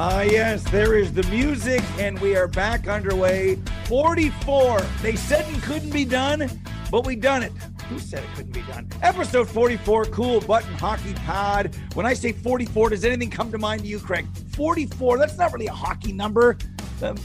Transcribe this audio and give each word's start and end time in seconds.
Ah, 0.00 0.20
yes, 0.20 0.62
there 0.70 0.96
is 0.96 1.12
the 1.12 1.24
music, 1.24 1.82
and 1.98 2.16
we 2.20 2.36
are 2.36 2.46
back 2.46 2.86
underway. 2.86 3.56
44. 3.86 4.80
They 5.02 5.16
said 5.16 5.44
it 5.52 5.60
couldn't 5.64 5.90
be 5.90 6.04
done, 6.04 6.48
but 6.88 7.04
we 7.04 7.16
done 7.16 7.42
it. 7.42 7.50
Who 7.88 7.98
said 7.98 8.22
it 8.22 8.30
couldn't 8.36 8.52
be 8.52 8.62
done? 8.62 8.88
Episode 9.02 9.48
44, 9.48 10.04
Cool 10.04 10.40
Button 10.42 10.72
Hockey 10.74 11.14
Pod. 11.14 11.74
When 11.94 12.06
I 12.06 12.14
say 12.14 12.30
44, 12.30 12.90
does 12.90 13.04
anything 13.04 13.28
come 13.28 13.50
to 13.50 13.58
mind 13.58 13.82
to 13.82 13.88
you, 13.88 13.98
Craig? 13.98 14.24
44, 14.54 15.18
that's 15.18 15.36
not 15.36 15.52
really 15.52 15.66
a 15.66 15.72
hockey 15.72 16.12
number. 16.12 16.56
Um, 17.02 17.16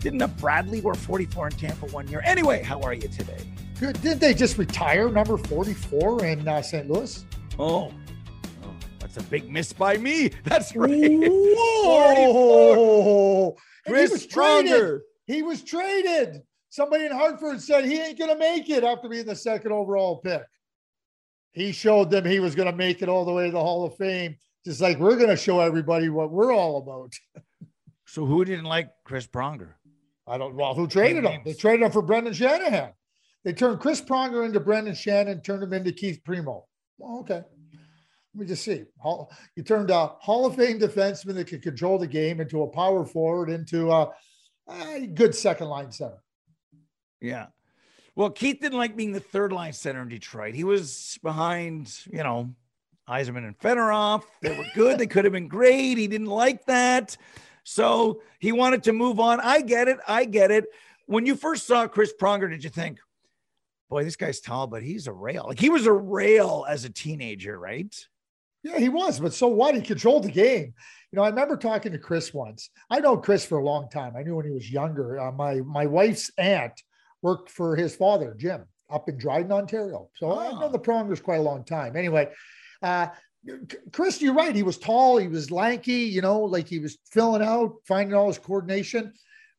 didn't 0.00 0.20
a 0.20 0.26
Bradley 0.26 0.80
wear 0.80 0.96
44 0.96 1.46
in 1.46 1.52
Tampa 1.52 1.86
one 1.92 2.08
year? 2.08 2.22
Anyway, 2.24 2.60
how 2.60 2.80
are 2.80 2.92
you 2.92 3.06
today? 3.06 3.38
Good. 3.78 4.02
Didn't 4.02 4.18
they 4.18 4.34
just 4.34 4.58
retire 4.58 5.10
number 5.10 5.38
44 5.38 6.24
in 6.24 6.48
uh, 6.48 6.60
St. 6.60 6.90
Louis? 6.90 7.24
Oh, 7.56 7.92
that's 9.16 9.26
a 9.26 9.30
big 9.30 9.50
miss 9.50 9.72
by 9.72 9.96
me. 9.96 10.28
That's 10.44 10.76
right. 10.76 11.18
Whoa! 11.88 12.36
Chris 13.86 14.22
he 14.22 14.28
traded. 14.28 15.00
He 15.26 15.42
was 15.42 15.62
traded. 15.62 16.42
Somebody 16.68 17.06
in 17.06 17.12
Hartford 17.12 17.62
said 17.62 17.86
he 17.86 17.98
ain't 17.98 18.18
going 18.18 18.30
to 18.30 18.38
make 18.38 18.68
it 18.68 18.84
after 18.84 19.08
being 19.08 19.24
the 19.24 19.34
second 19.34 19.72
overall 19.72 20.18
pick. 20.18 20.42
He 21.52 21.72
showed 21.72 22.10
them 22.10 22.26
he 22.26 22.40
was 22.40 22.54
going 22.54 22.70
to 22.70 22.76
make 22.76 23.00
it 23.00 23.08
all 23.08 23.24
the 23.24 23.32
way 23.32 23.46
to 23.46 23.52
the 23.52 23.58
Hall 23.58 23.86
of 23.86 23.96
Fame, 23.96 24.36
just 24.64 24.82
like 24.82 24.98
we're 24.98 25.16
going 25.16 25.30
to 25.30 25.36
show 25.36 25.60
everybody 25.60 26.10
what 26.10 26.30
we're 26.30 26.54
all 26.54 26.78
about. 26.78 27.14
So 28.08 28.24
who 28.24 28.44
didn't 28.44 28.66
like 28.66 28.88
Chris 29.02 29.26
Pronger? 29.26 29.70
I 30.28 30.38
don't 30.38 30.54
well, 30.54 30.76
who 30.76 30.86
traded 30.86 31.24
him? 31.24 31.42
They 31.44 31.54
traded 31.54 31.84
him 31.84 31.90
for 31.90 32.02
Brendan 32.02 32.34
Shanahan. 32.34 32.92
They 33.42 33.52
turned 33.52 33.80
Chris 33.80 34.00
Pronger 34.00 34.46
into 34.46 34.60
Brendan 34.60 34.94
Shanahan, 34.94 35.42
turned 35.42 35.64
him 35.64 35.72
into 35.72 35.90
Keith 35.90 36.20
Primeau. 36.24 36.68
Well, 36.98 37.18
okay. 37.22 37.42
Let 38.36 38.40
me 38.42 38.46
just 38.48 38.64
see. 38.64 38.84
You 39.54 39.62
turned 39.62 39.90
a 39.90 40.08
Hall 40.08 40.44
of 40.44 40.56
Fame 40.56 40.78
defenseman 40.78 41.36
that 41.36 41.46
could 41.46 41.62
control 41.62 41.96
the 41.96 42.06
game 42.06 42.38
into 42.38 42.60
a 42.64 42.66
power 42.66 43.06
forward, 43.06 43.48
into 43.48 43.90
a, 43.90 44.12
a 44.68 45.06
good 45.06 45.34
second 45.34 45.68
line 45.68 45.90
center. 45.90 46.22
Yeah. 47.18 47.46
Well, 48.14 48.28
Keith 48.28 48.58
didn't 48.60 48.76
like 48.76 48.94
being 48.94 49.12
the 49.12 49.20
third 49.20 49.54
line 49.54 49.72
center 49.72 50.02
in 50.02 50.10
Detroit. 50.10 50.54
He 50.54 50.64
was 50.64 51.18
behind, 51.22 51.98
you 52.12 52.22
know, 52.22 52.54
Yzerman 53.08 53.46
and 53.46 53.58
Fedorov. 53.58 54.24
They 54.42 54.54
were 54.54 54.66
good. 54.74 54.98
they 54.98 55.06
could 55.06 55.24
have 55.24 55.32
been 55.32 55.48
great. 55.48 55.96
He 55.96 56.06
didn't 56.06 56.26
like 56.26 56.66
that. 56.66 57.16
So 57.64 58.20
he 58.38 58.52
wanted 58.52 58.82
to 58.82 58.92
move 58.92 59.18
on. 59.18 59.40
I 59.40 59.62
get 59.62 59.88
it. 59.88 59.96
I 60.06 60.26
get 60.26 60.50
it. 60.50 60.66
When 61.06 61.24
you 61.24 61.36
first 61.36 61.66
saw 61.66 61.88
Chris 61.88 62.12
Pronger, 62.12 62.50
did 62.50 62.62
you 62.62 62.68
think, 62.68 62.98
boy, 63.88 64.04
this 64.04 64.16
guy's 64.16 64.40
tall, 64.40 64.66
but 64.66 64.82
he's 64.82 65.06
a 65.06 65.12
rail? 65.12 65.46
Like 65.48 65.58
he 65.58 65.70
was 65.70 65.86
a 65.86 65.92
rail 65.92 66.66
as 66.68 66.84
a 66.84 66.90
teenager, 66.90 67.58
right? 67.58 67.96
Yeah, 68.66 68.78
he 68.78 68.88
was, 68.88 69.20
but 69.20 69.32
so 69.32 69.46
what? 69.46 69.74
He 69.76 69.80
controlled 69.80 70.24
the 70.24 70.30
game. 70.30 70.74
You 71.12 71.16
know, 71.16 71.22
I 71.22 71.28
remember 71.28 71.56
talking 71.56 71.92
to 71.92 71.98
Chris 71.98 72.34
once. 72.34 72.70
I 72.90 72.98
know 72.98 73.16
Chris 73.16 73.44
for 73.46 73.58
a 73.58 73.64
long 73.64 73.88
time. 73.88 74.14
I 74.16 74.22
knew 74.24 74.34
when 74.36 74.44
he 74.46 74.50
was 74.50 74.70
younger. 74.70 75.20
Uh, 75.20 75.30
my 75.30 75.54
my 75.60 75.86
wife's 75.86 76.30
aunt 76.36 76.72
worked 77.22 77.48
for 77.50 77.76
his 77.76 77.94
father, 77.94 78.34
Jim, 78.36 78.64
up 78.90 79.08
in 79.08 79.16
Dryden, 79.18 79.52
Ontario. 79.52 80.10
So 80.16 80.36
I 80.38 80.50
know 80.50 80.64
Oh. 80.64 80.68
the 80.72 80.78
Prongers 80.80 81.20
quite 81.20 81.38
a 81.38 81.42
long 81.42 81.64
time. 81.64 81.96
Anyway, 81.96 82.28
uh, 82.82 83.06
Chris, 83.92 84.20
you're 84.20 84.34
right. 84.34 84.54
He 84.54 84.64
was 84.64 84.78
tall. 84.78 85.16
He 85.18 85.28
was 85.28 85.50
lanky. 85.52 85.92
You 86.16 86.20
know, 86.22 86.40
like 86.40 86.66
he 86.66 86.80
was 86.80 86.98
filling 87.12 87.42
out, 87.42 87.74
finding 87.86 88.14
all 88.14 88.26
his 88.26 88.38
coordination. 88.38 89.12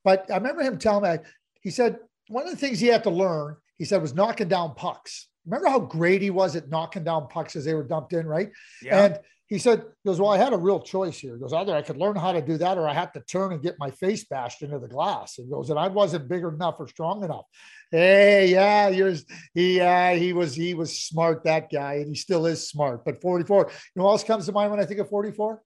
But 0.04 0.30
I 0.30 0.36
remember 0.36 0.64
him 0.64 0.78
telling 0.78 1.10
me, 1.10 1.20
he 1.62 1.70
said 1.70 2.00
one 2.28 2.44
of 2.44 2.52
the 2.52 2.58
things 2.58 2.80
he 2.80 2.88
had 2.88 3.04
to 3.04 3.10
learn, 3.10 3.56
he 3.78 3.86
said, 3.86 4.02
was 4.02 4.14
knocking 4.14 4.50
down 4.50 4.76
pucks. 4.76 5.28
Remember 5.48 5.70
how 5.70 5.80
great 5.80 6.22
he 6.22 6.30
was 6.30 6.56
at 6.56 6.70
knocking 6.70 7.04
down 7.04 7.28
pucks 7.30 7.56
as 7.56 7.66
they 7.66 7.74
were 7.74 7.84
dumped 7.84 8.14
in, 8.14 8.28
right? 8.28 8.52
Yeah. 8.84 9.06
And 9.06 9.20
he 9.48 9.60
said, 9.60 9.80
he 9.80 10.10
goes, 10.10 10.20
Well, 10.20 10.30
I 10.30 10.38
had 10.38 10.52
a 10.52 10.58
real 10.58 10.82
choice 10.82 11.18
here. 11.18 11.36
He 11.36 11.40
goes, 11.40 11.54
either 11.54 11.74
I 11.74 11.82
could 11.82 11.98
learn 11.98 12.18
how 12.18 12.34
to 12.34 12.42
do 12.42 12.58
that 12.58 12.78
or 12.78 12.88
I 12.88 12.94
had 12.94 13.14
to 13.14 13.22
turn 13.22 13.54
and 13.54 13.64
get 13.64 13.80
my 13.80 13.90
face 13.92 14.26
bashed 14.26 14.62
into 14.62 14.78
the 14.78 14.90
glass. 14.90 15.36
He 15.36 15.46
goes, 15.46 15.70
and 15.70 15.80
I 15.80 15.88
wasn't 15.88 16.28
big 16.28 16.44
enough 16.44 16.76
or 16.80 16.88
strong 16.88 17.24
enough. 17.24 17.46
Hey, 17.90 18.48
yeah, 18.52 18.90
yours. 18.90 19.26
He 19.54 19.80
uh, 19.80 20.16
he 20.16 20.34
was 20.34 20.54
he 20.54 20.74
was 20.74 21.00
smart, 21.00 21.46
that 21.46 21.72
guy, 21.72 21.96
and 21.96 22.10
he 22.10 22.16
still 22.16 22.46
is 22.46 22.70
smart. 22.70 23.06
But 23.06 23.22
44, 23.22 23.58
you 23.58 23.72
know 23.96 24.04
what 24.04 24.12
else 24.12 24.24
comes 24.26 24.46
to 24.48 24.52
mind 24.52 24.72
when 24.72 24.82
I 24.82 24.86
think 24.86 25.00
of 25.00 25.10
44? 25.10 25.62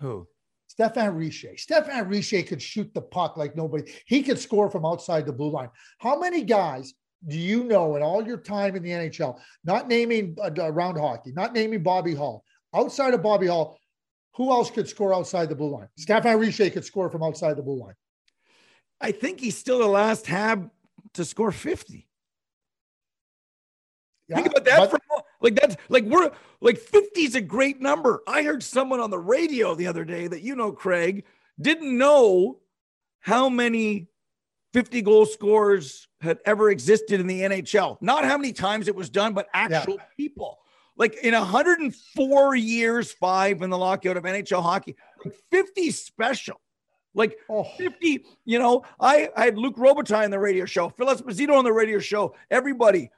who? 0.00 0.28
Stéphane 0.78 1.16
Richer. 1.16 1.54
Stéphane 1.56 2.10
Richer 2.10 2.42
could 2.42 2.60
shoot 2.60 2.92
the 2.92 3.00
puck 3.00 3.38
like 3.38 3.56
nobody. 3.56 3.90
He 4.04 4.22
could 4.22 4.38
score 4.38 4.70
from 4.70 4.84
outside 4.84 5.24
the 5.24 5.32
blue 5.32 5.50
line. 5.50 5.70
How 5.98 6.18
many 6.18 6.42
guys 6.42 6.92
do 7.26 7.38
you 7.38 7.64
know 7.64 7.96
in 7.96 8.02
all 8.02 8.26
your 8.26 8.36
time 8.36 8.76
in 8.76 8.82
the 8.82 8.90
NHL, 8.90 9.38
not 9.64 9.88
naming 9.88 10.36
uh, 10.42 10.50
around 10.58 10.98
hockey, 10.98 11.32
not 11.32 11.52
naming 11.54 11.82
Bobby 11.82 12.14
Hull, 12.14 12.44
outside 12.74 13.14
of 13.14 13.22
Bobby 13.22 13.46
Hull, 13.46 13.78
who 14.34 14.50
else 14.50 14.70
could 14.70 14.88
score 14.88 15.14
outside 15.14 15.48
the 15.48 15.54
blue 15.54 15.70
line? 15.70 15.88
Stéphane 15.98 16.38
Richer 16.38 16.68
could 16.70 16.84
score 16.84 17.10
from 17.10 17.22
outside 17.22 17.56
the 17.56 17.62
blue 17.62 17.80
line. 17.82 17.94
I 19.00 19.12
think 19.12 19.40
he's 19.40 19.56
still 19.56 19.78
the 19.78 19.86
last 19.86 20.26
Hab 20.26 20.70
to 21.14 21.24
score 21.24 21.52
50. 21.52 22.06
Yeah, 24.28 24.36
Think 24.36 24.48
about 24.48 24.64
that. 24.64 24.78
but- 24.78 24.90
For, 24.90 24.98
like 25.40 25.54
that's 25.54 25.76
like 25.90 26.04
we're 26.04 26.30
like 26.60 26.78
50 26.78 27.20
is 27.22 27.34
a 27.34 27.40
great 27.40 27.80
number. 27.80 28.22
I 28.26 28.42
heard 28.42 28.62
someone 28.62 29.00
on 29.00 29.10
the 29.10 29.18
radio 29.18 29.74
the 29.74 29.86
other 29.86 30.04
day 30.04 30.26
that 30.26 30.40
you 30.42 30.56
know, 30.56 30.72
Craig, 30.72 31.24
didn't 31.60 31.96
know 31.96 32.58
how 33.20 33.48
many 33.48 34.08
50 34.76 35.00
goal 35.00 35.24
scorers 35.24 36.06
had 36.20 36.38
ever 36.44 36.68
existed 36.68 37.18
in 37.18 37.26
the 37.26 37.40
NHL. 37.40 37.96
Not 38.02 38.26
how 38.26 38.36
many 38.36 38.52
times 38.52 38.88
it 38.88 38.94
was 38.94 39.08
done, 39.08 39.32
but 39.32 39.46
actual 39.54 39.96
people. 40.18 40.58
Like 40.98 41.14
in 41.22 41.32
104 41.32 42.56
years, 42.56 43.10
five 43.10 43.62
in 43.62 43.70
the 43.70 43.78
lockout 43.78 44.18
of 44.18 44.24
NHL 44.24 44.62
hockey, 44.62 44.94
like 45.24 45.34
50 45.50 45.90
special. 45.92 46.60
Like 47.14 47.38
oh, 47.48 47.64
50, 47.78 48.26
you 48.44 48.58
know, 48.58 48.84
I, 49.00 49.30
I 49.34 49.46
had 49.46 49.56
Luc 49.56 49.76
Robitaille 49.76 50.24
on 50.24 50.30
the 50.30 50.38
radio 50.38 50.66
show, 50.66 50.90
Phil 50.90 51.06
Esposito 51.06 51.56
on 51.56 51.64
the 51.64 51.72
radio 51.72 51.98
show, 51.98 52.34
everybody. 52.50 53.10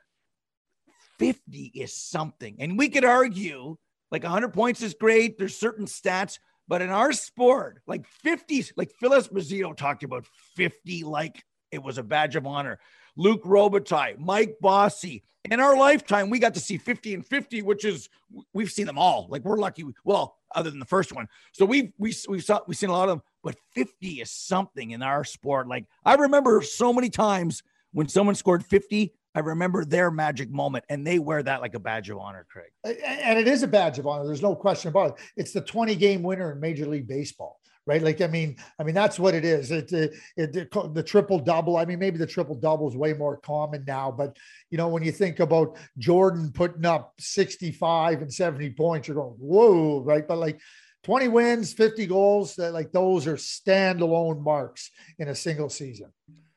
50 1.18 1.72
is 1.74 1.92
something. 1.92 2.54
And 2.60 2.78
we 2.78 2.88
could 2.88 3.04
argue 3.04 3.76
like 4.12 4.22
100 4.22 4.54
points 4.54 4.80
is 4.80 4.94
great. 4.94 5.38
There's 5.38 5.56
certain 5.56 5.86
stats, 5.86 6.38
but 6.68 6.82
in 6.82 6.90
our 6.90 7.12
sport, 7.12 7.82
like 7.88 8.06
50, 8.06 8.66
like 8.76 8.92
Phil 9.00 9.10
Esposito 9.10 9.76
talked 9.76 10.04
about 10.04 10.24
50 10.54 11.02
like 11.02 11.42
it 11.70 11.82
was 11.82 11.98
a 11.98 12.02
badge 12.02 12.36
of 12.36 12.46
honor. 12.46 12.78
Luc 13.16 13.42
Robitaille, 13.44 14.18
Mike 14.18 14.56
Bossy. 14.60 15.24
In 15.50 15.60
our 15.60 15.76
lifetime, 15.76 16.30
we 16.30 16.38
got 16.38 16.54
to 16.54 16.60
see 16.60 16.76
50 16.76 17.14
and 17.14 17.26
50, 17.26 17.62
which 17.62 17.84
is 17.84 18.08
we've 18.52 18.70
seen 18.70 18.86
them 18.86 18.98
all. 18.98 19.26
Like 19.30 19.44
we're 19.44 19.56
lucky. 19.56 19.84
Well, 20.04 20.36
other 20.54 20.70
than 20.70 20.78
the 20.78 20.86
first 20.86 21.12
one. 21.12 21.28
So 21.52 21.64
we've 21.64 21.92
we 21.98 22.14
we 22.28 22.40
saw 22.40 22.60
we've 22.66 22.76
seen 22.76 22.90
a 22.90 22.92
lot 22.92 23.08
of 23.08 23.18
them, 23.18 23.22
but 23.42 23.56
50 23.74 24.20
is 24.20 24.30
something 24.30 24.90
in 24.90 25.02
our 25.02 25.24
sport. 25.24 25.68
Like 25.68 25.86
I 26.04 26.14
remember 26.14 26.62
so 26.62 26.92
many 26.92 27.08
times 27.08 27.62
when 27.92 28.08
someone 28.08 28.34
scored 28.34 28.64
50, 28.64 29.14
I 29.34 29.40
remember 29.40 29.84
their 29.84 30.10
magic 30.10 30.50
moment, 30.50 30.84
and 30.88 31.06
they 31.06 31.18
wear 31.18 31.42
that 31.42 31.60
like 31.60 31.74
a 31.74 31.78
badge 31.78 32.10
of 32.10 32.18
honor, 32.18 32.46
Craig. 32.50 32.70
and 32.84 33.38
it 33.38 33.46
is 33.48 33.62
a 33.62 33.68
badge 33.68 33.98
of 33.98 34.06
honor. 34.06 34.26
There's 34.26 34.42
no 34.42 34.54
question 34.54 34.88
about 34.88 35.10
it. 35.10 35.14
It's 35.36 35.52
the 35.52 35.60
20 35.60 35.94
game 35.94 36.22
winner 36.22 36.52
in 36.52 36.60
Major 36.60 36.86
League 36.86 37.06
Baseball, 37.06 37.60
right? 37.88 38.02
Like, 38.02 38.20
I 38.20 38.26
mean, 38.26 38.56
I 38.78 38.84
mean 38.84 38.94
that's 38.94 39.18
what 39.18 39.34
it 39.34 39.46
is. 39.46 39.70
It, 39.72 39.90
it, 39.92 40.14
it 40.36 40.70
the 40.94 41.02
triple 41.02 41.38
double. 41.38 41.78
I 41.78 41.86
mean, 41.86 41.98
maybe 41.98 42.18
the 42.18 42.26
triple 42.26 42.54
double 42.54 42.86
is 42.86 42.94
way 42.94 43.14
more 43.14 43.38
common 43.38 43.82
now, 43.86 44.12
but 44.12 44.36
you 44.70 44.76
know, 44.76 44.88
when 44.88 45.02
you 45.02 45.10
think 45.10 45.40
about 45.40 45.78
Jordan 45.96 46.52
putting 46.52 46.84
up 46.84 47.14
65 47.18 48.20
and 48.20 48.32
70 48.32 48.70
points, 48.74 49.08
you're 49.08 49.14
going, 49.14 49.34
whoa, 49.38 50.02
right? 50.02 50.28
But 50.28 50.36
like 50.36 50.60
20 51.04 51.28
wins, 51.28 51.72
50 51.72 52.06
goals, 52.06 52.56
that 52.56 52.74
like 52.74 52.92
those 52.92 53.26
are 53.26 53.36
standalone 53.36 54.42
marks 54.42 54.90
in 55.18 55.28
a 55.28 55.34
single 55.34 55.70
season. 55.70 56.12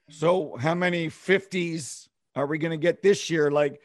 So, 0.10 0.58
how 0.60 0.76
many 0.76 1.08
50s 1.08 2.10
are 2.36 2.46
we 2.46 2.58
going 2.58 2.72
to 2.72 2.78
get 2.78 3.02
this 3.02 3.30
year? 3.30 3.50
Like, 3.50 3.80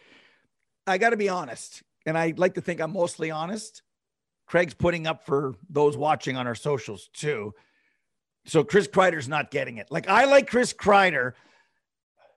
I 0.84 0.98
got 0.98 1.10
to 1.10 1.16
be 1.16 1.28
honest, 1.28 1.84
and 2.04 2.18
I 2.18 2.34
like 2.36 2.54
to 2.54 2.60
think 2.60 2.80
I'm 2.80 2.92
mostly 2.92 3.30
honest. 3.30 3.82
Craig's 4.46 4.74
putting 4.74 5.06
up 5.06 5.24
for 5.24 5.54
those 5.68 5.96
watching 5.96 6.36
on 6.36 6.46
our 6.46 6.54
socials 6.54 7.08
too. 7.12 7.54
So, 8.46 8.62
Chris 8.62 8.86
Kreider's 8.86 9.28
not 9.28 9.50
getting 9.50 9.78
it. 9.78 9.88
Like, 9.90 10.08
I 10.08 10.24
like 10.24 10.48
Chris 10.48 10.72
Kreider, 10.72 11.32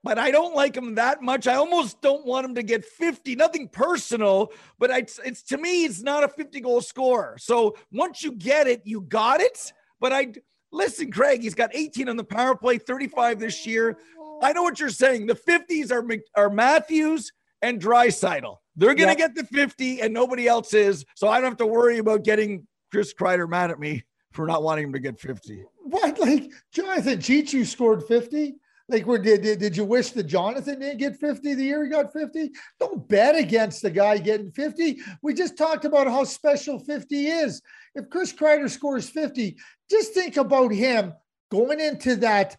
but 0.03 0.17
I 0.17 0.31
don't 0.31 0.55
like 0.55 0.75
him 0.75 0.95
that 0.95 1.21
much. 1.21 1.45
I 1.47 1.53
almost 1.55 2.01
don't 2.01 2.25
want 2.25 2.45
him 2.45 2.55
to 2.55 2.63
get 2.63 2.83
50. 2.83 3.35
Nothing 3.35 3.67
personal, 3.67 4.51
but 4.79 4.89
it's 4.89 5.43
to 5.43 5.57
me, 5.57 5.85
it's 5.85 6.01
not 6.01 6.23
a 6.23 6.27
50 6.27 6.61
goal 6.61 6.81
scorer. 6.81 7.37
So, 7.39 7.77
once 7.91 8.23
you 8.23 8.31
get 8.31 8.67
it, 8.67 8.81
you 8.85 9.01
got 9.01 9.39
it. 9.39 9.71
But 9.99 10.13
I 10.13 10.33
listen, 10.71 11.11
Craig, 11.11 11.43
he's 11.43 11.55
got 11.55 11.75
18 11.75 12.09
on 12.09 12.17
the 12.17 12.23
power 12.23 12.55
play, 12.55 12.79
35 12.79 13.39
this 13.39 13.67
year. 13.67 13.97
I 14.41 14.53
know 14.53 14.63
what 14.63 14.79
you're 14.79 14.89
saying. 14.89 15.27
The 15.27 15.35
50s 15.35 15.91
are 15.91 16.05
are 16.35 16.49
Matthews 16.49 17.31
and 17.61 17.81
Draisaitl. 17.81 18.57
They're 18.79 18.95
gonna 18.95 19.11
Yeah. 19.11 19.15
get 19.15 19.35
the 19.35 19.43
50, 19.43 20.01
and 20.01 20.13
nobody 20.13 20.47
else 20.47 20.73
is. 20.73 21.03
So 21.15 21.27
I 21.27 21.41
don't 21.41 21.49
have 21.51 21.57
to 21.57 21.65
worry 21.65 21.97
about 21.97 22.23
getting 22.23 22.65
Chris 22.91 23.13
Kreider 23.13 23.47
mad 23.47 23.71
at 23.71 23.79
me 23.79 24.03
for 24.31 24.47
not 24.47 24.63
wanting 24.63 24.85
him 24.85 24.93
to 24.93 24.99
get 24.99 25.19
50. 25.19 25.65
What? 25.83 26.17
Like 26.17 26.51
Jonathan 26.71 27.19
Cheechoo 27.19 27.65
scored 27.65 28.03
50? 28.03 28.55
Like, 28.87 29.05
where 29.05 29.19
did, 29.19 29.43
did, 29.43 29.59
did 29.59 29.77
you 29.77 29.85
wish 29.85 30.11
that 30.11 30.23
Jonathan 30.23 30.79
didn't 30.79 30.97
get 30.97 31.15
50 31.17 31.53
the 31.53 31.63
year 31.63 31.83
he 31.83 31.91
got 31.91 32.11
50? 32.11 32.49
Don't 32.79 33.07
bet 33.07 33.35
against 33.35 33.83
the 33.83 33.91
guy 33.91 34.17
getting 34.17 34.51
50. 34.51 34.99
We 35.21 35.35
just 35.35 35.57
talked 35.57 35.85
about 35.85 36.07
how 36.07 36.23
special 36.23 36.79
50 36.79 37.27
is. 37.27 37.61
If 37.93 38.09
Chris 38.09 38.33
Kreider 38.33 38.67
scores 38.69 39.07
50, 39.07 39.57
just 39.91 40.13
think 40.15 40.37
about 40.37 40.71
him 40.71 41.13
going 41.51 41.79
into 41.79 42.15
that 42.17 42.57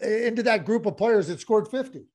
into 0.00 0.42
that 0.44 0.64
group 0.64 0.86
of 0.86 0.96
players 0.96 1.26
that 1.28 1.40
scored 1.40 1.68
50 1.68 2.06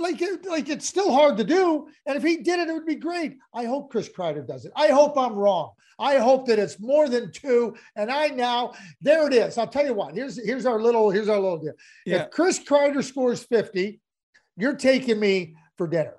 like 0.00 0.20
like 0.44 0.68
it's 0.68 0.86
still 0.86 1.12
hard 1.12 1.36
to 1.36 1.44
do. 1.44 1.88
And 2.06 2.16
if 2.16 2.22
he 2.22 2.38
did 2.38 2.58
it, 2.60 2.68
it 2.68 2.72
would 2.72 2.86
be 2.86 2.94
great. 2.94 3.36
I 3.54 3.64
hope 3.64 3.90
Chris 3.90 4.08
Kreider 4.08 4.46
does 4.46 4.64
it. 4.64 4.72
I 4.76 4.88
hope 4.88 5.16
I'm 5.16 5.34
wrong. 5.34 5.72
I 5.98 6.18
hope 6.18 6.46
that 6.46 6.58
it's 6.58 6.78
more 6.78 7.08
than 7.08 7.32
two. 7.32 7.74
And 7.96 8.10
I 8.10 8.28
now 8.28 8.74
there 9.00 9.26
it 9.26 9.34
is. 9.34 9.58
I'll 9.58 9.66
tell 9.66 9.84
you 9.84 9.94
what. 9.94 10.14
Here's 10.14 10.44
here's 10.44 10.66
our 10.66 10.80
little 10.80 11.10
here's 11.10 11.28
our 11.28 11.38
little 11.38 11.58
deal. 11.58 11.74
Yeah. 12.06 12.22
If 12.22 12.30
Chris 12.30 12.58
Kreider 12.58 13.02
scores 13.02 13.42
50, 13.42 14.00
you're 14.56 14.76
taking 14.76 15.18
me 15.18 15.54
for 15.76 15.86
dinner. 15.86 16.14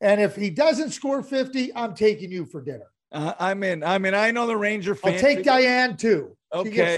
And 0.00 0.20
if 0.20 0.34
he 0.34 0.50
doesn't 0.50 0.90
score 0.90 1.22
50, 1.22 1.74
I'm 1.76 1.94
taking 1.94 2.30
you 2.32 2.44
for 2.44 2.60
dinner. 2.60 2.86
Uh, 3.12 3.34
I'm 3.38 3.62
in. 3.62 3.84
I 3.84 3.98
mean, 3.98 4.14
I 4.14 4.30
know 4.30 4.46
the 4.46 4.56
Ranger 4.56 4.94
fans. 4.94 5.16
I'll 5.16 5.20
take 5.20 5.44
Diane 5.44 5.96
too. 5.96 6.36
Okay. 6.52 6.96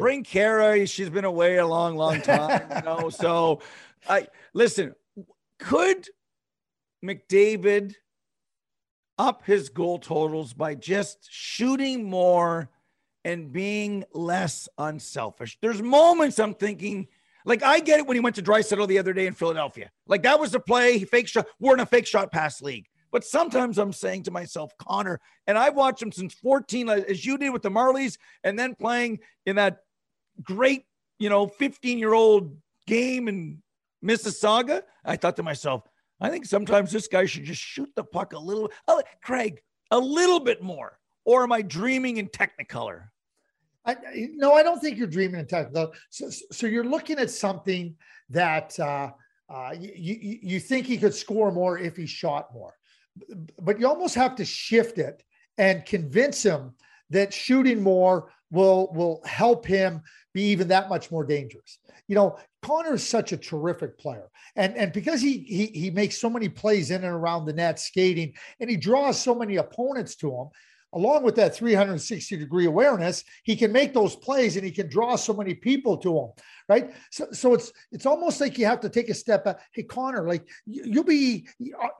Bring 0.00 0.24
Kara. 0.24 0.86
She's 0.86 1.10
been 1.10 1.24
away 1.24 1.58
a 1.58 1.66
long, 1.66 1.96
long 1.96 2.20
time. 2.22 2.62
you 2.74 2.82
know, 2.82 3.10
so 3.10 3.60
I 4.08 4.26
listen. 4.54 4.94
Could 5.60 6.08
McDavid 7.04 7.94
up 9.18 9.44
his 9.44 9.68
goal 9.68 9.98
totals 9.98 10.52
by 10.52 10.74
just 10.74 11.28
shooting 11.30 12.08
more 12.08 12.70
and 13.24 13.52
being 13.52 14.04
less 14.12 14.68
unselfish? 14.78 15.58
There's 15.60 15.82
moments 15.82 16.38
I'm 16.38 16.54
thinking, 16.54 17.08
like 17.44 17.62
I 17.62 17.80
get 17.80 18.00
it 18.00 18.06
when 18.06 18.16
he 18.16 18.20
went 18.20 18.36
to 18.36 18.42
Draisaitl 18.42 18.88
the 18.88 18.98
other 18.98 19.12
day 19.12 19.26
in 19.26 19.34
Philadelphia. 19.34 19.90
Like 20.06 20.22
that 20.22 20.40
was 20.40 20.52
the 20.52 20.60
play. 20.60 20.98
He 20.98 21.04
fake 21.04 21.28
shot. 21.28 21.46
We're 21.60 21.74
in 21.74 21.80
a 21.80 21.86
fake 21.86 22.06
shot 22.06 22.32
pass 22.32 22.62
league. 22.62 22.86
But 23.12 23.24
sometimes 23.24 23.78
I'm 23.78 23.92
saying 23.92 24.22
to 24.24 24.30
myself, 24.30 24.72
Connor, 24.78 25.20
and 25.46 25.58
I've 25.58 25.74
watched 25.74 26.00
him 26.00 26.12
since 26.12 26.32
14, 26.34 26.88
uh, 26.88 26.92
as 27.08 27.26
you 27.26 27.38
did 27.38 27.50
with 27.50 27.62
the 27.62 27.70
Marlies, 27.70 28.18
and 28.44 28.58
then 28.58 28.76
playing 28.76 29.18
in 29.46 29.56
that 29.56 29.80
great, 30.42 30.84
you 31.18 31.28
know, 31.28 31.48
15 31.48 31.98
year 31.98 32.14
old 32.14 32.56
game 32.86 33.28
in 33.28 33.62
Mississauga, 34.04 34.82
I 35.04 35.16
thought 35.16 35.36
to 35.36 35.42
myself, 35.42 35.82
I 36.20 36.28
think 36.30 36.44
sometimes 36.44 36.92
this 36.92 37.08
guy 37.08 37.26
should 37.26 37.44
just 37.44 37.60
shoot 37.60 37.90
the 37.96 38.04
puck 38.04 38.32
a 38.32 38.38
little, 38.38 38.70
oh, 38.88 39.02
Craig, 39.22 39.60
a 39.90 39.98
little 39.98 40.40
bit 40.40 40.62
more. 40.62 40.98
Or 41.24 41.42
am 41.42 41.52
I 41.52 41.62
dreaming 41.62 42.16
in 42.16 42.28
Technicolor? 42.28 43.04
I, 43.84 43.96
no, 44.34 44.52
I 44.52 44.62
don't 44.62 44.80
think 44.80 44.98
you're 44.98 45.06
dreaming 45.06 45.40
in 45.40 45.46
Technicolor. 45.46 45.92
So, 46.10 46.30
so 46.30 46.66
you're 46.66 46.84
looking 46.84 47.18
at 47.18 47.30
something 47.30 47.94
that 48.28 48.78
uh, 48.78 49.10
uh, 49.48 49.74
you, 49.78 49.92
you, 49.96 50.38
you 50.42 50.60
think 50.60 50.86
he 50.86 50.96
could 50.96 51.14
score 51.14 51.50
more 51.50 51.78
if 51.78 51.96
he 51.96 52.06
shot 52.06 52.52
more, 52.52 52.74
but 53.58 53.80
you 53.80 53.88
almost 53.88 54.14
have 54.14 54.36
to 54.36 54.44
shift 54.44 54.98
it 54.98 55.22
and 55.58 55.84
convince 55.84 56.42
him 56.42 56.72
that 57.10 57.34
shooting 57.34 57.82
more 57.82 58.30
will 58.50 58.92
will 58.92 59.20
help 59.24 59.66
him 59.66 60.02
be 60.32 60.42
even 60.42 60.68
that 60.68 60.88
much 60.88 61.10
more 61.10 61.24
dangerous. 61.24 61.79
You 62.10 62.16
know, 62.16 62.38
Connor 62.62 62.94
is 62.94 63.06
such 63.06 63.30
a 63.30 63.36
terrific 63.36 63.96
player. 63.96 64.28
And, 64.56 64.76
and 64.76 64.92
because 64.92 65.20
he, 65.20 65.38
he 65.38 65.66
he 65.66 65.90
makes 65.92 66.18
so 66.18 66.28
many 66.28 66.48
plays 66.48 66.90
in 66.90 67.04
and 67.04 67.14
around 67.14 67.44
the 67.44 67.52
net 67.52 67.78
skating 67.78 68.34
and 68.58 68.68
he 68.68 68.76
draws 68.76 69.20
so 69.20 69.32
many 69.32 69.56
opponents 69.56 70.16
to 70.16 70.28
him, 70.28 70.48
along 70.92 71.22
with 71.22 71.36
that 71.36 71.54
360 71.54 72.36
degree 72.36 72.66
awareness, 72.66 73.22
he 73.44 73.54
can 73.54 73.70
make 73.70 73.94
those 73.94 74.16
plays 74.16 74.56
and 74.56 74.64
he 74.64 74.72
can 74.72 74.88
draw 74.88 75.14
so 75.14 75.32
many 75.32 75.54
people 75.54 75.96
to 75.98 76.18
him, 76.18 76.30
right? 76.68 76.90
So, 77.12 77.28
so 77.30 77.54
it's 77.54 77.72
it's 77.92 78.06
almost 78.06 78.40
like 78.40 78.58
you 78.58 78.66
have 78.66 78.80
to 78.80 78.88
take 78.88 79.08
a 79.08 79.14
step 79.14 79.44
back. 79.44 79.60
Hey, 79.72 79.84
Connor, 79.84 80.26
like 80.26 80.44
you'll 80.66 81.04
be 81.04 81.46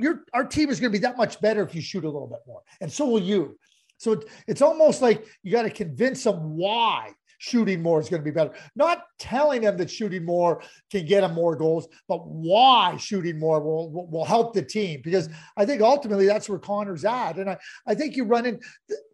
your 0.00 0.24
our 0.32 0.44
team 0.44 0.70
is 0.70 0.80
going 0.80 0.92
to 0.92 0.98
be 0.98 1.06
that 1.06 1.18
much 1.18 1.40
better 1.40 1.62
if 1.62 1.72
you 1.72 1.80
shoot 1.80 2.02
a 2.02 2.10
little 2.10 2.26
bit 2.26 2.40
more, 2.48 2.62
and 2.80 2.90
so 2.90 3.06
will 3.06 3.22
you. 3.22 3.56
So 3.98 4.12
it, 4.12 4.24
it's 4.48 4.62
almost 4.62 5.02
like 5.02 5.24
you 5.44 5.52
got 5.52 5.62
to 5.62 5.70
convince 5.70 6.24
them 6.24 6.56
why 6.56 7.12
shooting 7.40 7.80
more 7.80 7.98
is 8.00 8.10
going 8.10 8.20
to 8.20 8.24
be 8.24 8.30
better. 8.30 8.52
Not 8.76 9.04
telling 9.18 9.62
them 9.62 9.78
that 9.78 9.90
shooting 9.90 10.26
more 10.26 10.62
can 10.90 11.06
get 11.06 11.22
them 11.22 11.32
more 11.32 11.56
goals, 11.56 11.88
but 12.06 12.26
why 12.26 12.98
shooting 12.98 13.38
more 13.38 13.60
will, 13.60 14.06
will, 14.08 14.26
help 14.26 14.52
the 14.52 14.62
team. 14.62 15.00
Because 15.02 15.30
I 15.56 15.64
think 15.64 15.80
ultimately 15.80 16.26
that's 16.26 16.50
where 16.50 16.58
Connor's 16.58 17.04
at. 17.04 17.38
And 17.38 17.48
I, 17.48 17.58
I 17.86 17.94
think 17.94 18.14
you 18.14 18.24
run 18.24 18.44
in, 18.44 18.60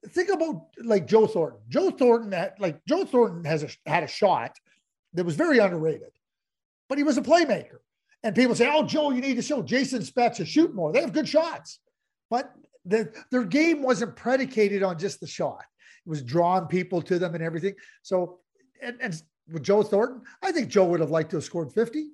think 0.08 0.28
about 0.30 0.66
like 0.82 1.06
Joe 1.06 1.28
Thornton. 1.28 1.60
Joe 1.68 1.90
Thornton, 1.90 2.32
had, 2.32 2.54
like 2.58 2.84
Joe 2.84 3.04
Thornton 3.04 3.44
has 3.44 3.62
a, 3.62 3.68
had 3.88 4.02
a 4.02 4.08
shot 4.08 4.56
that 5.14 5.24
was 5.24 5.36
very 5.36 5.58
underrated, 5.58 6.10
but 6.88 6.98
he 6.98 7.04
was 7.04 7.18
a 7.18 7.22
playmaker. 7.22 7.78
And 8.24 8.34
people 8.34 8.56
say, 8.56 8.68
oh, 8.68 8.82
Joe, 8.82 9.12
you 9.12 9.20
need 9.20 9.36
to 9.36 9.42
show 9.42 9.62
Jason 9.62 10.02
Spezza 10.02 10.44
shoot 10.44 10.74
more. 10.74 10.92
They 10.92 11.00
have 11.00 11.12
good 11.12 11.28
shots. 11.28 11.78
But 12.28 12.52
the, 12.84 13.12
their 13.30 13.44
game 13.44 13.82
wasn't 13.82 14.16
predicated 14.16 14.82
on 14.82 14.98
just 14.98 15.20
the 15.20 15.28
shot 15.28 15.62
was 16.06 16.22
drawing 16.22 16.66
people 16.66 17.02
to 17.02 17.18
them 17.18 17.34
and 17.34 17.42
everything. 17.42 17.74
So, 18.02 18.38
and, 18.82 18.96
and 19.00 19.20
with 19.52 19.62
Joe 19.62 19.82
Thornton, 19.82 20.22
I 20.42 20.52
think 20.52 20.68
Joe 20.68 20.84
would 20.86 21.00
have 21.00 21.10
liked 21.10 21.30
to 21.30 21.36
have 21.36 21.44
scored 21.44 21.72
50, 21.72 22.08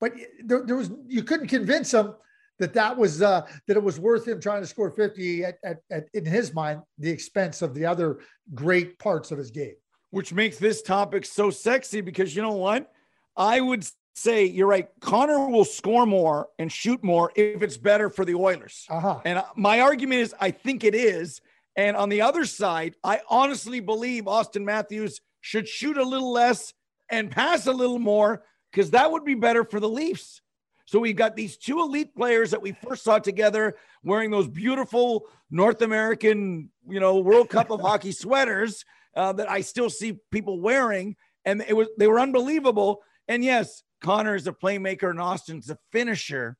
but 0.00 0.14
there, 0.44 0.62
there 0.64 0.76
was, 0.76 0.90
you 1.06 1.22
couldn't 1.22 1.48
convince 1.48 1.92
him 1.92 2.14
that 2.58 2.74
that 2.74 2.96
was, 2.96 3.22
uh, 3.22 3.46
that 3.66 3.76
it 3.76 3.82
was 3.82 3.98
worth 3.98 4.26
him 4.26 4.40
trying 4.40 4.62
to 4.62 4.66
score 4.66 4.90
50 4.90 5.44
at, 5.44 5.58
at, 5.64 5.78
at, 5.90 6.06
in 6.14 6.24
his 6.24 6.54
mind, 6.54 6.80
the 6.98 7.10
expense 7.10 7.62
of 7.62 7.74
the 7.74 7.86
other 7.86 8.20
great 8.54 8.98
parts 8.98 9.30
of 9.30 9.38
his 9.38 9.50
game. 9.50 9.74
Which 10.10 10.32
makes 10.32 10.58
this 10.58 10.82
topic 10.82 11.24
so 11.24 11.50
sexy 11.50 12.02
because 12.02 12.36
you 12.36 12.42
know 12.42 12.52
what? 12.52 12.92
I 13.36 13.60
would 13.60 13.86
say 14.14 14.44
you're 14.44 14.66
right. 14.66 14.88
Connor 15.00 15.48
will 15.48 15.64
score 15.64 16.04
more 16.04 16.48
and 16.58 16.70
shoot 16.70 17.02
more 17.02 17.32
if 17.34 17.62
it's 17.62 17.76
better 17.76 18.10
for 18.10 18.24
the 18.24 18.34
Oilers. 18.34 18.84
Uh-huh. 18.90 19.20
And 19.24 19.38
uh, 19.38 19.44
my 19.56 19.80
argument 19.80 20.20
is, 20.20 20.34
I 20.38 20.50
think 20.50 20.84
it 20.84 20.94
is 20.94 21.40
and 21.76 21.96
on 21.96 22.08
the 22.08 22.22
other 22.22 22.44
side, 22.44 22.94
I 23.02 23.20
honestly 23.28 23.80
believe 23.80 24.24
Auston 24.24 24.64
Matthews 24.64 25.20
should 25.40 25.66
shoot 25.66 25.96
a 25.96 26.04
little 26.04 26.32
less 26.32 26.72
and 27.08 27.30
pass 27.30 27.66
a 27.66 27.72
little 27.72 27.98
more 27.98 28.44
because 28.70 28.90
that 28.90 29.10
would 29.10 29.24
be 29.24 29.34
better 29.34 29.64
for 29.64 29.80
the 29.80 29.88
Leafs. 29.88 30.40
So 30.86 30.98
we've 30.98 31.16
got 31.16 31.36
these 31.36 31.56
two 31.56 31.80
elite 31.80 32.14
players 32.14 32.50
that 32.50 32.60
we 32.60 32.72
first 32.72 33.04
saw 33.04 33.18
together 33.18 33.76
wearing 34.04 34.30
those 34.30 34.48
beautiful 34.48 35.26
North 35.50 35.80
American, 35.80 36.70
you 36.88 37.00
know, 37.00 37.18
World 37.18 37.48
Cup 37.48 37.70
of 37.70 37.80
hockey 37.82 38.12
sweaters 38.12 38.84
uh, 39.16 39.32
that 39.34 39.50
I 39.50 39.60
still 39.60 39.88
see 39.88 40.18
people 40.30 40.60
wearing, 40.60 41.16
and 41.44 41.64
it 41.66 41.74
was 41.74 41.88
they 41.98 42.06
were 42.06 42.20
unbelievable. 42.20 43.02
And 43.28 43.44
yes, 43.44 43.82
Connor 44.02 44.34
is 44.34 44.46
a 44.46 44.52
playmaker 44.52 45.10
and 45.10 45.18
Auston's 45.18 45.70
a 45.70 45.78
finisher, 45.92 46.56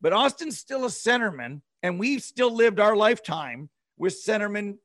but 0.00 0.12
Auston's 0.12 0.58
still 0.58 0.84
a 0.84 0.88
centerman, 0.88 1.60
and 1.82 1.98
we've 1.98 2.22
still 2.22 2.54
lived 2.54 2.80
our 2.80 2.96
lifetime 2.96 3.68
with 3.98 4.14
centerman 4.14 4.78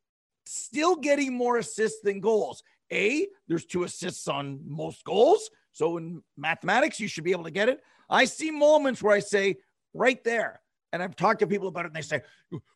still 0.46 0.96
getting 0.96 1.34
more 1.34 1.58
assists 1.58 2.02
than 2.02 2.20
goals. 2.20 2.64
A, 2.92 3.28
there's 3.48 3.66
two 3.66 3.84
assists 3.84 4.28
on 4.28 4.60
most 4.66 5.04
goals. 5.04 5.50
So 5.72 5.98
in 5.98 6.22
mathematics, 6.38 7.00
you 7.00 7.08
should 7.08 7.24
be 7.24 7.32
able 7.32 7.46
to 7.46 7.52
get 7.52 7.70
it. 7.70 7.82
I 8.10 8.26
see 8.26 8.52
moments 8.52 9.02
where 9.02 9.16
I 9.16 9.20
say, 9.20 9.58
right 9.94 10.24
there. 10.24 10.60
And 10.92 11.02
I've 11.02 11.16
talked 11.16 11.40
to 11.40 11.48
people 11.48 11.68
about 11.68 11.86
it 11.86 11.88
and 11.88 11.96
they 11.96 12.02
say, 12.02 12.22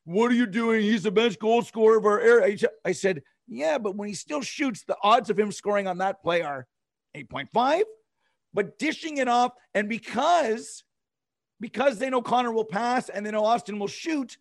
What 0.06 0.32
are 0.32 0.36
you 0.36 0.48
doing? 0.48 0.82
He's 0.82 1.04
the 1.04 1.12
best 1.12 1.40
goal 1.40 1.62
scorer 1.62 1.98
of 1.98 2.06
our 2.06 2.20
era. 2.20 2.58
I 2.84 2.92
said, 2.92 3.22
Yeah, 3.48 3.78
but 3.78 3.96
when 3.96 4.08
he 4.08 4.16
still 4.16 4.42
shoots, 4.42 4.84
the 4.84 4.98
odds 5.04 5.30
of 5.30 5.38
him 5.38 5.52
scoring 5.52 5.88
on 5.88 6.00
that 6.00 6.24
play 6.24 6.42
are 6.42 6.68
8.5. 7.16 7.84
But 8.54 8.80
dishing 8.80 9.18
it 9.18 9.28
off, 9.28 9.52
and 9.76 9.88
because 9.88 10.84
because 11.60 11.98
they 11.98 12.10
know 12.10 12.22
Connor 12.22 12.52
will 12.52 12.66
pass 12.66 13.10
and 13.10 13.26
they 13.26 13.32
know 13.32 13.44
Auston 13.44 13.80
will 13.80 13.88
shoot, 13.88 14.38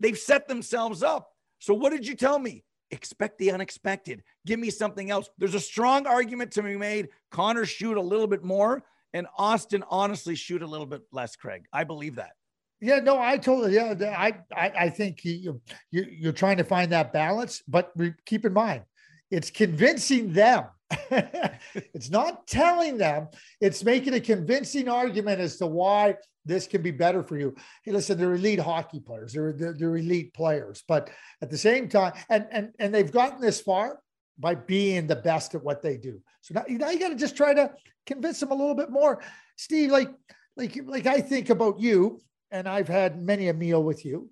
They've 0.00 0.18
set 0.18 0.48
themselves 0.48 1.02
up. 1.02 1.30
So 1.58 1.74
what 1.74 1.90
did 1.90 2.06
you 2.06 2.14
tell 2.14 2.38
me? 2.38 2.64
Expect 2.90 3.38
the 3.38 3.50
unexpected. 3.50 4.22
Give 4.46 4.60
me 4.60 4.70
something 4.70 5.10
else. 5.10 5.28
There's 5.38 5.54
a 5.54 5.60
strong 5.60 6.06
argument 6.06 6.52
to 6.52 6.62
be 6.62 6.76
made. 6.76 7.08
Connor 7.30 7.64
shoot 7.64 7.96
a 7.96 8.00
little 8.00 8.26
bit 8.26 8.44
more, 8.44 8.84
and 9.12 9.26
Auston 9.38 9.82
honestly 9.88 10.34
shoot 10.34 10.62
a 10.62 10.66
little 10.66 10.86
bit 10.86 11.02
less. 11.10 11.36
Craig, 11.36 11.64
I 11.72 11.84
believe 11.84 12.16
that. 12.16 12.32
Yeah, 12.80 13.00
no, 13.00 13.18
I 13.18 13.38
totally. 13.38 13.74
Yeah, 13.74 13.94
I, 14.16 14.34
I, 14.54 14.72
I 14.78 14.90
think 14.90 15.24
you, 15.24 15.60
you, 15.90 16.04
you're 16.10 16.32
trying 16.32 16.58
to 16.58 16.64
find 16.64 16.92
that 16.92 17.12
balance, 17.12 17.62
but 17.66 17.92
keep 18.26 18.44
in 18.44 18.52
mind, 18.52 18.82
it's 19.30 19.50
convincing 19.50 20.32
them. 20.32 20.64
it's 21.10 22.10
not 22.10 22.46
telling 22.46 22.98
them. 22.98 23.28
It's 23.60 23.82
making 23.82 24.14
a 24.14 24.20
convincing 24.20 24.88
argument 24.88 25.40
as 25.40 25.56
to 25.56 25.66
why 25.66 26.16
this 26.44 26.66
can 26.66 26.82
be 26.82 26.90
better 26.90 27.22
for 27.22 27.38
you. 27.38 27.54
Hey, 27.82 27.92
listen, 27.92 28.18
they're 28.18 28.34
elite 28.34 28.60
hockey 28.60 29.00
players. 29.00 29.32
They're, 29.32 29.52
they're, 29.52 29.72
they're 29.72 29.96
elite 29.96 30.34
players, 30.34 30.84
but 30.86 31.10
at 31.42 31.50
the 31.50 31.58
same 31.58 31.88
time, 31.88 32.12
and 32.28 32.46
and 32.50 32.72
and 32.78 32.94
they've 32.94 33.10
gotten 33.10 33.40
this 33.40 33.60
far 33.60 34.00
by 34.38 34.54
being 34.54 35.06
the 35.06 35.16
best 35.16 35.54
at 35.54 35.62
what 35.62 35.82
they 35.82 35.96
do. 35.96 36.20
So 36.40 36.54
now, 36.54 36.64
now 36.68 36.90
you 36.90 36.98
got 36.98 37.10
to 37.10 37.16
just 37.16 37.36
try 37.36 37.54
to 37.54 37.72
convince 38.06 38.40
them 38.40 38.50
a 38.50 38.54
little 38.54 38.74
bit 38.74 38.90
more, 38.90 39.22
Steve. 39.56 39.90
Like 39.90 40.10
like 40.56 40.78
like 40.84 41.06
I 41.06 41.20
think 41.20 41.50
about 41.50 41.80
you, 41.80 42.20
and 42.50 42.68
I've 42.68 42.88
had 42.88 43.22
many 43.22 43.48
a 43.48 43.54
meal 43.54 43.82
with 43.82 44.04
you. 44.04 44.30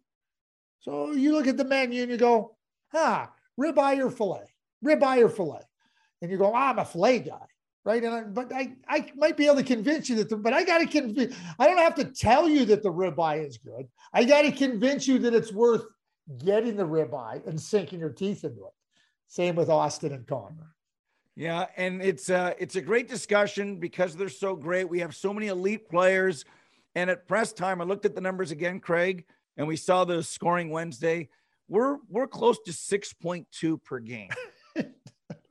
So 0.81 1.13
you 1.13 1.33
look 1.33 1.47
at 1.47 1.57
the 1.57 1.65
menu 1.65 2.03
and 2.03 2.11
you 2.11 2.17
go, 2.17 2.57
ah, 2.93 3.31
ribeye 3.59 4.05
or 4.05 4.11
fillet, 4.11 4.53
ribeye 4.85 5.25
or 5.25 5.29
fillet, 5.29 5.63
and 6.21 6.31
you 6.31 6.37
go, 6.37 6.55
I'm 6.55 6.79
a 6.79 6.85
fillet 6.85 7.21
guy. 7.21 7.47
Right? 7.85 8.05
And 8.05 8.15
I, 8.15 8.23
but 8.23 8.53
I, 8.53 8.75
I 8.89 9.11
might 9.17 9.37
be 9.37 9.47
able 9.47 9.57
to 9.57 9.65
convince 9.65 10.09
you 10.09 10.17
that, 10.17 10.29
the, 10.29 10.37
but 10.37 10.53
I 10.53 10.63
got 10.63 10.79
to 10.79 10.87
convince. 10.87 11.35
I 11.59 11.67
don't 11.67 11.79
have 11.79 11.97
to 11.97 12.05
tell 12.05 12.49
you 12.49 12.65
that 12.67 12.83
the 12.83 12.93
ribeye 12.93 13.45
is 13.47 13.59
good. 13.59 13.89
I 14.13 14.25
got 14.25 14.43
to 14.43 14.53
convince 14.53 15.09
you 15.09 15.19
that 15.21 15.35
it's 15.35 15.53
worth 15.53 15.85
getting 16.45 16.77
the 16.77 16.87
ribeye 16.87 17.45
and 17.47 17.61
sinking 17.61 17.99
your 17.99 18.11
teeth 18.11 18.45
into 18.45 18.61
it. 18.61 18.73
Same 19.27 19.57
with 19.57 19.69
Auston 19.69 20.15
and 20.15 20.27
Connor. 20.27 20.75
Yeah, 21.35 21.67
and 21.77 22.03
it's 22.03 22.29
uh 22.29 22.53
it's 22.59 22.77
a 22.77 22.83
great 22.83 23.09
discussion 23.09 23.77
because 23.77 24.15
they're 24.15 24.29
so 24.29 24.55
great. 24.55 24.89
We 24.89 25.01
have 25.01 25.15
so 25.15 25.33
many 25.33 25.47
elite 25.47 25.89
players. 25.89 26.45
And 26.95 27.09
at 27.09 27.27
press 27.27 27.53
time, 27.53 27.81
I 27.81 27.85
looked 27.85 28.05
at 28.05 28.15
the 28.15 28.21
numbers 28.21 28.51
again, 28.51 28.79
Craig, 28.79 29.25
and 29.57 29.67
we 29.67 29.77
saw 29.77 30.05
the 30.05 30.23
scoring 30.23 30.69
Wednesday. 30.71 31.31
We're 31.69 31.97
we're 32.11 32.27
close 32.27 32.59
to 32.67 32.73
6.2 32.73 33.83
per 33.83 33.99
game. 33.99 34.29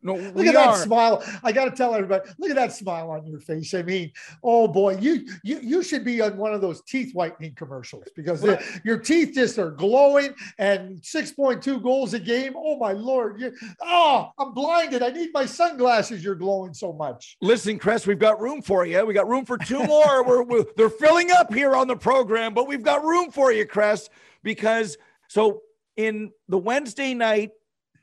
No, 0.04 0.16
look 0.16 0.48
at 0.48 0.54
that 0.54 0.78
smile. 0.78 1.24
I 1.44 1.52
got 1.52 1.66
to 1.66 1.72
tell 1.72 1.94
everybody, 1.94 2.30
look 2.40 2.50
at 2.50 2.56
that 2.56 2.74
smile 2.74 3.12
on 3.12 3.26
your 3.26 3.40
face. 3.40 3.74
I 3.74 3.84
mean, 3.84 4.12
oh 4.44 4.68
boy, 4.68 4.98
you 4.98 5.28
you 5.44 5.60
you 5.62 5.84
should 5.84 6.04
be 6.04 6.22
on 6.22 6.38
one 6.38 6.54
of 6.54 6.62
those 6.62 6.82
teeth 6.82 7.14
whitening 7.14 7.54
commercials 7.54 8.06
because 8.16 8.42
the, 8.42 8.64
your 8.84 8.98
teeth 8.98 9.32
just 9.36 9.60
are 9.60 9.72
glowing 9.72 10.34
and 10.58 11.02
6.2 11.02 11.84
goals 11.84 12.14
a 12.14 12.20
game. 12.20 12.54
Oh 12.56 12.78
my 12.78 12.94
lord. 12.94 13.40
You, 13.40 13.54
oh, 13.82 14.32
I'm 14.38 14.54
blinded. 14.54 15.04
I 15.04 15.10
need 15.10 15.30
my 15.34 15.46
sunglasses. 15.46 16.24
You're 16.24 16.36
glowing 16.36 16.74
so 16.74 16.94
much. 16.94 17.38
Listen, 17.42 17.78
Chris, 17.78 18.08
we've 18.08 18.20
got 18.20 18.40
room 18.40 18.62
for 18.62 18.86
you. 18.86 19.06
We 19.06 19.14
got 19.14 19.28
room 19.28 19.46
for 19.46 19.58
two 19.58 19.84
more. 19.84 20.24
we're, 20.28 20.44
we're 20.44 20.66
they're 20.76 20.90
filling 20.90 21.32
up 21.32 21.54
here 21.54 21.76
on 21.76 21.88
the 21.88 21.96
program, 21.96 22.54
but 22.54 22.68
we've 22.68 22.84
got 22.84 23.04
room 23.04 23.32
for 23.32 23.52
you, 23.52 23.66
Chris, 23.66 24.10
because 24.44 24.98
so 25.28 25.62
in 25.96 26.32
the 26.48 26.58
Wednesday 26.58 27.14
night 27.14 27.52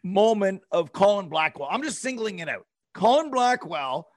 moment 0.02 0.62
of 0.70 0.92
Colin 0.92 1.28
Blackwell. 1.28 1.68
I'm 1.70 1.82
just 1.82 2.00
singling 2.00 2.38
it 2.38 2.48
out. 2.48 2.66
Colin 2.94 3.30
Blackwell 3.30 4.08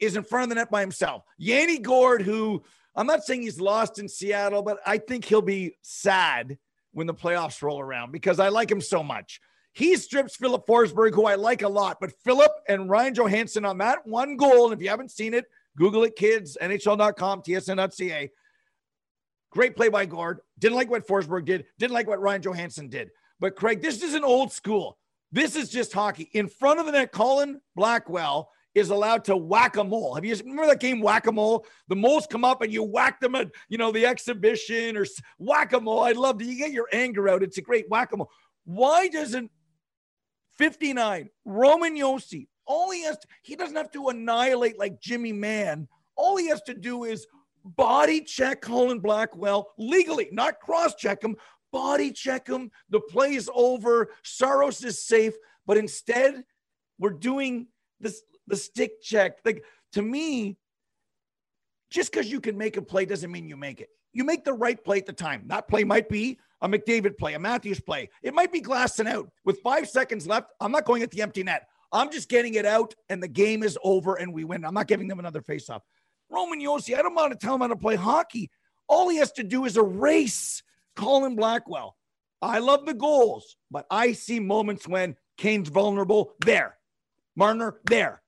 is 0.00 0.16
in 0.16 0.22
front 0.22 0.44
of 0.44 0.48
the 0.50 0.54
net 0.56 0.70
by 0.70 0.80
himself. 0.80 1.24
Yanni 1.38 1.78
Gourde, 1.78 2.22
who 2.22 2.62
I'm 2.94 3.06
not 3.06 3.24
saying 3.24 3.42
he's 3.42 3.60
lost 3.60 3.98
in 3.98 4.08
Seattle, 4.08 4.62
but 4.62 4.78
I 4.86 4.98
think 4.98 5.24
he'll 5.24 5.42
be 5.42 5.76
sad 5.82 6.58
when 6.92 7.06
the 7.06 7.14
playoffs 7.14 7.62
roll 7.62 7.80
around 7.80 8.12
because 8.12 8.40
I 8.40 8.48
like 8.48 8.70
him 8.70 8.80
so 8.80 9.02
much. 9.02 9.40
He 9.72 9.96
strips 9.96 10.36
Filip 10.36 10.66
Forsberg, 10.66 11.14
who 11.14 11.26
I 11.26 11.36
like 11.36 11.62
a 11.62 11.68
lot, 11.68 11.98
but 12.00 12.12
Filip 12.24 12.50
and 12.68 12.90
Ryan 12.90 13.14
Johansen 13.14 13.64
on 13.64 13.78
that 13.78 14.06
one 14.06 14.36
goal, 14.36 14.64
and 14.64 14.74
if 14.74 14.82
you 14.82 14.90
haven't 14.90 15.12
seen 15.12 15.32
it, 15.32 15.46
Google 15.76 16.02
it, 16.04 16.16
kids, 16.16 16.58
NHL.com, 16.60 17.42
TSN.ca. 17.42 18.30
Great 19.50 19.76
play 19.76 19.88
by 19.88 20.06
Gourde. 20.06 20.40
Didn't 20.58 20.76
like 20.76 20.90
what 20.90 21.06
Forsberg 21.06 21.44
did. 21.44 21.66
Didn't 21.78 21.94
like 21.94 22.08
what 22.08 22.20
Ryan 22.20 22.42
Johansen 22.42 22.90
did. 22.90 23.10
But 23.38 23.56
Craig, 23.56 23.80
this 23.80 24.02
is 24.02 24.14
an 24.14 24.24
old 24.24 24.52
school. 24.52 24.98
This 25.32 25.56
is 25.56 25.68
just 25.68 25.92
hockey. 25.92 26.28
In 26.32 26.48
front 26.48 26.80
of 26.80 26.86
the 26.86 26.92
net, 26.92 27.12
Colin 27.12 27.60
Blackwell 27.76 28.50
is 28.74 28.90
allowed 28.90 29.24
to 29.24 29.36
whack 29.36 29.76
a 29.76 29.84
mole. 29.84 30.14
Have 30.14 30.24
you 30.24 30.34
remember 30.36 30.66
that 30.66 30.80
game 30.80 31.00
whack 31.00 31.26
a 31.26 31.32
mole? 31.32 31.66
The 31.88 31.96
moles 31.96 32.26
come 32.26 32.44
up 32.44 32.62
and 32.62 32.72
you 32.72 32.82
whack 32.82 33.20
them 33.20 33.34
at 33.34 33.50
you 33.68 33.78
know 33.78 33.92
the 33.92 34.06
exhibition 34.06 34.96
or 34.96 35.06
whack 35.38 35.72
a 35.72 35.80
mole. 35.80 36.00
I 36.00 36.12
love 36.12 36.38
to 36.38 36.44
you 36.44 36.58
get 36.58 36.72
your 36.72 36.88
anger 36.92 37.28
out. 37.28 37.42
It's 37.42 37.58
a 37.58 37.62
great 37.62 37.88
whack 37.88 38.12
a 38.12 38.16
mole. 38.16 38.30
Why 38.64 39.08
doesn't 39.08 39.50
59 40.56 41.30
Roman 41.44 41.96
Josi 41.96 42.46
all 42.70 42.92
he 42.92 43.02
has 43.02 43.18
to, 43.18 43.26
he 43.42 43.56
doesn't 43.56 43.76
have 43.76 43.90
to 43.90 44.08
annihilate 44.08 44.78
like 44.78 45.00
Jimmy 45.00 45.32
Mann. 45.32 45.88
All 46.14 46.36
he 46.36 46.48
has 46.48 46.62
to 46.62 46.74
do 46.74 47.02
is 47.02 47.26
body 47.64 48.20
check 48.20 48.62
Colin 48.62 49.00
Blackwell 49.00 49.72
legally, 49.76 50.28
not 50.30 50.60
cross 50.60 50.94
check 50.94 51.20
him, 51.20 51.34
body 51.72 52.12
check 52.12 52.48
him. 52.48 52.70
The 52.88 53.00
play 53.00 53.34
is 53.34 53.50
over. 53.54 54.10
Saros 54.22 54.84
is 54.84 55.04
safe. 55.04 55.34
But 55.66 55.76
instead, 55.76 56.44
we're 56.98 57.10
doing 57.10 57.68
this 58.00 58.22
the 58.46 58.56
stick 58.56 59.02
check. 59.02 59.38
Like 59.44 59.64
to 59.92 60.02
me, 60.02 60.56
just 61.90 62.12
because 62.12 62.30
you 62.30 62.40
can 62.40 62.56
make 62.56 62.76
a 62.76 62.82
play 62.82 63.04
doesn't 63.04 63.30
mean 63.30 63.48
you 63.48 63.56
make 63.56 63.80
it. 63.80 63.88
You 64.12 64.24
make 64.24 64.44
the 64.44 64.52
right 64.52 64.82
play 64.82 64.98
at 64.98 65.06
the 65.06 65.12
time. 65.12 65.44
That 65.46 65.68
play 65.68 65.84
might 65.84 66.08
be 66.08 66.38
a 66.60 66.68
McDavid 66.68 67.16
play, 67.16 67.34
a 67.34 67.38
Matthews 67.38 67.80
play. 67.80 68.10
It 68.22 68.34
might 68.34 68.52
be 68.52 68.60
glassing 68.60 69.06
out 69.06 69.30
with 69.44 69.60
five 69.60 69.88
seconds 69.88 70.26
left. 70.26 70.50
I'm 70.60 70.72
not 70.72 70.84
going 70.84 71.02
at 71.02 71.10
the 71.10 71.22
empty 71.22 71.42
net. 71.42 71.66
I'm 71.92 72.10
just 72.10 72.28
getting 72.28 72.54
it 72.54 72.66
out, 72.66 72.94
and 73.08 73.22
the 73.22 73.28
game 73.28 73.62
is 73.62 73.76
over, 73.82 74.16
and 74.16 74.32
we 74.32 74.44
win. 74.44 74.64
I'm 74.64 74.74
not 74.74 74.86
giving 74.86 75.08
them 75.08 75.18
another 75.18 75.40
faceoff. 75.40 75.80
Roman 76.30 76.60
Josi, 76.60 76.96
I 76.96 77.02
don't 77.02 77.14
want 77.14 77.32
to 77.32 77.38
tell 77.38 77.54
him 77.54 77.62
how 77.62 77.66
to 77.68 77.76
play 77.76 77.96
hockey. 77.96 78.50
All 78.88 79.08
he 79.08 79.16
has 79.16 79.32
to 79.32 79.42
do 79.42 79.64
is 79.64 79.76
erase 79.76 80.62
Colin 80.96 81.36
Blackwell. 81.36 81.96
I 82.42 82.58
love 82.58 82.86
the 82.86 82.94
goals, 82.94 83.56
but 83.70 83.86
I 83.90 84.12
see 84.12 84.40
moments 84.40 84.88
when 84.88 85.16
Kane's 85.36 85.68
vulnerable. 85.68 86.34
There. 86.44 86.76
Marner, 87.36 87.80
there. 87.84 88.22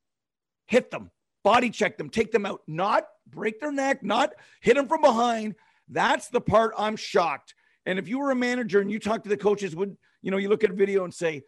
Hit 0.66 0.90
them, 0.90 1.10
body 1.42 1.70
check 1.70 1.98
them, 1.98 2.08
take 2.08 2.32
them 2.32 2.46
out, 2.46 2.62
not 2.66 3.06
break 3.26 3.60
their 3.60 3.72
neck, 3.72 4.02
not 4.02 4.32
hit 4.60 4.76
them 4.76 4.88
from 4.88 5.02
behind. 5.02 5.54
That's 5.88 6.28
the 6.28 6.40
part 6.40 6.74
I'm 6.78 6.96
shocked. 6.96 7.54
And 7.84 7.98
if 7.98 8.08
you 8.08 8.18
were 8.18 8.30
a 8.30 8.36
manager 8.36 8.80
and 8.80 8.90
you 8.90 8.98
talk 8.98 9.22
to 9.24 9.28
the 9.28 9.36
coaches, 9.36 9.74
would 9.76 9.96
you 10.22 10.30
know, 10.30 10.36
you 10.36 10.48
look 10.48 10.64
at 10.64 10.70
a 10.70 10.74
video 10.74 11.04
and 11.04 11.12
say, 11.12 11.42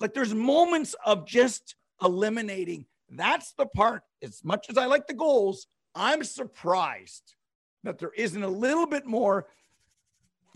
like, 0.00 0.14
there's 0.14 0.32
moments 0.32 0.94
of 1.04 1.26
just 1.26 1.74
eliminating. 2.02 2.86
That's 3.10 3.52
the 3.52 3.66
part, 3.66 4.02
as 4.22 4.42
much 4.44 4.66
as 4.70 4.78
I 4.78 4.86
like 4.86 5.06
the 5.06 5.14
goals, 5.14 5.66
I'm 5.94 6.24
surprised 6.24 7.34
that 7.84 7.98
there 7.98 8.12
isn't 8.16 8.42
a 8.42 8.48
little 8.48 8.86
bit 8.86 9.04
more 9.04 9.48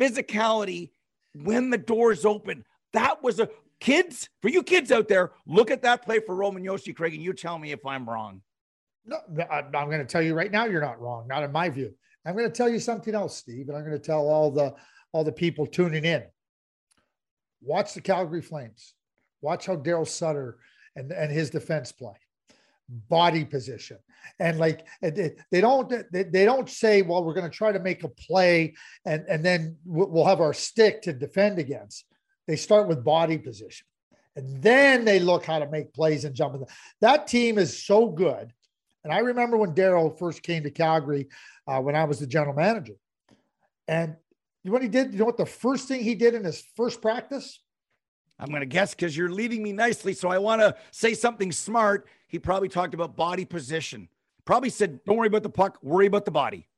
physicality 0.01 0.91
when 1.35 1.71
the 1.71 1.79
doors 1.79 2.25
open. 2.25 2.65
That 2.93 3.23
was 3.23 3.41
a 3.41 3.49
kids 3.81 4.29
for 4.41 4.49
you 4.49 4.63
kids 4.63 4.91
out 4.91 5.09
there. 5.09 5.33
Look 5.47 5.71
at 5.71 5.83
that 5.83 6.03
play 6.03 6.21
for 6.21 6.35
Roman 6.35 6.65
Josi 6.65 6.95
Craig, 6.95 7.15
and 7.15 7.23
you 7.23 7.33
tell 7.33 7.59
me 7.59 7.73
if 7.73 7.85
I'm 7.85 8.09
wrong. 8.09 8.43
No, 9.05 9.19
I'm 9.51 9.71
going 9.71 9.99
to 9.99 10.05
tell 10.05 10.23
you 10.23 10.35
right 10.35 10.51
now, 10.51 10.65
you're 10.65 10.81
not 10.81 11.01
wrong. 11.01 11.29
Not 11.29 11.45
in 11.45 11.53
my 11.53 11.69
view. 11.69 11.95
I'm 12.25 12.35
going 12.35 12.51
to 12.51 12.57
tell 12.57 12.69
you 12.69 12.81
something 12.81 13.15
else, 13.15 13.37
Steve, 13.37 13.69
and 13.69 13.77
I'm 13.77 13.85
going 13.85 13.97
to 13.97 14.05
tell 14.05 14.27
all 14.27 14.51
the 14.51 14.75
all 15.13 15.25
the 15.25 15.33
people 15.33 15.67
tuning 15.67 16.05
in. 16.05 16.25
Watch 17.63 17.95
the 17.95 18.01
Calgary 18.01 18.43
Flames. 18.43 18.95
Watch 19.41 19.67
how 19.67 19.77
Daryl 19.77 20.07
Sutter 20.07 20.59
and, 20.97 21.13
and 21.13 21.31
his 21.31 21.51
defense 21.51 21.93
play 21.93 22.15
body 22.89 23.45
position. 23.45 23.99
And 24.39 24.59
like 24.59 24.87
they 25.01 25.61
don't 25.61 25.93
they, 26.13 26.45
don't 26.45 26.69
say 26.69 27.03
well 27.03 27.25
we're 27.25 27.35
going 27.35 27.51
to 27.51 27.57
try 27.57 27.73
to 27.73 27.79
make 27.79 28.03
a 28.03 28.09
play 28.09 28.75
and 29.05 29.25
and 29.29 29.45
then 29.45 29.77
we'll 29.85 30.25
have 30.25 30.41
our 30.41 30.53
stick 30.53 31.03
to 31.03 31.13
defend 31.13 31.59
against. 31.59 32.05
They 32.47 32.57
start 32.57 32.89
with 32.89 33.05
body 33.05 33.39
position. 33.39 33.87
And 34.35 34.63
then 34.63 35.05
they 35.05 35.19
look 35.19 35.45
how 35.47 35.61
to 35.61 35.71
make 35.71 35.95
plays 35.95 36.25
and 36.25 36.35
jump 36.35 36.55
in 36.55 36.65
that 37.01 37.27
team 37.27 37.57
is 37.59 37.85
so 37.85 38.09
good. 38.09 38.53
And 39.05 39.13
i 39.13 39.19
remember 39.19 39.57
when 39.57 39.75
daryl 39.75 40.19
first 40.19 40.43
came 40.43 40.65
to 40.65 40.71
calgary 40.71 41.29
uh, 41.69 41.81
when 41.81 41.95
i 41.95 42.05
was 42.05 42.19
the 42.19 42.27
general 42.27 42.55
manager. 42.55 42.95
And 43.89 44.17
what 44.65 44.83
he 44.83 44.89
did? 44.89 45.13
You 45.13 45.21
know 45.21 45.25
what 45.25 45.37
the 45.37 45.47
first 45.47 45.89
thing 45.89 46.03
he 46.03 46.15
did 46.15 46.35
in 46.35 46.45
his 46.45 46.63
first 46.77 47.01
practice? 47.01 47.61
I'm 48.39 48.49
going 48.49 48.61
to 48.61 48.67
guess 48.67 48.95
because 48.95 49.17
you're 49.17 49.31
leading 49.31 49.63
me 49.63 49.73
nicely. 49.73 50.13
So 50.13 50.29
I 50.29 50.39
want 50.39 50.61
to 50.61 50.77
say 50.91 51.15
something 51.15 51.53
smart. 51.53 52.09
He 52.27 52.39
probably 52.39 52.69
talked 52.69 52.95
about 52.95 53.17
body 53.17 53.45
position. 53.45 54.09
Probably 54.45 54.71
said, 54.71 55.01
don't 55.05 55.17
worry 55.17 55.29
about 55.29 55.43
the 55.43 55.51
puck, 55.51 55.79
worry 55.83 56.07
about 56.07 56.25
the 56.25 56.31
body. 56.31 56.69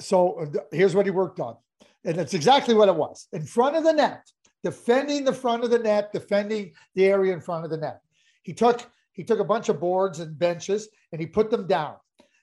So 0.00 0.40
uh, 0.40 0.60
here's 0.70 0.94
what 0.94 1.06
he 1.06 1.10
worked 1.10 1.40
on. 1.40 1.56
And 2.04 2.16
that's 2.16 2.34
exactly 2.34 2.74
what 2.74 2.88
it 2.88 2.94
was 2.94 3.26
in 3.32 3.44
front 3.44 3.76
of 3.76 3.84
the 3.84 3.92
net, 3.92 4.30
defending 4.62 5.24
the 5.24 5.32
front 5.32 5.64
of 5.64 5.70
the 5.70 5.78
net, 5.78 6.12
defending 6.12 6.72
the 6.94 7.06
area 7.06 7.32
in 7.32 7.40
front 7.40 7.64
of 7.64 7.70
the 7.70 7.76
net. 7.76 8.00
He 8.42 8.54
took 8.54 8.88
he 9.12 9.24
took 9.24 9.40
a 9.40 9.44
bunch 9.44 9.68
of 9.68 9.80
boards 9.80 10.20
and 10.20 10.38
benches 10.38 10.88
and 11.10 11.20
he 11.20 11.26
put 11.26 11.50
them 11.50 11.66
down. 11.66 11.96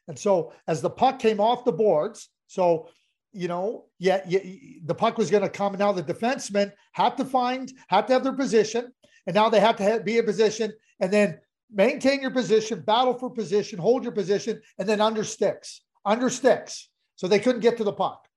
And 0.10 0.20
so 0.20 0.52
as 0.68 0.82
the 0.82 0.90
puck 0.90 1.20
came 1.20 1.40
off 1.40 1.64
the 1.64 1.72
boards, 1.72 2.30
so 2.48 2.90
you 3.32 3.48
know, 3.48 3.86
yeah, 4.00 4.22
yeah 4.28 4.40
the 4.86 4.96
puck 4.96 5.18
was 5.18 5.32
going 5.32 5.44
to 5.44 5.50
come. 5.50 5.76
Now 5.78 5.92
the 5.92 6.04
defensemen 6.04 6.72
have 6.94 7.16
to 7.18 7.26
find, 7.26 7.72
have 7.88 8.08
to 8.08 8.14
have 8.14 8.24
their 8.24 8.34
position. 8.34 8.94
And 9.26 9.34
now 9.34 9.50
they 9.50 9.60
have 9.60 9.78
to 9.78 9.84
have, 9.84 10.06
be 10.06 10.18
in 10.18 10.26
position 10.26 10.74
and 11.00 11.12
then 11.12 11.40
maintain 11.74 12.22
your 12.22 12.32
position, 12.32 12.82
battle 12.82 13.14
for 13.14 13.30
position, 13.30 13.80
hold 13.80 14.04
your 14.04 14.12
position, 14.12 14.62
and 14.80 14.88
then 14.88 15.02
under 15.02 15.24
sticks, 15.24 15.82
under 16.06 16.30
sticks. 16.30 16.90
So 17.16 17.28
they 17.28 17.40
couldn't 17.40 17.62
get 17.62 17.78
to 17.78 17.84
the 17.84 17.94
puck. 17.94 18.28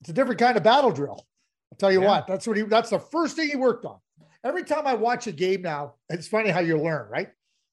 It's 0.00 0.10
a 0.10 0.12
different 0.12 0.38
kind 0.38 0.56
of 0.56 0.62
battle 0.62 0.92
drill. 0.92 1.26
I'll 1.72 1.78
tell 1.78 1.92
you 1.92 2.02
yeah. 2.02 2.08
what, 2.08 2.26
that's 2.26 2.46
what 2.46 2.56
he, 2.56 2.62
that's 2.62 2.90
the 2.90 2.98
first 2.98 3.36
thing 3.36 3.48
he 3.48 3.56
worked 3.56 3.84
on. 3.84 3.98
Every 4.44 4.64
time 4.64 4.86
I 4.86 4.94
watch 4.94 5.26
a 5.26 5.32
game 5.32 5.62
now, 5.62 5.94
it's 6.08 6.28
funny 6.28 6.50
how 6.50 6.60
you 6.60 6.78
learn, 6.78 7.08
right? 7.10 7.28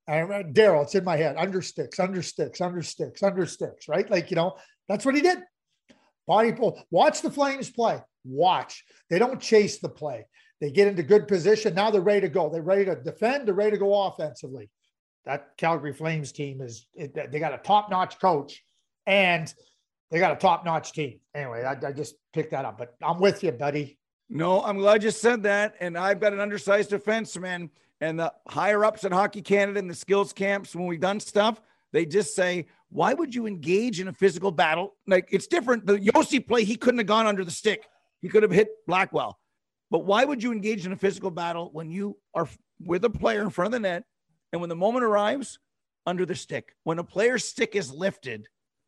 Daryl, 0.10 0.84
it's 0.84 0.96
in 0.96 1.04
my 1.04 1.18
head, 1.18 1.36
under 1.38 1.62
sticks, 1.62 2.00
under 2.00 2.22
sticks, 2.22 2.62
under 2.62 2.82
sticks, 2.82 3.24
under 3.24 3.46
sticks, 3.46 3.88
right? 3.88 4.10
Like, 4.10 4.30
you 4.32 4.36
know, 4.36 4.56
that's 4.88 5.06
what 5.06 5.16
he 5.16 5.22
did. 5.22 5.40
Body 6.28 6.52
pull. 6.52 6.82
Watch 6.90 7.22
the 7.22 7.30
Flames 7.30 7.70
play. 7.70 8.02
Watch. 8.24 8.84
They 9.10 9.20
don't 9.20 9.40
chase 9.40 9.80
the 9.80 9.90
play. 9.90 10.26
They 10.62 10.72
get 10.72 10.88
into 10.88 11.04
good 11.04 11.28
position. 11.28 11.76
Now 11.76 11.92
they're 11.92 12.02
ready 12.02 12.22
to 12.22 12.30
go. 12.30 12.50
They're 12.50 12.62
ready 12.62 12.86
to 12.86 12.96
defend. 12.96 13.48
They're 13.48 13.54
ready 13.54 13.72
to 13.72 13.78
go 13.78 14.06
offensively. 14.06 14.70
That 15.26 15.58
Calgary 15.58 15.94
Flames 15.94 16.32
team 16.32 16.62
is, 16.62 16.88
they 16.96 17.40
got 17.40 17.54
a 17.54 17.58
top 17.58 17.90
notch 17.90 18.20
coach 18.20 18.64
and 19.06 19.54
they 20.12 20.20
got 20.20 20.32
a 20.32 20.36
top 20.36 20.64
notch 20.64 20.94
team. 20.94 21.20
Anyway, 21.34 21.64
I, 21.64 21.88
I 21.88 21.92
just 21.92 22.16
picked 22.32 22.52
that 22.52 22.64
up, 22.64 22.78
but 22.78 22.96
I'm 23.02 23.20
with 23.20 23.44
you, 23.44 23.52
buddy. 23.52 23.98
No, 24.30 24.64
I'm 24.64 24.78
glad 24.78 25.04
you 25.04 25.12
said 25.12 25.44
that. 25.44 25.76
And 25.80 25.98
I've 25.98 26.20
got 26.20 26.32
an 26.32 26.40
undersized 26.40 26.92
defenseman 26.92 27.70
and 28.02 28.20
the 28.20 28.34
higher 28.48 28.86
ups 28.86 29.04
in 29.04 29.12
Hockey 29.12 29.42
Canada 29.42 29.80
and 29.80 29.90
the 29.90 29.96
skills 29.96 30.32
camps 30.32 30.76
when 30.76 30.86
we've 30.88 31.00
done 31.00 31.20
stuff 31.20 31.62
They 31.92 32.06
just 32.06 32.36
say, 32.36 32.68
why 32.90 33.14
would 33.14 33.34
you 33.34 33.48
engage 33.48 34.00
in 34.00 34.08
a 34.08 34.14
physical 34.14 34.52
battle? 34.52 34.96
Like 35.08 35.28
it's 35.32 35.48
different. 35.48 35.86
The 35.86 35.98
Josi 35.98 36.46
play, 36.46 36.64
he 36.64 36.76
couldn't 36.76 37.00
have 37.00 37.08
gone 37.08 37.26
under 37.26 37.44
the 37.44 37.52
stick. 37.52 37.86
He 38.22 38.30
could 38.30 38.44
have 38.44 38.52
hit 38.52 38.70
Blackwell. 38.88 39.40
But 39.92 40.06
why 40.06 40.26
would 40.26 40.42
you 40.42 40.52
engage 40.52 40.86
in 40.86 40.92
a 40.92 40.98
physical 40.98 41.32
battle 41.32 41.70
when 41.72 41.90
you 41.90 42.18
are 42.34 42.48
with 42.84 43.06
a 43.06 43.10
player 43.10 43.42
in 43.42 43.50
front 43.50 43.68
of 43.68 43.72
the 43.74 43.88
net 43.88 44.04
and 44.52 44.60
when 44.60 44.70
the 44.70 44.76
moment 44.76 45.06
arrives 45.06 45.60
under 46.06 46.26
the 46.26 46.36
stick? 46.36 46.76
When 46.84 47.00
a 47.00 47.04
player's 47.04 47.46
stick 47.46 47.76
is 47.76 47.92
lifted, 47.92 48.48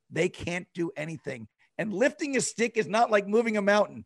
they 0.10 0.30
can't 0.30 0.68
do 0.74 0.92
anything. 0.98 1.48
And 1.77 1.94
lifting 1.94 2.36
a 2.36 2.42
stick 2.42 2.77
is 2.77 2.88
not 2.88 3.12
like 3.12 3.27
moving 3.27 3.58
a 3.58 3.62
mountain. 3.62 4.06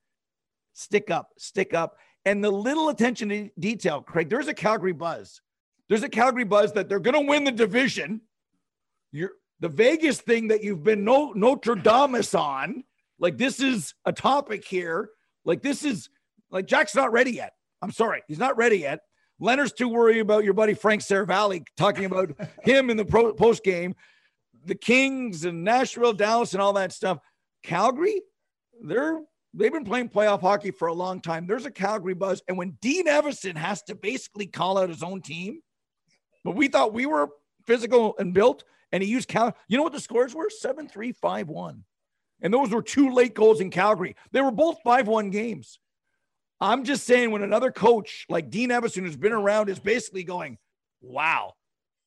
Stick 0.74 1.10
up, 1.10 1.30
stick 1.38 1.74
up. 1.74 1.98
And 2.26 2.44
the 2.44 2.52
little 2.52 2.90
attention 2.90 3.30
to 3.30 3.50
detail, 3.58 4.02
Craig, 4.02 4.30
there's 4.30 4.48
a 4.48 4.54
Calgary 4.54 4.92
buzz. 4.92 5.42
There's 5.90 6.04
a 6.04 6.10
Calgary 6.10 6.44
buzz 6.44 6.74
that 6.74 6.88
they're 6.88 7.00
going 7.00 7.20
to 7.22 7.30
win 7.30 7.44
the 7.44 7.52
division. 7.52 8.22
You're 9.12 9.32
the 9.60 9.70
Vegas 9.70 10.20
thing 10.20 10.50
that 10.50 10.64
you've 10.64 10.84
been 10.84 11.04
no, 11.04 11.32
Notre 11.34 11.76
Dame 11.76 12.22
on. 12.34 12.84
Like 13.20 13.38
this 13.38 13.60
is 13.60 13.94
a 14.06 14.12
topic 14.12 14.66
here. 14.66 15.10
Like 15.46 15.62
this 15.62 15.84
is 15.84 16.10
like 16.52 16.68
Jack's 16.68 16.96
not 16.96 17.12
ready 17.12 17.32
yet. 17.32 17.54
I'm 17.82 17.92
sorry, 17.92 18.22
he's 18.28 18.40
not 18.40 18.58
ready 18.58 18.80
yet. 18.80 19.00
Leonard's 19.40 19.74
too 19.74 19.90
worried 19.90 20.20
about 20.20 20.44
your 20.44 20.54
buddy 20.54 20.76
Frank 20.76 21.02
Seravalli 21.02 21.66
talking 21.76 22.06
about 22.06 22.32
him 22.64 22.90
in 22.90 22.98
the 22.98 23.06
pro, 23.06 23.34
post 23.34 23.64
game. 23.64 23.96
The 24.66 24.76
Kings 24.76 25.46
and 25.46 25.64
Nashville, 25.64 26.14
Dallas, 26.14 26.54
and 26.54 26.62
all 26.62 26.74
that 26.74 26.94
stuff. 26.94 27.18
Calgary, 27.64 28.22
they're 28.84 29.20
they've 29.54 29.74
been 29.74 29.84
playing 29.84 30.10
playoff 30.10 30.42
hockey 30.42 30.70
for 30.70 30.88
a 30.88 30.94
long 30.94 31.20
time. 31.20 31.48
There's 31.48 31.66
a 31.66 31.72
Calgary 31.72 32.14
buzz, 32.14 32.44
and 32.48 32.58
when 32.58 32.78
Dean 32.82 33.08
Evason 33.08 33.58
has 33.58 33.82
to 33.84 33.96
basically 33.96 34.46
call 34.46 34.78
out 34.78 34.90
his 34.90 35.02
own 35.02 35.22
team, 35.22 35.62
but 36.44 36.56
we 36.56 36.68
thought 36.68 36.94
we 36.94 37.08
were 37.08 37.30
physical 37.66 38.16
and 38.20 38.34
built, 38.34 38.64
and 38.92 39.02
he 39.02 39.10
used 39.10 39.28
Cal. 39.28 39.56
You 39.68 39.78
know 39.78 39.84
what 39.84 39.94
the 39.94 40.00
scores 40.00 40.36
were? 40.36 40.50
Seven, 40.50 40.88
three, 40.88 41.14
five, 41.14 41.50
one, 41.50 41.84
and 42.42 42.54
those 42.54 42.70
were 42.70 42.84
two 42.84 43.12
late 43.12 43.34
goals 43.34 43.60
in 43.60 43.72
Calgary. 43.72 44.16
They 44.32 44.42
were 44.42 44.52
both 44.52 44.78
five-one 44.84 45.32
games. 45.32 45.80
I'm 46.62 46.84
just 46.84 47.06
saying, 47.06 47.32
when 47.32 47.42
another 47.42 47.72
coach 47.72 48.26
like 48.30 48.52
Dean 48.52 48.70
Evason, 48.70 49.02
who's 49.02 49.18
been 49.18 49.34
around, 49.34 49.68
is 49.70 49.80
basically 49.80 50.24
going, 50.24 50.60
wow. 51.02 51.54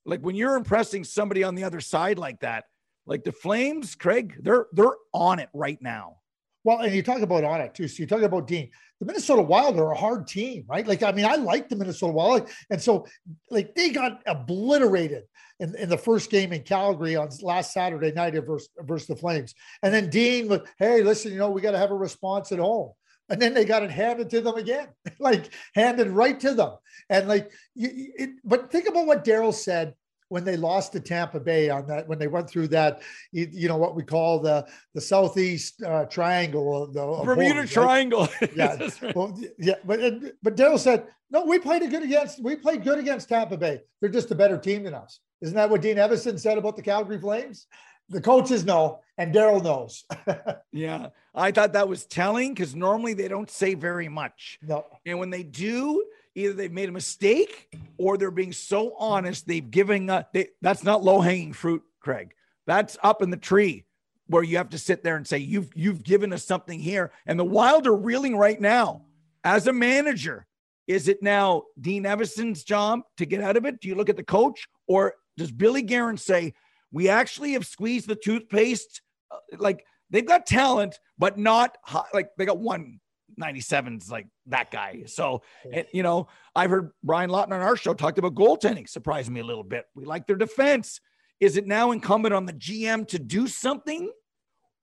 Like 0.07 0.21
when 0.21 0.37
you're 0.37 0.55
impressing 0.55 1.03
somebody 1.03 1.43
on 1.43 1.57
the 1.57 1.65
other 1.65 1.81
side 1.81 2.19
like 2.19 2.41
that, 2.41 2.65
like 3.05 3.25
the 3.25 3.33
Flames, 3.33 3.95
Craig, 3.97 4.37
they're 4.41 4.67
they're 4.73 4.95
on 5.13 5.41
it 5.41 5.49
right 5.53 5.79
now. 5.81 6.19
Well, 6.63 6.79
and 6.79 6.95
you 6.95 7.03
talk 7.03 7.21
about 7.21 7.45
on 7.45 7.61
it 7.61 7.75
too. 7.75 7.89
So 7.89 8.03
you 8.03 8.07
talk 8.07 8.23
about 8.23 8.47
Dean. 8.47 8.71
The 9.01 9.07
Minnesota 9.07 9.43
Wild 9.43 9.79
are 9.79 9.93
a 9.93 9.97
hard 9.97 10.27
team, 10.27 10.65
right? 10.69 10.87
Like, 10.87 11.03
I 11.03 11.13
mean, 11.13 11.27
I 11.27 11.35
like 11.35 11.69
the 11.69 11.77
Minnesota 11.77 12.13
Wild. 12.13 12.49
And 12.71 12.81
so 12.81 13.07
like 13.51 13.75
they 13.75 13.91
got 13.91 14.23
obliterated 14.25 15.25
in, 15.61 15.75
in 15.77 15.89
the 15.91 15.99
first 15.99 16.31
game 16.31 16.53
in 16.53 16.63
Calgary 16.63 17.17
on 17.17 17.29
last 17.43 17.73
Saturday 17.75 18.13
night 18.13 18.35
versus, 18.47 18.71
versus 18.79 19.09
the 19.09 19.17
Flames. 19.17 19.55
And 19.83 19.93
then 19.93 20.09
Dean 20.09 20.49
was, 20.49 20.61
hey, 20.79 21.03
listen, 21.03 21.33
you 21.33 21.39
know, 21.39 21.51
we 21.51 21.61
got 21.61 21.73
to 21.73 21.79
have 21.79 21.91
a 21.91 21.97
response 21.97 22.51
at 22.53 22.59
home 22.59 22.93
and 23.29 23.41
then 23.41 23.55
they 23.55 23.65
got 23.65 23.83
it 23.83 23.91
handed 23.91 24.31
to 24.31 24.41
them 24.41 24.57
again, 24.57 24.89
like 25.19 25.53
handed 25.75 26.09
right 26.09 26.39
to 26.41 26.55
them. 26.55 26.73
And 27.11 27.29
like, 27.29 27.51
you, 27.75 27.91
it, 27.93 28.31
but 28.45 28.71
think 28.71 28.89
about 28.89 29.07
what 29.07 29.25
Daryl 29.25 29.55
said 29.55 29.95
when 30.29 30.45
they 30.45 30.57
lost 30.57 30.93
to 30.93 31.01
Tampa 31.01 31.39
Bay 31.39 31.71
on 31.71 31.87
that, 31.87 32.09
when 32.09 32.19
they 32.19 32.27
went 32.27 32.49
through 32.49 32.69
that, 32.69 33.03
you, 33.31 33.49
you 33.53 33.69
know, 33.69 33.77
what 33.77 33.95
we 33.95 34.03
call 34.03 34.41
the 34.41 34.67
the 34.95 35.01
southeast 35.01 35.83
uh, 35.83 36.07
triangle, 36.07 36.87
the 36.87 37.25
Bermuda 37.25 37.61
right? 37.61 37.69
Triangle. 37.69 38.29
yeah, 38.57 38.77
right. 38.77 39.17
well, 39.17 39.39
yeah, 39.59 39.75
but 39.85 40.01
but 40.43 40.57
Daryl 40.57 40.79
said, 40.79 41.07
no, 41.31 41.45
we 41.45 41.59
played 41.59 41.83
a 41.83 41.89
good 41.89 42.03
against, 42.03 42.43
we 42.43 42.57
played 42.57 42.85
good 42.85 42.99
against 42.99 43.29
Tampa 43.29 43.57
Bay. 43.57 43.81
They're 44.01 44.11
just 44.11 44.31
a 44.31 44.35
better 44.35 44.59
team 44.59 44.85
than 44.85 44.95
us. 44.95 45.21
Isn't 45.41 45.57
that 45.57 45.69
what 45.69 45.83
Dean 45.83 45.97
Evason 45.97 46.39
said 46.39 46.59
about 46.59 46.77
the 46.77 46.83
Calgary 46.83 47.21
Flames? 47.21 47.67
The 48.09 48.21
coaches 48.21 48.65
know 48.65 49.01
and 49.17 49.35
Daryl 49.35 49.63
knows. 49.63 50.05
yeah. 50.73 51.09
I 51.35 51.51
thought 51.53 51.73
that 51.75 51.89
was 51.89 52.07
telling 52.07 52.53
because 52.55 52.75
normally 52.75 53.15
they 53.15 53.29
don't 53.29 53.51
say 53.51 53.75
very 53.75 54.09
much. 54.09 54.59
No. 54.63 54.87
And 55.07 55.19
when 55.19 55.31
they 55.31 55.43
do, 55.43 56.05
either 56.35 56.53
they've 56.53 56.73
made 56.73 56.89
a 56.89 56.93
mistake 56.93 57.77
or 57.99 58.17
they're 58.19 58.31
being 58.31 58.53
so 58.53 58.95
honest, 58.99 59.47
they've 59.47 59.71
given 59.71 60.11
uh, 60.11 60.25
they, 60.33 60.49
that's 60.61 60.85
not 60.85 61.05
low 61.05 61.21
hanging 61.21 61.53
fruit, 61.53 61.83
Craig. 62.01 62.35
That's 62.67 62.97
up 63.03 63.23
in 63.23 63.31
the 63.31 63.37
tree 63.37 63.85
where 64.27 64.43
you 64.43 64.57
have 64.57 64.71
to 64.71 64.79
sit 64.79 65.05
there 65.05 65.17
and 65.17 65.27
say, 65.27 65.39
You've 65.39 65.71
you've 65.75 66.03
given 66.03 66.33
us 66.33 66.45
something 66.45 66.79
here. 66.79 67.13
And 67.27 67.39
the 67.39 67.45
wild 67.45 67.87
are 67.87 67.97
reeling 67.97 68.37
right 68.37 68.61
now. 68.61 69.03
As 69.47 69.67
a 69.67 69.73
manager, 69.73 70.47
is 70.87 71.07
it 71.09 71.23
now 71.23 71.65
Dean 71.79 72.05
Evason's 72.05 72.65
job 72.65 73.01
to 73.19 73.27
get 73.27 73.43
out 73.43 73.59
of 73.59 73.67
it? 73.67 73.81
Do 73.81 73.89
you 73.89 73.95
look 73.95 74.09
at 74.09 74.17
the 74.17 74.25
coach 74.25 74.67
or 74.87 75.15
does 75.37 75.51
Billy 75.51 75.83
Guerin 75.83 76.17
say, 76.17 76.55
we 76.95 77.09
actually 77.09 77.53
have 77.53 77.67
squeezed 77.67 78.09
the 78.09 78.15
toothpaste. 78.15 79.03
Uh, 79.31 79.37
like 79.59 79.85
they've 80.11 80.25
got 80.25 80.47
talent, 80.47 80.99
but 81.19 81.37
not 81.37 81.77
high, 81.83 82.05
like 82.15 82.31
they 82.39 82.47
got 82.47 82.59
one 82.59 83.01
97's 83.39 84.11
like 84.11 84.29
that 84.47 84.71
guy. 84.71 85.03
So, 85.07 85.43
and, 85.71 85.87
you 85.93 86.05
know, 86.05 86.29
I've 86.55 86.71
heard 86.71 86.93
Brian 87.03 87.31
Lawton 87.31 87.53
on 87.53 87.61
our 87.61 87.77
show 87.77 87.95
talked 87.95 88.19
about 88.19 88.35
goaltending, 88.35 88.89
surprised 88.89 89.29
me 89.29 89.41
a 89.41 89.45
little 89.45 89.65
bit. 89.65 89.87
We 89.97 90.05
like 90.05 90.29
their 90.29 90.37
defense. 90.37 91.01
Is 91.41 91.57
it 91.57 91.67
now 91.67 91.91
incumbent 91.91 92.33
on 92.33 92.47
the 92.47 92.53
GM 92.53 93.09
to 93.09 93.19
do 93.19 93.49
something? 93.49 94.11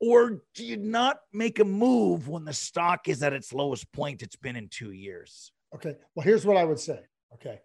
Or 0.01 0.41
do 0.53 0.65
you 0.65 0.77
not 0.77 1.19
make 1.31 1.59
a 1.59 1.63
move 1.63 2.27
when 2.27 2.43
the 2.43 2.53
stock 2.53 3.07
is 3.07 3.23
at 3.23 3.31
its 3.31 3.53
lowest 3.53 3.89
point 3.93 4.21
it's 4.21 4.35
been 4.35 4.57
in 4.57 4.67
two 4.67 4.91
years? 4.91 5.53
Okay. 5.73 5.95
Well, 6.13 6.25
here's 6.25 6.45
what 6.45 6.57
I 6.57 6.65
would 6.65 6.79
say. 6.79 6.99
Okay. 7.35 7.61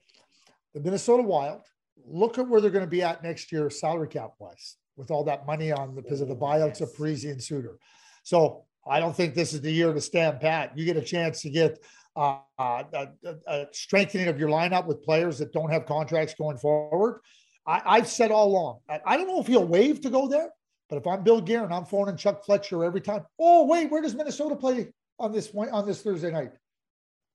The 0.75 0.81
Minnesota 0.81 1.25
Wild 1.25 1.63
look 2.05 2.39
at 2.39 2.49
where 2.49 2.61
they're 2.61 2.71
going 2.71 2.85
to 2.85 2.91
be 2.91 3.03
at 3.03 3.23
next 3.23 3.53
year, 3.53 3.71
salary 3.71 4.09
cap 4.09 4.33
wise, 4.39 4.77
with 4.97 5.11
all 5.11 5.25
that 5.25 5.47
money 5.47 5.73
on 5.73 5.95
the, 5.95 6.03
because 6.03 6.21
of 6.21 6.29
the 6.29 6.37
buyouts 6.37 6.81
of 6.81 6.93
Parise 6.95 7.31
and 7.31 7.43
Suter. 7.43 7.79
So 8.23 8.65
I 8.89 9.01
don't 9.01 9.15
think 9.15 9.35
this 9.35 9.53
is 9.53 9.61
the 9.61 9.71
year 9.71 9.93
to 9.93 10.01
stand 10.01 10.41
pat. 10.41 10.77
You 10.77 10.85
get 10.85 10.97
a 10.97 11.03
chance 11.03 11.43
to 11.43 11.51
get 11.51 11.79
uh, 12.17 12.39
a, 12.59 13.09
a, 13.47 13.67
strengthening 13.73 14.29
of 14.29 14.39
your 14.39 14.49
lineup 14.49 14.87
with 14.87 15.03
players 15.03 15.39
that 15.39 15.53
don't 15.53 15.71
have 15.71 15.87
contracts 15.87 16.35
going 16.35 16.57
forward. 16.57 17.21
I, 17.69 17.97
have 17.97 18.09
said 18.09 18.31
all 18.31 18.47
along, 18.47 18.79
I, 18.89 19.01
I, 19.05 19.17
don't 19.17 19.27
know 19.27 19.41
if 19.41 19.49
he'll 19.49 19.67
waive 19.67 20.01
to 20.03 20.11
go 20.11 20.29
there, 20.29 20.51
but 20.89 20.97
if 20.97 21.07
I'm 21.07 21.25
Bill 21.25 21.41
Guerin, 21.41 21.73
I'm 21.73 21.85
phoning 21.85 22.17
Chuck 22.17 22.45
Fletcher 22.45 22.85
every 22.85 23.01
time. 23.01 23.25
Oh, 23.41 23.67
wait, 23.67 23.91
where 23.91 24.01
does 24.01 24.15
Minnesota 24.15 24.55
play 24.55 24.93
on 25.19 25.33
this 25.33 25.53
on 25.53 25.85
this 25.85 26.01
Thursday 26.01 26.31
night? 26.31 26.53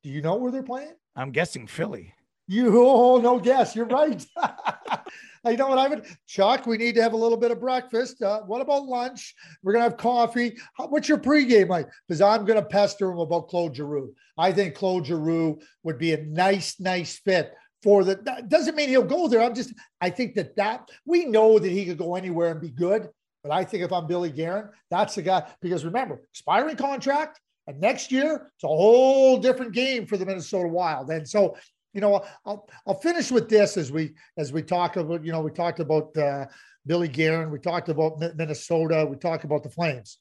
Do 0.04 0.10
you 0.10 0.22
know 0.22 0.36
where 0.36 0.52
they're 0.52 0.64
playing? 0.64 0.94
I'm 1.18 1.32
guessing 1.32 1.68
Philly. 1.68 2.14
You 2.48 2.82
oh 2.82 3.20
no 3.20 3.40
guess. 3.40 3.76
You're 3.76 3.86
right. 3.86 4.26
you 5.46 5.58
know 5.58 5.68
what 5.68 5.80
I 5.80 5.88
would 5.88 6.06
Chuck, 6.28 6.66
we 6.66 6.78
need 6.78 6.96
to 6.96 7.02
have 7.02 7.14
a 7.14 7.18
little 7.18 7.38
bit 7.38 7.52
of 7.52 7.60
breakfast. 7.60 8.22
Uh, 8.22 8.42
what 8.42 8.62
about 8.62 8.86
lunch? 8.86 9.34
We're 9.64 9.74
gonna 9.74 9.86
have 9.86 9.98
coffee. 9.98 10.58
How, 10.76 10.88
what's 10.88 11.10
your 11.10 11.18
pregame 11.18 11.70
like? 11.70 11.88
Because 12.08 12.22
I'm 12.22 12.46
gonna 12.46 12.64
pester 12.64 13.12
him 13.12 13.20
about 13.20 13.48
Claude 13.48 13.76
Giroux. 13.76 14.14
I 14.38 14.52
think 14.52 14.76
Claude 14.76 15.06
Giroux 15.06 15.60
would 15.84 15.98
be 15.98 16.14
a 16.14 16.24
nice, 16.24 16.80
nice 16.80 17.20
fit 17.20 17.54
for 17.84 18.04
the. 18.04 18.16
That 18.16 18.50
doesn't 18.50 18.76
mean 18.76 18.90
he'll 18.90 19.04
go 19.04 19.28
there. 19.28 19.42
I'm 19.42 19.56
just. 19.56 19.74
I 20.00 20.10
think 20.10 20.36
that 20.36 20.56
that 20.58 20.90
we 21.06 21.26
know 21.26 21.60
that 21.60 21.72
he 21.72 21.86
could 21.86 21.98
go 21.98 22.16
anywhere 22.16 22.52
and 22.52 22.62
be 22.62 22.70
good. 22.70 23.10
But 23.44 23.52
I 23.52 23.64
think 23.64 23.84
if 23.84 23.92
I'm 23.92 24.06
Billy 24.06 24.30
Guerin, 24.30 24.70
that's 24.92 25.16
the 25.16 25.24
guy. 25.24 25.48
Because 25.62 25.84
remember, 25.84 26.22
expiring 26.32 26.76
contract, 26.76 27.40
and 27.68 27.80
next 27.80 28.12
year 28.12 28.52
it's 28.56 28.64
a 28.64 28.68
whole 28.68 29.38
different 29.38 29.74
game 29.74 30.06
for 30.06 30.18
the 30.18 30.26
Minnesota 30.26 30.68
Wild. 30.68 31.10
And 31.10 31.28
so 31.28 31.58
you 31.94 32.02
know, 32.02 32.24
I'll 32.46 32.68
I'll 32.88 33.00
finish 33.00 33.32
with 33.32 33.50
this 33.50 33.78
as 33.78 33.92
we 33.92 34.14
as 34.38 34.54
we 34.54 34.62
talk 34.62 34.96
about. 34.96 35.26
You 35.26 35.32
know, 35.32 35.42
we 35.42 35.52
talked 35.52 35.80
about 35.80 36.16
uh, 36.18 36.46
Billy 36.86 37.08
Guerin, 37.08 37.52
we 37.52 37.60
talked 37.60 37.90
about 37.90 38.20
Minnesota, 38.36 39.06
we 39.10 39.18
talked 39.18 39.44
about 39.44 39.64
the 39.64 39.70
Flames. 39.70 40.18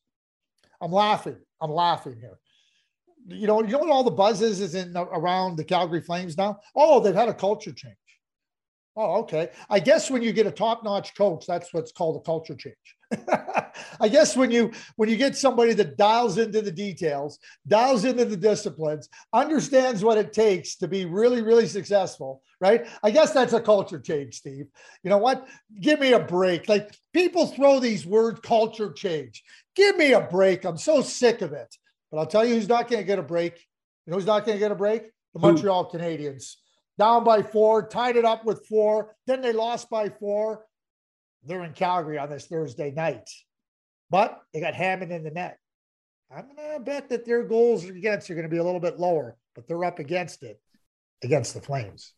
I'm 0.80 0.92
laughing. 0.92 1.36
I'm 1.60 1.70
laughing 1.70 2.16
here. 2.18 2.38
You 3.28 3.46
know, 3.46 3.62
you 3.62 3.68
know 3.68 3.78
what 3.78 3.90
all 3.90 4.04
the 4.04 4.10
buzz 4.10 4.40
is 4.42 4.60
is 4.60 4.74
in 4.74 4.96
around 4.96 5.56
the 5.56 5.64
Calgary 5.64 6.00
Flames 6.00 6.36
now. 6.36 6.58
Oh, 6.74 7.00
they've 7.00 7.14
had 7.14 7.28
a 7.28 7.34
culture 7.34 7.72
change. 7.72 7.96
Oh, 8.96 9.20
okay. 9.20 9.50
I 9.68 9.78
guess 9.78 10.10
when 10.10 10.22
you 10.22 10.32
get 10.32 10.46
a 10.46 10.50
top-notch 10.50 11.16
coach, 11.16 11.46
that's 11.46 11.72
what's 11.72 11.92
called 11.92 12.16
a 12.16 12.20
culture 12.20 12.56
change. 12.56 12.76
I 14.00 14.08
guess 14.08 14.36
when 14.36 14.50
you 14.50 14.72
when 14.96 15.08
you 15.08 15.16
get 15.16 15.36
somebody 15.36 15.72
that 15.74 15.96
dials 15.96 16.38
into 16.38 16.60
the 16.62 16.70
details, 16.70 17.38
dials 17.66 18.04
into 18.04 18.24
the 18.24 18.36
disciplines, 18.36 19.08
understands 19.32 20.04
what 20.04 20.18
it 20.18 20.32
takes 20.32 20.76
to 20.76 20.88
be 20.88 21.06
really 21.06 21.42
really 21.42 21.66
successful, 21.66 22.42
right? 22.60 22.86
I 23.02 23.10
guess 23.10 23.32
that's 23.32 23.52
a 23.52 23.60
culture 23.60 23.98
change, 23.98 24.36
Steve. 24.36 24.66
You 25.02 25.10
know 25.10 25.18
what? 25.18 25.48
Give 25.80 25.98
me 25.98 26.12
a 26.12 26.20
break. 26.20 26.68
Like 26.68 26.94
people 27.12 27.46
throw 27.46 27.80
these 27.80 28.06
words 28.06 28.40
culture 28.40 28.92
change. 28.92 29.42
Give 29.74 29.96
me 29.96 30.12
a 30.12 30.20
break. 30.20 30.64
I'm 30.64 30.78
so 30.78 31.00
sick 31.00 31.42
of 31.42 31.52
it. 31.52 31.74
But 32.10 32.18
I'll 32.18 32.26
tell 32.26 32.44
you 32.44 32.54
who's 32.54 32.68
not 32.68 32.88
going 32.88 33.00
to 33.00 33.06
get 33.06 33.18
a 33.18 33.22
break. 33.22 33.54
You 34.06 34.12
know 34.12 34.16
who's 34.16 34.26
not 34.26 34.44
going 34.44 34.56
to 34.56 34.60
get 34.60 34.72
a 34.72 34.76
break? 34.76 35.04
The 35.34 35.40
Montreal 35.40 35.90
Canadiens. 35.90 36.56
Down 37.00 37.24
by 37.24 37.42
four, 37.42 37.88
tied 37.88 38.16
it 38.16 38.24
up 38.24 38.44
with 38.44 38.64
four. 38.68 39.16
Then 39.26 39.40
they 39.40 39.52
lost 39.52 39.90
by 39.90 40.10
four 40.10 40.66
they're 41.44 41.64
in 41.64 41.72
Calgary 41.72 42.18
on 42.18 42.28
this 42.28 42.46
Thursday 42.46 42.90
night, 42.90 43.30
but 44.10 44.42
they 44.52 44.60
got 44.60 44.74
Hammond 44.74 45.10
in 45.10 45.24
the 45.24 45.30
net. 45.30 45.58
I'm 46.30 46.44
going 46.54 46.74
to 46.74 46.80
bet 46.80 47.08
that 47.08 47.24
their 47.24 47.42
goals 47.42 47.84
against 47.84 48.30
are 48.30 48.34
going 48.34 48.44
to 48.44 48.50
be 48.50 48.58
a 48.58 48.64
little 48.64 48.80
bit 48.80 49.00
lower, 49.00 49.36
but 49.54 49.66
they're 49.66 49.84
up 49.84 49.98
against 49.98 50.42
it 50.42 50.60
against 51.22 51.54
the 51.54 51.60
Flames. 51.60 52.12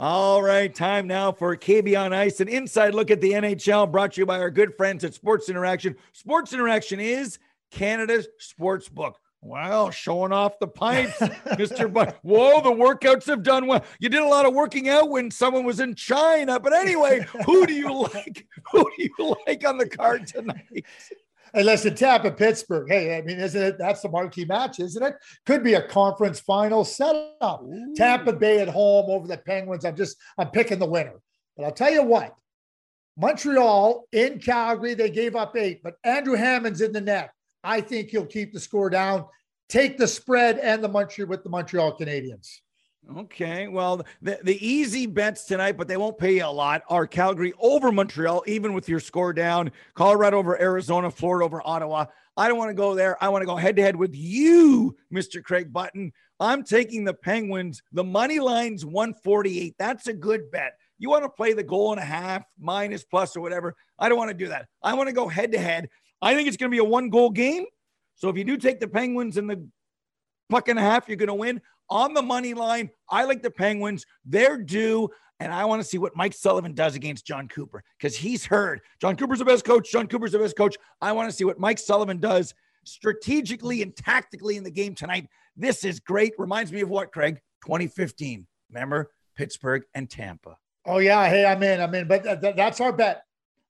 All 0.00 0.42
right, 0.42 0.74
time 0.74 1.06
now 1.06 1.30
for 1.30 1.56
KB 1.56 1.98
on 1.98 2.12
Ice, 2.12 2.40
an 2.40 2.48
inside 2.48 2.94
look 2.94 3.12
at 3.12 3.20
the 3.20 3.30
NHL 3.30 3.90
brought 3.90 4.14
to 4.14 4.20
you 4.20 4.26
by 4.26 4.40
our 4.40 4.50
good 4.50 4.76
friends 4.76 5.04
at 5.04 5.14
Sports 5.14 5.48
Interaction. 5.48 5.94
Sports 6.12 6.52
Interaction 6.52 6.98
is 6.98 7.38
Canada's 7.70 8.26
sports 8.38 8.88
book. 8.88 9.18
Wow, 9.44 9.90
showing 9.90 10.32
off 10.32 10.58
the 10.58 10.66
pipes, 10.66 11.18
Mr. 11.20 11.92
But 11.92 12.16
whoa, 12.22 12.62
the 12.62 12.70
workouts 12.70 13.26
have 13.26 13.42
done 13.42 13.66
well. 13.66 13.84
You 13.98 14.08
did 14.08 14.22
a 14.22 14.26
lot 14.26 14.46
of 14.46 14.54
working 14.54 14.88
out 14.88 15.10
when 15.10 15.30
someone 15.30 15.64
was 15.64 15.80
in 15.80 15.94
China. 15.94 16.58
But 16.58 16.72
anyway, 16.72 17.26
who 17.44 17.66
do 17.66 17.74
you 17.74 17.92
like? 17.92 18.46
Who 18.72 18.90
do 18.96 19.08
you 19.18 19.36
like 19.46 19.68
on 19.68 19.76
the 19.76 19.86
card 19.86 20.26
tonight? 20.26 20.86
Unless 21.52 21.84
it's 21.84 22.00
Tampa, 22.00 22.30
Pittsburgh. 22.30 22.88
Hey, 22.88 23.18
I 23.18 23.20
mean, 23.20 23.38
isn't 23.38 23.62
it? 23.62 23.76
That's 23.78 24.00
the 24.00 24.08
marquee 24.08 24.46
match, 24.46 24.80
isn't 24.80 25.02
it? 25.02 25.14
Could 25.44 25.62
be 25.62 25.74
a 25.74 25.86
conference 25.86 26.40
final 26.40 26.82
setup. 26.82 27.62
Ooh. 27.62 27.94
Tampa 27.94 28.32
Bay 28.32 28.60
at 28.60 28.68
home 28.68 29.10
over 29.10 29.28
the 29.28 29.36
Penguins. 29.36 29.84
I'm 29.84 29.94
just, 29.94 30.16
I'm 30.38 30.48
picking 30.52 30.78
the 30.78 30.86
winner. 30.86 31.20
But 31.54 31.64
I'll 31.66 31.72
tell 31.72 31.92
you 31.92 32.02
what, 32.02 32.34
Montreal 33.18 34.08
in 34.10 34.38
Calgary, 34.40 34.94
they 34.94 35.10
gave 35.10 35.36
up 35.36 35.54
eight, 35.54 35.82
but 35.82 35.96
Andrew 36.02 36.34
Hammond's 36.34 36.80
in 36.80 36.92
the 36.92 37.02
net. 37.02 37.30
I 37.64 37.80
think 37.80 38.10
he'll 38.10 38.26
keep 38.26 38.52
the 38.52 38.60
score 38.60 38.90
down, 38.90 39.24
take 39.68 39.98
the 39.98 40.06
spread 40.06 40.58
and 40.58 40.84
the 40.84 40.88
Montreal 40.88 41.28
with 41.28 41.42
the 41.42 41.48
Montreal 41.50 41.96
Canadiens. 41.98 42.60
Okay. 43.18 43.68
Well, 43.68 44.02
the, 44.22 44.38
the 44.42 44.66
easy 44.66 45.06
bets 45.06 45.44
tonight, 45.44 45.76
but 45.76 45.88
they 45.88 45.96
won't 45.96 46.16
pay 46.16 46.36
you 46.36 46.46
a 46.46 46.48
lot, 46.48 46.82
are 46.88 47.06
Calgary 47.06 47.52
over 47.58 47.92
Montreal, 47.92 48.44
even 48.46 48.72
with 48.72 48.88
your 48.88 49.00
score 49.00 49.32
down, 49.32 49.72
Colorado 49.94 50.38
over 50.38 50.60
Arizona, 50.60 51.10
Florida 51.10 51.44
over 51.44 51.60
Ottawa. 51.64 52.06
I 52.36 52.48
don't 52.48 52.58
want 52.58 52.70
to 52.70 52.74
go 52.74 52.94
there. 52.94 53.22
I 53.22 53.28
want 53.28 53.42
to 53.42 53.46
go 53.46 53.56
head 53.56 53.76
to 53.76 53.82
head 53.82 53.96
with 53.96 54.14
you, 54.14 54.96
Mr. 55.12 55.42
Craig 55.42 55.72
Button. 55.72 56.12
I'm 56.40 56.64
taking 56.64 57.04
the 57.04 57.14
Penguins. 57.14 57.82
The 57.92 58.04
money 58.04 58.40
line's 58.40 58.84
148. 58.84 59.76
That's 59.78 60.08
a 60.08 60.12
good 60.12 60.50
bet. 60.50 60.72
You 60.98 61.10
want 61.10 61.24
to 61.24 61.28
play 61.28 61.52
the 61.52 61.62
goal 61.62 61.92
and 61.92 62.00
a 62.00 62.04
half, 62.04 62.44
minus 62.58 63.04
plus 63.04 63.36
or 63.36 63.40
whatever. 63.40 63.74
I 63.98 64.08
don't 64.08 64.18
want 64.18 64.30
to 64.30 64.36
do 64.36 64.48
that. 64.48 64.66
I 64.82 64.94
want 64.94 65.08
to 65.08 65.14
go 65.14 65.28
head 65.28 65.52
to 65.52 65.58
head. 65.58 65.88
I 66.22 66.34
think 66.34 66.48
it's 66.48 66.56
going 66.56 66.70
to 66.70 66.74
be 66.74 66.80
a 66.80 66.84
one 66.84 67.10
goal 67.10 67.30
game. 67.30 67.66
So 68.14 68.28
if 68.28 68.36
you 68.36 68.44
do 68.44 68.56
take 68.56 68.80
the 68.80 68.88
Penguins 68.88 69.36
and 69.36 69.48
the 69.48 69.66
puck 70.48 70.68
and 70.68 70.78
a 70.78 70.82
half, 70.82 71.08
you're 71.08 71.16
going 71.16 71.28
to 71.28 71.34
win. 71.34 71.60
On 71.90 72.14
the 72.14 72.22
money 72.22 72.54
line, 72.54 72.90
I 73.10 73.24
like 73.24 73.42
the 73.42 73.50
Penguins. 73.50 74.06
They're 74.24 74.58
due. 74.58 75.10
And 75.40 75.52
I 75.52 75.64
want 75.64 75.82
to 75.82 75.88
see 75.88 75.98
what 75.98 76.16
Mike 76.16 76.32
Sullivan 76.32 76.74
does 76.74 76.94
against 76.94 77.26
Jon 77.26 77.48
Cooper 77.48 77.82
because 77.98 78.16
he's 78.16 78.46
heard 78.46 78.80
Jon 79.00 79.16
Cooper's 79.16 79.40
the 79.40 79.44
best 79.44 79.64
coach. 79.64 79.90
Jon 79.90 80.06
Cooper's 80.06 80.32
the 80.32 80.38
best 80.38 80.56
coach. 80.56 80.76
I 81.00 81.12
want 81.12 81.28
to 81.28 81.36
see 81.36 81.44
what 81.44 81.58
Mike 81.58 81.78
Sullivan 81.78 82.18
does 82.18 82.54
strategically 82.84 83.82
and 83.82 83.94
tactically 83.96 84.56
in 84.56 84.64
the 84.64 84.70
game 84.70 84.94
tonight. 84.94 85.28
This 85.56 85.84
is 85.84 86.00
great. 86.00 86.32
Reminds 86.38 86.72
me 86.72 86.80
of 86.80 86.88
what, 86.88 87.12
Craig? 87.12 87.40
2015. 87.66 88.46
Remember 88.70 89.10
Pittsburgh 89.36 89.82
and 89.94 90.08
Tampa. 90.08 90.56
Oh, 90.86 90.98
yeah. 90.98 91.28
Hey, 91.28 91.44
I'm 91.44 91.62
in. 91.62 91.80
I'm 91.80 91.94
in. 91.94 92.06
But 92.06 92.22
th- 92.22 92.40
th- 92.40 92.56
that's 92.56 92.80
our 92.80 92.92
bet 92.92 93.24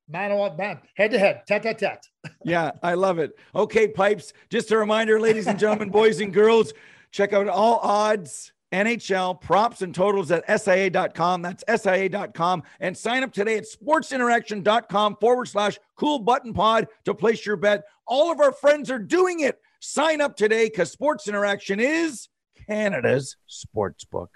man 0.08 0.32
on 0.32 0.56
man, 0.56 0.80
head 0.94 1.10
to 1.10 1.18
head, 1.18 1.42
tat 1.46 1.62
tat 1.62 1.78
tat. 1.78 2.06
yeah, 2.44 2.72
I 2.82 2.94
love 2.94 3.18
it. 3.18 3.32
Okay, 3.54 3.88
pipes. 3.88 4.32
Just 4.50 4.70
a 4.70 4.76
reminder, 4.76 5.20
ladies 5.20 5.46
and 5.46 5.58
gentlemen, 5.58 5.90
boys 5.90 6.20
and 6.20 6.32
girls, 6.32 6.72
check 7.10 7.32
out 7.32 7.48
all 7.48 7.78
odds. 7.78 8.52
NHL 8.72 9.40
props 9.40 9.82
and 9.82 9.94
totals 9.94 10.32
at 10.32 10.44
SIA.com. 10.60 11.42
That's 11.42 11.62
SIA.com. 11.68 12.64
And 12.80 12.96
sign 12.96 13.22
up 13.22 13.32
today 13.32 13.56
at 13.56 13.66
sportsinteraction.com 13.66 15.18
forward 15.20 15.46
slash 15.46 15.78
cool 15.96 16.18
button 16.18 16.52
pod 16.52 16.88
to 17.04 17.14
place 17.14 17.46
your 17.46 17.54
bet. 17.54 17.84
All 18.04 18.32
of 18.32 18.40
our 18.40 18.50
friends 18.50 18.90
are 18.90 18.98
doing 18.98 19.40
it. 19.40 19.60
Sign 19.78 20.20
up 20.20 20.36
today 20.36 20.64
because 20.64 20.90
Sports 20.90 21.28
Interaction 21.28 21.78
is 21.78 22.28
Canada's 22.66 23.36
sports 23.46 24.04
book. 24.04 24.30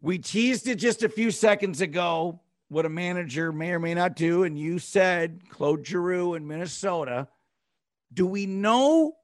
We 0.00 0.18
teased 0.18 0.66
it 0.66 0.76
just 0.76 1.04
a 1.04 1.08
few 1.08 1.30
seconds 1.30 1.80
ago 1.80 2.40
what 2.68 2.86
a 2.86 2.88
manager 2.88 3.52
may 3.52 3.70
or 3.70 3.78
may 3.78 3.94
not 3.94 4.16
do. 4.16 4.44
And 4.44 4.58
you 4.58 4.78
said 4.78 5.40
Claude 5.48 5.86
Giroux 5.86 6.34
in 6.34 6.46
Minnesota. 6.46 7.28
Do 8.12 8.26
we 8.26 8.46
know 8.46 9.14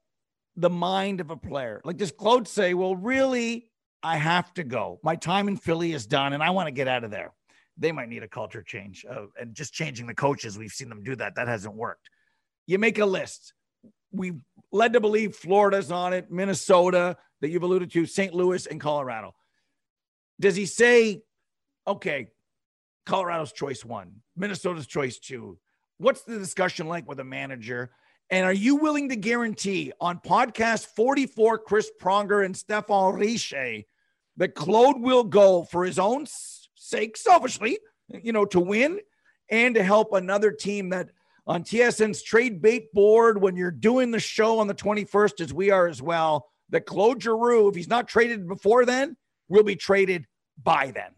the 0.55 0.69
mind 0.69 1.19
of 1.19 1.29
a 1.29 1.37
player? 1.37 1.81
Like, 1.83 1.97
does 1.97 2.11
Claude 2.11 2.47
say, 2.47 2.73
well, 2.73 2.95
really, 2.95 3.69
I 4.01 4.17
have 4.17 4.53
to 4.55 4.63
go. 4.63 4.99
My 5.03 5.15
time 5.15 5.47
in 5.47 5.57
Philly 5.57 5.93
is 5.93 6.05
done 6.05 6.33
and 6.33 6.43
I 6.43 6.51
want 6.51 6.67
to 6.67 6.71
get 6.71 6.87
out 6.87 7.03
of 7.03 7.11
there. 7.11 7.33
They 7.77 7.91
might 7.91 8.09
need 8.09 8.23
a 8.23 8.27
culture 8.27 8.61
change 8.61 9.05
uh, 9.09 9.25
and 9.39 9.55
just 9.55 9.73
changing 9.73 10.07
the 10.07 10.13
coaches. 10.13 10.57
We've 10.57 10.71
seen 10.71 10.89
them 10.89 11.03
do 11.03 11.15
that. 11.15 11.35
That 11.35 11.47
hasn't 11.47 11.75
worked. 11.75 12.09
You 12.67 12.77
make 12.77 12.99
a 12.99 13.05
list. 13.05 13.53
We've 14.11 14.39
led 14.71 14.93
to 14.93 14.99
believe 14.99 15.35
Florida's 15.35 15.91
on 15.91 16.13
it, 16.13 16.29
Minnesota, 16.29 17.17
that 17.41 17.49
you've 17.49 17.63
alluded 17.63 17.91
to, 17.91 18.05
St. 18.05 18.33
Louis, 18.33 18.67
and 18.67 18.79
Colorado. 18.79 19.33
Does 20.39 20.55
he 20.55 20.65
say, 20.65 21.23
okay, 21.87 22.27
Colorado's 23.05 23.51
choice 23.51 23.83
one, 23.83 24.21
Minnesota's 24.35 24.87
choice 24.87 25.19
two. 25.19 25.57
What's 25.97 26.23
the 26.23 26.37
discussion 26.37 26.87
like 26.87 27.07
with 27.07 27.19
a 27.19 27.23
manager? 27.23 27.91
And 28.29 28.45
are 28.45 28.53
you 28.53 28.77
willing 28.77 29.09
to 29.09 29.15
guarantee 29.15 29.91
on 29.99 30.19
podcast 30.19 30.87
44, 30.95 31.59
Chris 31.59 31.91
Pronger 32.01 32.45
and 32.45 32.55
Stéphane 32.55 33.17
Richer, 33.17 33.83
that 34.37 34.55
Claude 34.55 35.01
will 35.01 35.23
go 35.23 35.63
for 35.63 35.83
his 35.83 35.99
own 35.99 36.25
sake, 36.75 37.17
selfishly, 37.17 37.77
you 38.09 38.31
know, 38.31 38.45
to 38.45 38.59
win 38.59 38.99
and 39.49 39.75
to 39.75 39.83
help 39.83 40.13
another 40.13 40.51
team 40.51 40.89
that 40.89 41.09
on 41.45 41.63
TSN's 41.63 42.23
trade 42.23 42.61
bait 42.61 42.91
board, 42.93 43.41
when 43.41 43.55
you're 43.55 43.69
doing 43.69 44.11
the 44.11 44.19
show 44.19 44.59
on 44.59 44.67
the 44.67 44.73
21st, 44.73 45.41
as 45.41 45.53
we 45.53 45.71
are 45.71 45.87
as 45.87 46.01
well, 46.01 46.47
that 46.69 46.85
Claude 46.85 47.21
Giroux, 47.21 47.67
if 47.67 47.75
he's 47.75 47.89
not 47.89 48.07
traded 48.07 48.47
before 48.47 48.85
then, 48.85 49.17
will 49.49 49.63
be 49.63 49.75
traded 49.75 50.25
by 50.61 50.91
then. 50.91 51.11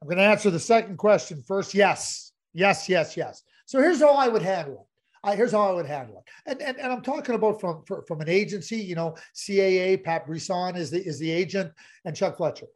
I'm 0.00 0.08
going 0.08 0.18
to 0.18 0.24
answer 0.24 0.50
the 0.50 0.58
second 0.58 0.96
question 0.96 1.42
first. 1.46 1.74
Yes, 1.74 2.32
yes, 2.54 2.88
yes, 2.88 3.16
yes. 3.16 3.42
So 3.66 3.80
here's 3.80 4.00
how 4.00 4.14
I 4.14 4.28
would 4.28 4.42
handle 4.42 4.74
it. 4.74 4.86
I, 5.22 5.36
here's 5.36 5.52
how 5.52 5.70
I 5.70 5.72
would 5.72 5.86
handle 5.86 6.18
it. 6.18 6.50
And, 6.50 6.62
and, 6.62 6.78
and 6.78 6.90
I'm 6.90 7.02
talking 7.02 7.34
about 7.34 7.60
from, 7.60 7.82
from, 7.84 8.02
from 8.06 8.20
an 8.22 8.28
agency, 8.28 8.76
you 8.76 8.94
know, 8.94 9.14
CAA, 9.36 10.02
Pat 10.02 10.26
Brisson 10.26 10.76
is 10.76 10.90
the, 10.90 11.04
is 11.04 11.18
the 11.18 11.30
agent, 11.30 11.70
and 12.06 12.16
Chuck 12.16 12.38
Fletcher. 12.38 12.66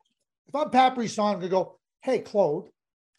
If 0.47 0.55
I'm 0.55 0.69
Pat 0.69 0.95
Brisson, 0.95 1.25
I'm 1.25 1.33
going 1.35 1.45
to 1.45 1.49
go, 1.49 1.79
hey, 2.03 2.19
Claude, 2.19 2.69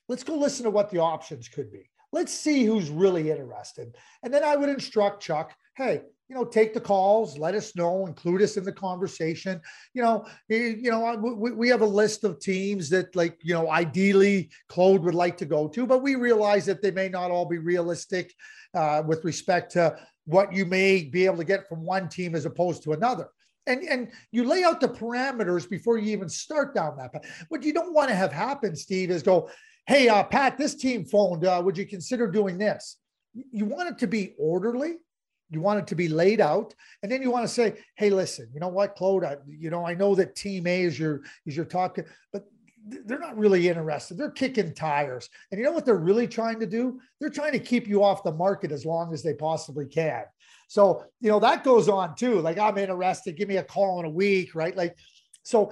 let's 0.08 0.24
go 0.24 0.36
listen 0.36 0.66
to 0.66 0.70
what 0.70 0.92
the 0.92 1.00
options 1.00 1.48
could 1.48 1.72
be. 1.72 1.90
Let's 2.12 2.32
see 2.32 2.64
who's 2.64 2.90
really 2.90 3.32
interested. 3.32 3.96
And 4.22 4.32
then 4.32 4.44
I 4.44 4.56
would 4.56 4.70
instruct 4.70 5.24
Chuck, 5.24 5.56
hey, 5.76 6.04
you 6.28 6.36
know, 6.36 6.44
take 6.44 6.74
the 6.74 6.82
calls, 6.82 7.38
let 7.38 7.54
us 7.54 7.76
know, 7.76 8.08
include 8.08 8.42
us 8.42 8.58
in 8.58 8.64
the 8.64 8.72
conversation. 8.72 9.62
You 9.94 10.02
know, 10.02 10.26
you 10.50 10.90
know, 10.90 11.16
we, 11.18 11.52
we 11.52 11.70
have 11.70 11.82
a 11.82 11.86
list 11.86 12.24
of 12.24 12.40
teams 12.40 12.90
that, 12.90 13.16
like, 13.16 13.38
you 13.44 13.54
know, 13.54 13.70
ideally 13.70 14.50
Claude 14.68 15.04
would 15.04 15.14
like 15.14 15.38
to 15.38 15.46
go 15.46 15.68
to, 15.68 15.86
but 15.86 16.02
we 16.02 16.16
realize 16.16 16.66
that 16.66 16.82
they 16.82 16.92
may 16.92 17.10
not 17.10 17.30
all 17.30 17.46
be 17.46 17.60
realistic 17.60 18.34
uh, 18.74 19.04
with 19.06 19.24
respect 19.24 19.72
to 19.74 19.96
what 20.26 20.52
you 20.52 20.66
may 20.66 21.04
be 21.04 21.26
able 21.26 21.38
to 21.38 21.44
get 21.44 21.70
from 21.70 21.86
one 21.86 22.10
team 22.10 22.34
as 22.34 22.46
opposed 22.46 22.82
to 22.84 22.94
another. 22.94 23.30
And, 23.68 23.84
and 23.84 24.12
you 24.32 24.44
lay 24.44 24.64
out 24.64 24.82
the 24.82 24.88
parameters 24.88 25.70
before 25.70 25.98
you 25.98 26.12
even 26.12 26.30
start 26.30 26.74
down 26.74 26.98
that 26.98 27.14
path. 27.14 27.46
What 27.50 27.64
you 27.64 27.74
don't 27.74 27.94
want 27.94 28.10
to 28.10 28.16
have 28.16 28.32
happen, 28.32 28.76
Steve, 28.76 29.12
is 29.12 29.24
go, 29.24 29.50
hey, 29.88 30.08
uh, 30.08 30.24
Pat, 30.24 30.58
this 30.58 30.76
team 30.76 31.06
phoned. 31.06 31.46
Uh, 31.46 31.62
would 31.64 31.78
you 31.78 31.86
consider 31.86 32.30
doing 32.30 32.58
this? 32.58 32.98
You 33.52 33.66
want 33.66 33.90
it 33.90 34.00
to 34.00 34.08
be 34.08 34.34
orderly 34.40 34.98
you 35.50 35.62
want 35.62 35.80
it 35.80 35.88
to 35.88 35.96
be 35.96 36.08
laid 36.08 36.42
out, 36.42 36.74
and 37.04 37.12
then 37.12 37.22
you 37.22 37.32
want 37.32 37.44
to 37.44 37.54
say, 37.54 37.76
"Hey, 37.96 38.10
listen, 38.10 38.50
you 38.54 38.60
know 38.60 38.68
what, 38.68 38.96
Claude? 38.96 39.24
I, 39.24 39.38
you 39.48 39.70
know, 39.70 39.86
I 39.86 39.94
know 39.94 40.16
that 40.16 40.36
Team 40.36 40.68
A 40.68 40.84
is 40.84 40.98
your 40.98 41.22
is 41.46 41.56
your 41.56 41.66
top, 41.66 41.98
but 42.34 42.46
they're 42.88 43.20
not 43.20 43.38
really 43.38 43.68
interested. 43.68 44.18
They're 44.18 44.32
kicking 44.32 44.74
tires, 44.74 45.30
and 45.52 45.60
you 45.60 45.66
know 45.66 45.72
what 45.72 45.86
they're 45.86 45.96
really 45.96 46.28
trying 46.28 46.60
to 46.60 46.66
do? 46.66 47.00
They're 47.20 47.30
trying 47.30 47.54
to 47.54 47.60
keep 47.60 47.88
you 47.88 48.04
off 48.04 48.24
the 48.24 48.32
market 48.32 48.72
as 48.72 48.86
long 48.86 49.14
as 49.14 49.22
they 49.22 49.34
possibly 49.34 49.86
can. 49.86 50.24
So 50.68 51.04
you 51.22 51.30
know 51.30 51.40
that 51.40 51.64
goes 51.64 51.90
on 51.90 52.16
too. 52.16 52.42
Like 52.42 52.58
I'm 52.58 52.78
interested. 52.78 53.38
Give 53.38 53.50
me 53.50 53.58
a 53.58 53.64
call 53.64 54.00
in 54.00 54.06
a 54.06 54.10
week, 54.10 54.56
right? 54.56 54.76
Like 54.76 54.98
so. 55.44 55.72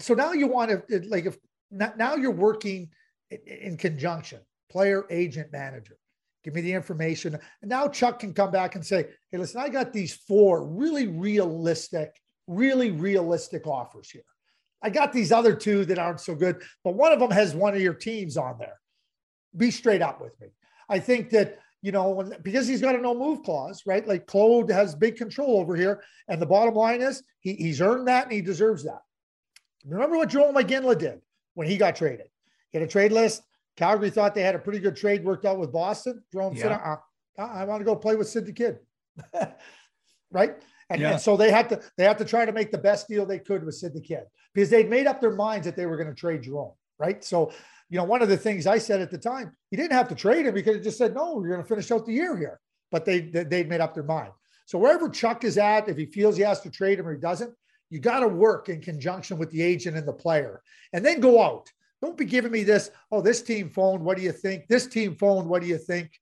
So 0.00 0.14
now 0.14 0.32
you 0.32 0.46
want 0.46 0.70
to 0.70 1.00
like 1.08 1.26
if 1.26 1.36
now 1.72 2.14
you're 2.14 2.30
working 2.30 2.90
in 3.30 3.76
conjunction, 3.76 4.38
player, 4.70 5.04
agent, 5.10 5.50
manager 5.52 5.96
give 6.44 6.54
me 6.54 6.60
the 6.60 6.72
information. 6.72 7.38
And 7.62 7.68
now 7.68 7.88
Chuck 7.88 8.20
can 8.20 8.32
come 8.32 8.50
back 8.50 8.74
and 8.74 8.84
say, 8.84 9.06
hey, 9.30 9.38
listen, 9.38 9.60
I 9.60 9.68
got 9.68 9.92
these 9.92 10.14
four 10.14 10.66
really 10.66 11.06
realistic, 11.06 12.20
really 12.46 12.90
realistic 12.90 13.66
offers 13.66 14.10
here. 14.10 14.22
I 14.82 14.90
got 14.90 15.12
these 15.12 15.32
other 15.32 15.54
two 15.54 15.84
that 15.86 15.98
aren't 15.98 16.20
so 16.20 16.34
good, 16.34 16.62
but 16.84 16.94
one 16.94 17.12
of 17.12 17.18
them 17.18 17.30
has 17.30 17.54
one 17.54 17.74
of 17.74 17.80
your 17.80 17.94
teams 17.94 18.36
on 18.36 18.58
there. 18.58 18.78
Be 19.56 19.70
straight 19.70 20.02
up 20.02 20.20
with 20.20 20.40
me. 20.40 20.48
I 20.88 21.00
think 21.00 21.30
that, 21.30 21.58
you 21.82 21.92
know, 21.92 22.30
because 22.42 22.68
he's 22.68 22.80
got 22.80 22.94
a 22.94 22.98
no 22.98 23.14
move 23.14 23.42
clause, 23.42 23.82
right? 23.86 24.06
Like 24.06 24.26
Claude 24.26 24.70
has 24.70 24.94
big 24.94 25.16
control 25.16 25.58
over 25.58 25.74
here. 25.74 26.02
And 26.28 26.40
the 26.40 26.46
bottom 26.46 26.74
line 26.74 27.02
is 27.02 27.22
he, 27.40 27.54
he's 27.54 27.80
earned 27.80 28.06
that 28.08 28.24
and 28.24 28.32
he 28.32 28.40
deserves 28.40 28.84
that. 28.84 29.00
Remember 29.84 30.16
what 30.16 30.28
Jarome 30.28 30.54
Iginla 30.54 30.98
did 30.98 31.20
when 31.54 31.66
he 31.66 31.76
got 31.76 31.96
traded? 31.96 32.28
He 32.70 32.78
had 32.78 32.86
a 32.86 32.90
trade 32.90 33.12
list. 33.12 33.42
Calgary 33.78 34.10
thought 34.10 34.34
they 34.34 34.42
had 34.42 34.56
a 34.56 34.58
pretty 34.58 34.80
good 34.80 34.96
trade 34.96 35.24
worked 35.24 35.44
out 35.44 35.56
with 35.56 35.72
Boston. 35.72 36.20
Jarome 36.34 36.56
yeah. 36.56 36.62
said, 36.62 36.72
uh, 36.72 36.96
I 37.40 37.64
want 37.64 37.80
to 37.80 37.84
go 37.84 37.94
play 37.94 38.16
with 38.16 38.28
Sid 38.28 38.46
the 38.46 38.52
Kid. 38.52 38.80
right? 40.32 40.56
And, 40.90 41.00
yeah. 41.00 41.12
and, 41.12 41.20
so 41.20 41.36
they 41.36 41.52
had 41.52 41.68
to 41.68 41.80
they 41.96 42.02
had 42.02 42.18
to 42.18 42.24
try 42.24 42.44
to 42.44 42.50
make 42.50 42.72
the 42.72 42.78
best 42.78 43.06
deal 43.06 43.24
they 43.24 43.38
could 43.38 43.64
with 43.64 43.76
Sid 43.76 43.94
the 43.94 44.00
Kid 44.00 44.24
because 44.52 44.68
they'd 44.68 44.90
made 44.90 45.06
up 45.06 45.20
their 45.20 45.34
minds 45.34 45.64
that 45.64 45.76
they 45.76 45.86
were 45.86 45.96
going 45.96 46.08
to 46.08 46.14
trade 46.14 46.42
Jarome, 46.42 46.74
right? 46.98 47.22
So, 47.22 47.52
you 47.88 47.98
know, 47.98 48.04
one 48.04 48.20
of 48.20 48.28
the 48.28 48.36
things 48.36 48.66
I 48.66 48.78
said 48.78 49.00
at 49.00 49.12
the 49.12 49.18
time, 49.18 49.56
he 49.70 49.76
didn't 49.76 49.92
have 49.92 50.08
to 50.08 50.16
trade 50.16 50.46
him 50.46 50.54
because 50.54 50.74
it 50.74 50.82
just 50.82 50.98
said, 50.98 51.14
no, 51.14 51.40
you're 51.40 51.50
going 51.50 51.62
to 51.62 51.68
finish 51.68 51.92
out 51.92 52.04
the 52.04 52.12
year 52.12 52.36
here. 52.36 52.58
But 52.90 53.04
they 53.04 53.20
they'd 53.20 53.68
made 53.68 53.80
up 53.80 53.94
their 53.94 54.02
mind. 54.02 54.32
So 54.66 54.76
wherever 54.76 55.08
Chuck 55.08 55.44
is 55.44 55.56
at, 55.56 55.88
if 55.88 55.96
he 55.96 56.06
feels 56.06 56.36
he 56.36 56.42
has 56.42 56.60
to 56.62 56.70
trade 56.70 56.98
him 56.98 57.06
or 57.06 57.12
he 57.12 57.20
doesn't, 57.20 57.54
you 57.90 58.00
got 58.00 58.20
to 58.20 58.28
work 58.28 58.68
in 58.68 58.80
conjunction 58.80 59.38
with 59.38 59.52
the 59.52 59.62
agent 59.62 59.96
and 59.96 60.08
the 60.08 60.12
player, 60.12 60.62
and 60.92 61.04
then 61.04 61.20
go 61.20 61.40
out. 61.40 61.70
Don't 62.00 62.16
be 62.16 62.24
giving 62.24 62.52
me 62.52 62.62
this. 62.62 62.90
Oh, 63.10 63.20
this 63.20 63.42
team 63.42 63.68
phoned. 63.68 64.02
What 64.04 64.16
do 64.16 64.22
you 64.22 64.32
think? 64.32 64.68
This 64.68 64.86
team 64.86 65.14
phoned. 65.16 65.48
What 65.48 65.62
do 65.62 65.68
you 65.68 65.78
think? 65.78 66.20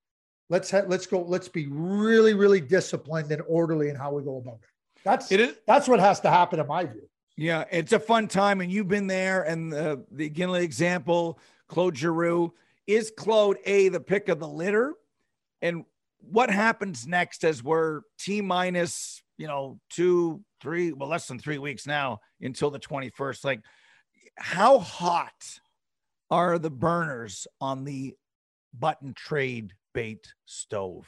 Let's 0.49 0.71
ha- 0.71 0.85
let's 0.87 1.07
go. 1.07 1.23
Let's 1.23 1.49
be 1.49 1.67
really, 1.67 2.35
really 2.35 2.61
disciplined 2.61 3.31
and 3.31 3.43
orderly 3.47 3.89
in 3.91 3.97
how 3.97 4.13
we 4.13 4.23
go 4.23 4.39
about 4.39 4.61
it. 4.63 4.69
That's 5.05 5.31
it 5.31 5.41
is, 5.41 5.57
that's 5.67 5.89
what 5.89 6.01
has 6.01 6.21
to 6.21 6.31
happen 6.31 6.61
in 6.61 6.67
my 6.67 6.85
view. 6.85 7.09
Yeah, 7.37 7.65
it's 7.71 7.93
a 7.93 8.01
fun 8.01 8.29
time, 8.29 8.61
and 8.61 8.73
you've 8.73 8.89
been 8.89 9.07
there. 9.07 9.43
And 9.43 9.73
the 9.73 10.05
the 10.11 10.31
Iginla 10.31 10.63
example, 10.63 11.39
Claude 11.69 11.97
Giroux 11.97 12.55
is 12.87 13.13
Claude 13.17 13.59
a 13.65 13.89
the 13.89 14.01
pick 14.01 14.29
of 14.29 14.39
the 14.39 14.49
litter, 14.49 14.95
and 15.61 15.85
what 16.31 16.51
happens 16.51 17.07
next 17.07 17.45
as 17.45 17.63
we're 17.63 18.01
T 18.19 18.41
minus, 18.41 19.23
you 19.39 19.47
know, 19.47 19.79
two, 19.91 20.43
three, 20.61 20.93
well, 20.93 21.09
less 21.09 21.29
than 21.29 21.39
three 21.39 21.59
weeks 21.59 21.87
now 21.87 22.21
until 22.41 22.71
the 22.71 22.81
21st. 22.81 23.45
Like, 23.45 23.61
how 24.37 24.79
hot 24.79 25.61
are 26.31 26.59
the 26.59 26.71
burners 26.71 27.47
on 27.61 27.85
the 27.85 28.15
button 28.79 29.15
trade 29.15 29.73
bait 29.95 30.33
stove? 30.45 31.07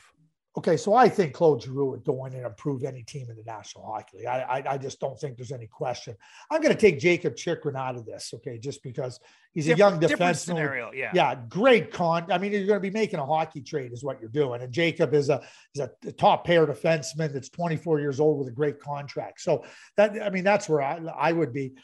Okay, 0.59 0.77
so 0.77 0.93
I 0.93 1.09
think 1.09 1.35
Claude 1.35 1.63
Giroux 1.63 1.91
would 1.91 2.03
go 2.03 2.25
in 2.25 2.33
and 2.33 2.45
improve 2.45 2.83
any 2.83 3.05
team 3.05 3.29
in 3.31 3.37
the 3.37 3.45
National 3.45 3.87
Hockey 3.87 4.19
League. 4.19 4.27
I, 4.27 4.41
I, 4.41 4.73
I 4.73 4.79
just 4.79 4.99
don't 4.99 5.17
think 5.17 5.37
there's 5.37 5.53
any 5.53 5.69
question. 5.69 6.17
I'm 6.51 6.61
going 6.61 6.75
to 6.75 6.81
take 6.81 6.99
Jakob 6.99 7.37
Chychrun 7.37 7.77
out 7.77 7.95
of 7.95 8.05
this, 8.05 8.33
okay, 8.35 8.59
just 8.59 8.83
because 8.83 9.21
he's 9.53 9.67
different, 9.67 10.03
a 10.03 10.09
young 10.09 10.19
defenseman. 10.19 10.37
Scenario, 10.37 10.91
yeah, 10.93 11.13
yeah, 11.15 11.37
great 11.49 11.93
con. 11.93 12.33
I 12.33 12.39
mean, 12.39 12.51
you're 12.51 12.67
going 12.67 12.79
to 12.79 12.81
be 12.81 12.91
making 12.91 13.21
a 13.21 13.27
hockey 13.27 13.61
trade, 13.61 13.93
is 13.93 14.03
what 14.03 14.21
you're 14.21 14.31
doing. 14.31 14.61
And 14.61 14.73
Jakob 14.73 15.15
is 15.15 15.29
a 15.29 15.43
is 15.77 15.83
a 16.05 16.13
top 16.13 16.45
pair 16.45 16.67
defenseman 16.67 17.33
that's 17.33 17.51
24 17.51 18.01
years 18.01 18.19
old 18.19 18.41
with 18.41 18.49
a 18.49 18.53
great 18.53 18.81
contract. 18.81 19.41
So 19.41 19.65
that 19.97 20.21
I 20.21 20.31
mean, 20.31 20.43
that's 20.43 20.69
where 20.69 20.83
I 20.83 20.99
I 21.17 21.31
would 21.31 21.53
be. 21.53 21.75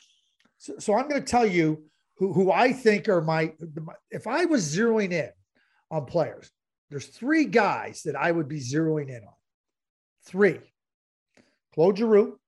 So, 0.58 0.74
so 0.80 0.94
I'm 0.94 1.08
going 1.08 1.22
to 1.22 1.30
tell 1.30 1.46
you 1.46 1.84
who 2.16 2.32
who 2.32 2.52
I 2.52 2.72
think 2.72 3.08
are 3.08 3.20
my 3.20 3.52
if 4.10 4.26
I 4.26 4.44
was 4.44 4.74
zeroing 4.74 5.12
in 5.12 5.30
on 5.90 6.06
players, 6.06 6.50
there's 6.90 7.06
three 7.06 7.44
guys 7.44 8.02
that 8.04 8.16
I 8.16 8.30
would 8.30 8.48
be 8.48 8.60
zeroing 8.60 9.08
in 9.08 9.22
on. 9.24 9.34
Three. 10.26 10.60
Claude 11.74 11.98
Giroux. 11.98 12.38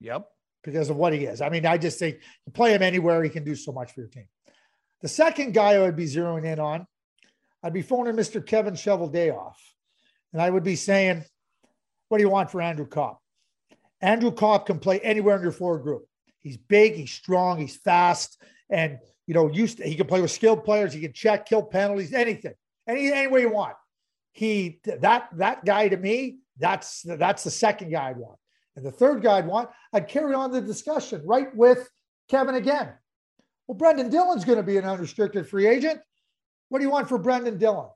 Yep. 0.00 0.26
Because 0.62 0.90
of 0.90 0.96
what 0.96 1.12
he 1.12 1.24
is. 1.24 1.40
I 1.40 1.48
mean, 1.48 1.66
I 1.66 1.78
just 1.78 1.98
think 1.98 2.16
you 2.46 2.52
play 2.52 2.74
him 2.74 2.82
anywhere, 2.82 3.22
he 3.22 3.30
can 3.30 3.44
do 3.44 3.54
so 3.54 3.72
much 3.72 3.92
for 3.92 4.00
your 4.00 4.08
team. 4.08 4.26
The 5.02 5.08
second 5.08 5.52
guy 5.52 5.74
I 5.74 5.80
would 5.80 5.96
be 5.96 6.06
zeroing 6.06 6.46
in 6.46 6.58
on, 6.58 6.86
I'd 7.62 7.74
be 7.74 7.82
phoning 7.82 8.14
Mr. 8.14 8.44
Kevin 8.44 8.74
Cheveldayoff. 8.74 9.56
And 10.32 10.40
I 10.40 10.48
would 10.50 10.64
be 10.64 10.76
saying, 10.76 11.24
What 12.08 12.18
do 12.18 12.24
you 12.24 12.30
want 12.30 12.50
for 12.50 12.60
Andrew 12.60 12.86
Copp? 12.86 13.20
Andrew 14.00 14.32
Copp 14.32 14.66
can 14.66 14.78
play 14.78 15.00
anywhere 15.00 15.36
in 15.36 15.42
your 15.42 15.52
forward 15.52 15.82
group. 15.82 16.06
He's 16.40 16.56
big, 16.56 16.94
he's 16.94 17.10
strong, 17.10 17.58
he's 17.58 17.76
fast, 17.76 18.42
and 18.68 18.98
you 19.26 19.34
know, 19.34 19.50
used 19.50 19.78
to, 19.78 19.84
he 19.84 19.94
can 19.94 20.06
play 20.06 20.20
with 20.20 20.30
skilled 20.30 20.64
players, 20.64 20.92
he 20.92 21.00
can 21.00 21.12
check, 21.12 21.46
kill 21.46 21.62
penalties, 21.62 22.12
anything, 22.12 22.54
any 22.86 23.12
any 23.12 23.26
way 23.26 23.42
you 23.42 23.50
want 23.50 23.74
he 24.34 24.80
that 24.84 25.28
that 25.32 25.64
guy 25.64 25.88
to 25.88 25.96
me, 25.96 26.38
that's 26.58 27.02
that's 27.02 27.44
the 27.44 27.50
second 27.50 27.90
guy 27.90 28.10
I'd 28.10 28.16
want. 28.16 28.38
And 28.76 28.84
the 28.84 28.90
third 28.90 29.22
guy 29.22 29.38
I'd 29.38 29.46
want, 29.46 29.70
I'd 29.92 30.08
carry 30.08 30.34
on 30.34 30.50
the 30.50 30.60
discussion 30.60 31.22
right 31.24 31.54
with 31.54 31.88
Kevin 32.28 32.56
again. 32.56 32.92
Well, 33.66 33.78
Brendan 33.78 34.10
Dillon's 34.10 34.44
going 34.44 34.58
to 34.58 34.64
be 34.64 34.76
an 34.76 34.84
unrestricted 34.84 35.48
free 35.48 35.68
agent. 35.68 36.00
What 36.68 36.80
do 36.80 36.84
you 36.84 36.90
want 36.90 37.08
for 37.08 37.16
Brendan 37.16 37.58
Dillon? 37.58 37.88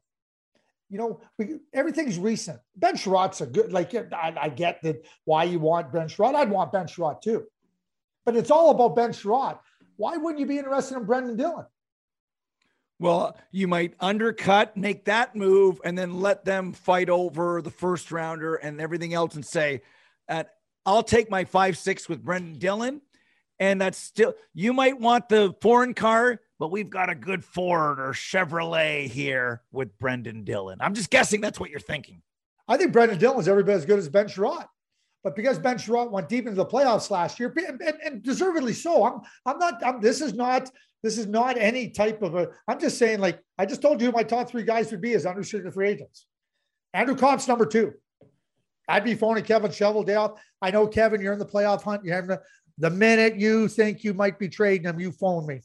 You 0.88 0.98
know, 0.98 1.20
we, 1.36 1.56
everything's 1.74 2.18
recent. 2.18 2.60
Ben 2.76 2.94
Chiarot's 2.94 3.40
a 3.40 3.46
good, 3.46 3.72
like, 3.72 3.94
I, 3.94 4.34
I, 4.40 4.48
get 4.48 4.80
that 4.82 5.04
why 5.24 5.44
you 5.44 5.58
want 5.58 5.92
Ben 5.92 6.08
Chiarot. 6.08 6.34
I'd 6.34 6.48
want 6.48 6.72
Ben 6.72 6.86
Chiarot 6.86 7.20
too. 7.20 7.44
But 8.24 8.36
it's 8.36 8.50
all 8.50 8.70
about 8.70 8.96
Ben 8.96 9.10
Chiarot. 9.10 9.58
Why 9.98 10.16
wouldn't 10.16 10.40
you 10.40 10.46
be 10.46 10.58
interested 10.58 10.96
in 10.96 11.04
Brendan 11.04 11.36
Dillon? 11.36 11.66
Well, 13.00 13.36
you 13.52 13.68
might 13.68 13.94
undercut, 14.00 14.76
make 14.76 15.04
that 15.04 15.36
move, 15.36 15.80
and 15.84 15.96
then 15.96 16.20
let 16.20 16.44
them 16.44 16.72
fight 16.72 17.10
over 17.10 17.60
the 17.60 17.70
first 17.70 18.10
rounder 18.10 18.54
and 18.54 18.80
everything 18.80 19.12
else 19.12 19.34
and 19.34 19.44
say, 19.44 19.82
I'll 20.86 21.02
take 21.02 21.30
my 21.30 21.44
five 21.44 21.76
six 21.76 22.08
with 22.08 22.24
Brendan 22.24 22.58
Dillon. 22.58 23.02
And 23.60 23.80
that's 23.80 23.98
still, 23.98 24.34
you 24.54 24.72
might 24.72 25.00
want 25.00 25.28
the 25.28 25.54
foreign 25.60 25.92
car, 25.92 26.40
but 26.60 26.70
we've 26.70 26.90
got 26.90 27.10
a 27.10 27.14
good 27.14 27.44
Ford 27.44 27.98
or 27.98 28.12
Chevrolet 28.12 29.08
here 29.08 29.62
with 29.72 29.98
Brendan 29.98 30.44
Dillon. 30.44 30.78
I'm 30.80 30.94
just 30.94 31.10
guessing 31.10 31.40
that's 31.40 31.58
what 31.58 31.70
you're 31.70 31.80
thinking. 31.80 32.22
I 32.68 32.76
think 32.76 32.92
Brendan 32.92 33.18
Dillon's 33.18 33.48
every 33.48 33.64
bit 33.64 33.74
as 33.74 33.84
good 33.84 33.98
as 33.98 34.08
Ben 34.08 34.26
Chiarot. 34.26 34.68
But 35.24 35.34
because 35.34 35.58
Ben 35.58 35.76
Chiarot 35.76 36.10
went 36.10 36.28
deep 36.28 36.46
into 36.46 36.56
the 36.56 36.66
playoffs 36.66 37.10
last 37.10 37.40
year, 37.40 37.52
and, 37.56 37.80
and 38.04 38.22
deservedly 38.22 38.72
so, 38.72 39.04
I'm 39.04 39.20
I'm 39.44 39.58
not. 39.58 39.84
I'm, 39.84 40.00
this 40.00 40.20
is 40.20 40.34
not 40.34 40.70
this 41.02 41.18
is 41.18 41.26
not 41.26 41.58
any 41.58 41.90
type 41.90 42.22
of 42.22 42.34
a. 42.34 42.48
I'm 42.66 42.80
just 42.80 42.98
saying, 42.98 43.20
like 43.20 43.40
I 43.58 43.66
just 43.66 43.82
told 43.82 44.00
you, 44.00 44.12
my 44.12 44.22
top 44.22 44.48
three 44.48 44.62
guys 44.62 44.90
would 44.90 45.00
be 45.00 45.14
as 45.14 45.26
unrestricted 45.26 45.74
free 45.74 45.90
agents. 45.90 46.26
Andrew 46.94 47.16
Copp's 47.16 47.46
number 47.48 47.66
two. 47.66 47.92
I'd 48.88 49.04
be 49.04 49.14
phoning 49.14 49.44
Kevin 49.44 49.70
Cheveldayoff. 49.70 50.38
I 50.62 50.70
know 50.70 50.86
Kevin, 50.86 51.20
you're 51.20 51.34
in 51.34 51.38
the 51.38 51.46
playoff 51.46 51.82
hunt. 51.82 52.04
You 52.04 52.12
have 52.12 52.26
the, 52.26 52.40
the 52.78 52.90
minute 52.90 53.36
you 53.36 53.68
think 53.68 54.02
you 54.02 54.14
might 54.14 54.38
be 54.38 54.48
trading 54.48 54.88
him, 54.88 54.98
you 54.98 55.12
phone 55.12 55.46
me. 55.46 55.60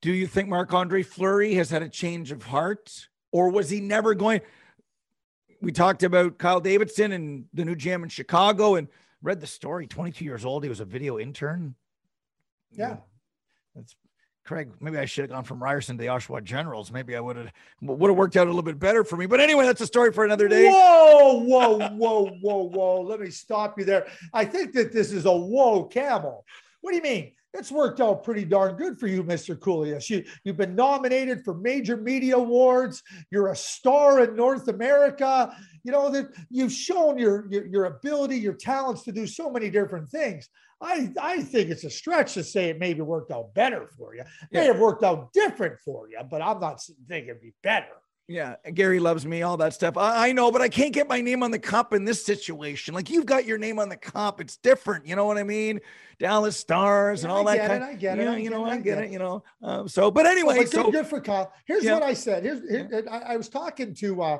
Do 0.00 0.12
you 0.12 0.26
think 0.26 0.48
Marc 0.48 0.72
Andre 0.72 1.02
Fleury 1.02 1.54
has 1.54 1.70
had 1.70 1.82
a 1.82 1.88
change 1.88 2.30
of 2.30 2.44
heart, 2.44 3.08
or 3.32 3.50
was 3.50 3.70
he 3.70 3.80
never 3.80 4.14
going? 4.14 4.40
We 5.60 5.72
talked 5.72 6.02
about 6.02 6.38
Kyle 6.38 6.60
Davidson 6.60 7.12
and 7.12 7.46
the 7.52 7.64
new 7.64 7.74
GM 7.74 8.02
in 8.02 8.08
Chicago, 8.08 8.74
and 8.74 8.88
read 9.22 9.40
the 9.40 9.46
story. 9.46 9.86
22 9.86 10.24
years 10.24 10.44
old, 10.44 10.62
he 10.62 10.68
was 10.68 10.80
a 10.80 10.84
video 10.84 11.18
intern 11.18 11.74
yeah. 12.76 12.96
That's 13.74 13.94
Craig. 14.44 14.70
Maybe 14.80 14.98
I 14.98 15.06
should 15.06 15.22
have 15.22 15.30
gone 15.30 15.44
from 15.44 15.62
Ryerson 15.62 15.96
to 15.96 16.02
the 16.02 16.08
Oshawa 16.08 16.44
Generals. 16.44 16.92
Maybe 16.92 17.16
I 17.16 17.20
would 17.20 17.36
have 17.36 17.52
would 17.80 18.10
have 18.10 18.16
worked 18.16 18.36
out 18.36 18.46
a 18.46 18.50
little 18.50 18.62
bit 18.62 18.78
better 18.78 19.02
for 19.02 19.16
me. 19.16 19.26
But 19.26 19.40
anyway, 19.40 19.64
that's 19.64 19.80
a 19.80 19.86
story 19.86 20.12
for 20.12 20.24
another 20.24 20.48
day. 20.48 20.68
Whoa, 20.70 21.40
whoa, 21.40 21.88
whoa, 21.88 22.26
whoa, 22.42 22.68
whoa. 22.68 23.00
Let 23.00 23.20
me 23.20 23.30
stop 23.30 23.78
you 23.78 23.84
there. 23.84 24.06
I 24.32 24.44
think 24.44 24.72
that 24.74 24.92
this 24.92 25.12
is 25.12 25.24
a 25.24 25.32
whoa 25.32 25.84
camel. 25.84 26.44
What 26.82 26.90
do 26.90 26.96
you 26.96 27.02
mean? 27.02 27.32
It's 27.54 27.70
worked 27.70 28.00
out 28.00 28.24
pretty 28.24 28.44
darn 28.44 28.74
good 28.74 28.98
for 28.98 29.06
you, 29.06 29.22
Mr. 29.22 29.56
Kouleas. 29.56 30.10
You, 30.10 30.24
you've 30.42 30.56
been 30.56 30.74
nominated 30.74 31.44
for 31.44 31.54
major 31.54 31.96
media 31.96 32.36
awards. 32.36 33.00
You're 33.30 33.52
a 33.52 33.56
star 33.56 34.24
in 34.24 34.34
North 34.34 34.66
America. 34.66 35.56
You 35.84 35.92
know 35.92 36.10
that 36.10 36.30
you've 36.50 36.72
shown 36.72 37.16
your, 37.16 37.46
your, 37.48 37.66
your 37.66 37.84
ability, 37.84 38.38
your 38.38 38.54
talents 38.54 39.02
to 39.04 39.12
do 39.12 39.26
so 39.26 39.50
many 39.50 39.70
different 39.70 40.08
things. 40.08 40.48
I, 40.80 41.12
I 41.20 41.42
think 41.42 41.70
it's 41.70 41.84
a 41.84 41.90
stretch 41.90 42.34
to 42.34 42.42
say 42.42 42.70
it 42.70 42.80
maybe 42.80 43.02
worked 43.02 43.30
out 43.30 43.54
better 43.54 43.88
for 43.96 44.16
you. 44.16 44.22
It 44.22 44.26
yeah. 44.50 44.60
may 44.60 44.66
have 44.66 44.80
worked 44.80 45.04
out 45.04 45.32
different 45.32 45.78
for 45.80 46.08
you, 46.08 46.18
but 46.28 46.42
I'm 46.42 46.58
not 46.58 46.82
thinking 47.08 47.30
it'd 47.30 47.40
be 47.40 47.54
better. 47.62 47.86
Yeah, 48.26 48.56
Gary 48.72 49.00
loves 49.00 49.26
me, 49.26 49.42
all 49.42 49.58
that 49.58 49.74
stuff. 49.74 49.98
I, 49.98 50.28
I, 50.28 50.32
know, 50.32 50.50
but 50.50 50.62
I 50.62 50.68
can't 50.70 50.94
get 50.94 51.08
my 51.08 51.20
name 51.20 51.42
on 51.42 51.50
the 51.50 51.58
cup 51.58 51.92
in 51.92 52.06
this 52.06 52.24
situation. 52.24 52.94
Like 52.94 53.10
you've 53.10 53.26
got 53.26 53.44
your 53.44 53.58
name 53.58 53.78
on 53.78 53.90
the 53.90 53.98
cup, 53.98 54.40
it's 54.40 54.56
different. 54.56 55.06
You 55.06 55.14
know 55.14 55.26
what 55.26 55.36
I 55.36 55.42
mean? 55.42 55.80
Dallas 56.18 56.56
Stars 56.56 57.20
yeah, 57.20 57.28
and 57.28 57.32
all 57.32 57.46
I 57.46 57.58
that 57.58 57.68
kind. 57.68 57.82
It, 57.82 57.86
I 57.86 57.94
get 57.94 58.18
it. 58.18 58.22
You 58.22 58.30
know, 58.30 58.36
you 58.36 58.50
know, 58.50 58.64
I 58.64 58.78
get 58.78 58.98
it. 58.98 59.10
You 59.10 59.18
know. 59.18 59.44
Um, 59.62 59.88
so, 59.88 60.10
but 60.10 60.24
anyway, 60.24 60.56
but 60.58 60.70
so 60.70 60.90
good 60.90 61.06
for 61.06 61.20
Kyle. 61.20 61.52
Here's 61.66 61.84
yeah. 61.84 61.94
what 61.94 62.02
I 62.02 62.14
said. 62.14 62.44
Here's 62.44 62.66
here, 62.68 63.04
I, 63.10 63.18
I, 63.18 63.36
was 63.36 63.50
talking 63.50 63.92
to 63.96 64.22
uh, 64.22 64.38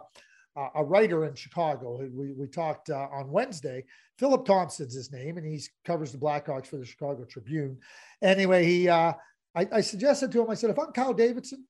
a 0.75 0.83
writer 0.83 1.27
in 1.27 1.35
Chicago. 1.35 2.01
We 2.11 2.33
we 2.33 2.47
talked 2.47 2.89
uh, 2.89 3.09
on 3.13 3.31
Wednesday, 3.31 3.85
Philip 4.19 4.47
Thompson's 4.47 4.95
his 4.95 5.13
name, 5.13 5.37
and 5.37 5.47
he 5.47 5.61
covers 5.85 6.11
the 6.11 6.19
Blackhawks 6.19 6.69
for 6.69 6.77
the 6.77 6.87
Chicago 6.87 7.25
Tribune. 7.25 7.79
Anyway, 8.23 8.65
he 8.65 8.89
uh, 8.89 9.13
I, 9.55 9.69
I, 9.73 9.81
suggested 9.81 10.33
to 10.33 10.43
him, 10.43 10.51
I 10.51 10.55
said, 10.55 10.71
if 10.71 10.79
I'm 10.79 10.93
Kyle 10.93 11.15
Davidson, 11.15 11.65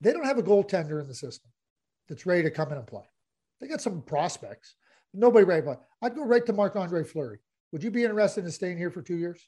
they 0.00 0.12
don't 0.12 0.26
have 0.26 0.38
a 0.38 0.42
goaltender 0.42 1.00
in 1.00 1.08
the 1.08 1.14
system 1.14 1.50
that's 2.08 2.26
ready 2.26 2.42
to 2.42 2.50
come 2.50 2.72
in 2.72 2.78
and 2.78 2.86
play. 2.86 3.04
They 3.60 3.68
got 3.68 3.80
some 3.80 4.02
prospects, 4.02 4.74
nobody 5.12 5.44
ready 5.44 5.62
to 5.62 5.66
play. 5.66 5.76
I'd 6.02 6.14
go 6.14 6.24
right 6.24 6.44
to 6.46 6.52
Marc 6.52 6.76
Andre 6.76 7.04
Fleury. 7.04 7.38
Would 7.72 7.82
you 7.82 7.90
be 7.90 8.04
interested 8.04 8.44
in 8.44 8.50
staying 8.50 8.78
here 8.78 8.90
for 8.90 9.02
two 9.02 9.16
years? 9.16 9.46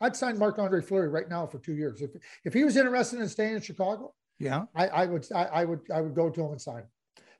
I'd 0.00 0.14
sign 0.14 0.38
Marc 0.38 0.58
Andre 0.58 0.82
Fleury 0.82 1.08
right 1.08 1.28
now 1.28 1.46
for 1.46 1.58
two 1.58 1.74
years. 1.74 2.02
If 2.02 2.10
if 2.44 2.52
he 2.52 2.64
was 2.64 2.76
interested 2.76 3.20
in 3.20 3.28
staying 3.28 3.54
in 3.54 3.62
Chicago, 3.62 4.14
yeah, 4.38 4.64
I, 4.74 4.88
I 4.88 5.06
would 5.06 5.26
I, 5.34 5.44
I 5.44 5.64
would 5.64 5.80
I 5.92 6.00
would 6.00 6.14
go 6.14 6.28
to 6.28 6.40
him 6.42 6.52
and 6.52 6.60
sign 6.60 6.80
him 6.80 6.90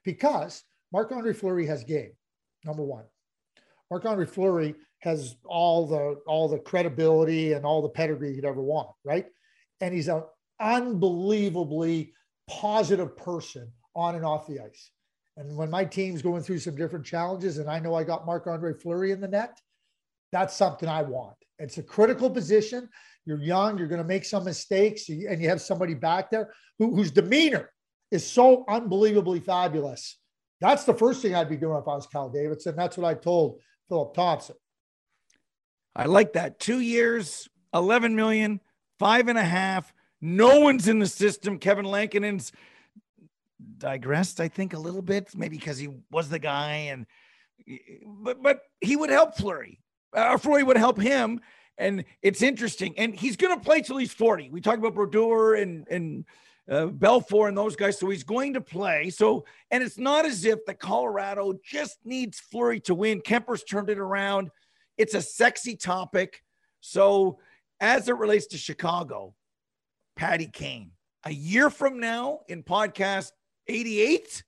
because 0.04 0.64
Marc 0.92 1.12
Andre 1.12 1.34
Fleury 1.34 1.66
has 1.66 1.84
game. 1.84 2.12
Number 2.64 2.82
one. 2.82 3.04
Marc 3.90 4.04
Andre 4.04 4.26
Fleury 4.26 4.74
has 5.00 5.36
all 5.44 5.86
the 5.86 6.20
all 6.26 6.48
the 6.48 6.58
credibility 6.58 7.52
and 7.52 7.64
all 7.64 7.82
the 7.82 7.88
pedigree 7.88 8.34
you'd 8.34 8.44
ever 8.44 8.62
want, 8.62 8.88
right? 9.04 9.26
And 9.80 9.94
he's 9.94 10.08
an 10.08 10.22
unbelievably 10.58 12.12
positive 12.48 13.16
person 13.16 13.70
on 13.94 14.14
and 14.14 14.24
off 14.24 14.46
the 14.46 14.60
ice. 14.60 14.90
And 15.36 15.56
when 15.56 15.70
my 15.70 15.84
team's 15.84 16.22
going 16.22 16.42
through 16.42 16.60
some 16.60 16.76
different 16.76 17.04
challenges, 17.04 17.58
and 17.58 17.68
I 17.68 17.78
know 17.78 17.94
I 17.94 18.04
got 18.04 18.26
Marc 18.26 18.46
Andre 18.46 18.72
Fleury 18.72 19.12
in 19.12 19.20
the 19.20 19.28
net, 19.28 19.60
that's 20.32 20.54
something 20.56 20.88
I 20.88 21.02
want. 21.02 21.36
It's 21.58 21.78
a 21.78 21.82
critical 21.82 22.30
position. 22.30 22.88
You're 23.24 23.42
young, 23.42 23.78
you're 23.78 23.88
going 23.88 24.00
to 24.00 24.06
make 24.06 24.24
some 24.24 24.44
mistakes, 24.44 25.08
and 25.08 25.42
you 25.42 25.48
have 25.48 25.60
somebody 25.60 25.94
back 25.94 26.30
there 26.30 26.52
who, 26.78 26.94
whose 26.94 27.10
demeanor 27.10 27.70
is 28.10 28.24
so 28.24 28.64
unbelievably 28.68 29.40
fabulous. 29.40 30.18
That's 30.60 30.84
the 30.84 30.94
first 30.94 31.22
thing 31.22 31.34
I'd 31.34 31.48
be 31.48 31.56
doing 31.56 31.76
if 31.76 31.88
I 31.88 31.94
was 31.94 32.06
Cal 32.06 32.30
Davidson. 32.30 32.76
That's 32.76 32.96
what 32.96 33.06
I 33.06 33.14
told 33.14 33.60
Philip 33.88 34.14
Thompson. 34.14 34.56
I 35.94 36.04
like 36.04 36.34
that. 36.34 36.58
Two 36.58 36.80
years, 36.80 37.48
11 37.74 38.14
million, 38.14 38.60
five 38.98 39.28
and 39.28 39.38
a 39.38 39.44
half. 39.44 39.92
No 40.20 40.60
one's 40.60 40.88
in 40.88 40.98
the 40.98 41.06
system. 41.06 41.58
Kevin 41.58 41.84
Lankinen's 41.84 42.52
digressed, 43.78 44.40
I 44.40 44.48
think, 44.48 44.72
a 44.72 44.78
little 44.78 45.02
bit, 45.02 45.34
maybe 45.34 45.56
because 45.56 45.78
he 45.78 45.88
was 46.10 46.28
the 46.28 46.38
guy, 46.38 46.88
and 46.90 47.06
but 48.04 48.42
but 48.42 48.60
he 48.80 48.96
would 48.96 49.10
help 49.10 49.36
Fleury. 49.36 49.80
Uh, 50.14 50.38
Fleury 50.38 50.62
would 50.62 50.76
help 50.76 51.00
him, 51.00 51.40
and 51.78 52.04
it's 52.22 52.42
interesting. 52.42 52.94
And 52.98 53.14
he's 53.14 53.36
going 53.36 53.56
to 53.56 53.64
play 53.64 53.82
till 53.82 53.96
he's 53.96 54.12
40. 54.12 54.50
We 54.50 54.60
talked 54.60 54.78
about 54.78 54.94
Brodeur 54.94 55.54
and 55.54 55.86
and 55.88 56.24
uh, 56.70 56.86
Belfour 56.86 57.48
and 57.48 57.56
those 57.56 57.76
guys, 57.76 57.98
so 57.98 58.08
he's 58.08 58.24
going 58.24 58.54
to 58.54 58.60
play. 58.60 59.10
So, 59.10 59.44
and 59.70 59.82
it's 59.82 59.98
not 59.98 60.24
as 60.24 60.44
if 60.44 60.64
the 60.64 60.74
Colorado 60.74 61.54
just 61.64 61.98
needs 62.04 62.40
Fleury 62.40 62.80
to 62.80 62.94
win. 62.94 63.20
Kuemper's 63.20 63.62
turned 63.62 63.90
it 63.90 63.98
around. 63.98 64.50
It's 64.98 65.14
a 65.14 65.22
sexy 65.22 65.76
topic. 65.76 66.42
So, 66.80 67.38
as 67.80 68.08
it 68.08 68.16
relates 68.16 68.48
to 68.48 68.58
Chicago, 68.58 69.34
Patty 70.16 70.46
Kane, 70.46 70.92
a 71.24 71.30
year 71.30 71.68
from 71.68 72.00
now 72.00 72.40
in 72.48 72.62
podcast 72.62 73.32
88, 73.68 74.42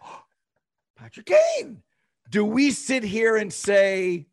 Patrick 0.96 1.26
Kane. 1.26 1.82
Do 2.30 2.44
we 2.44 2.70
sit 2.70 3.02
here 3.02 3.36
and 3.36 3.52
say 3.52 4.26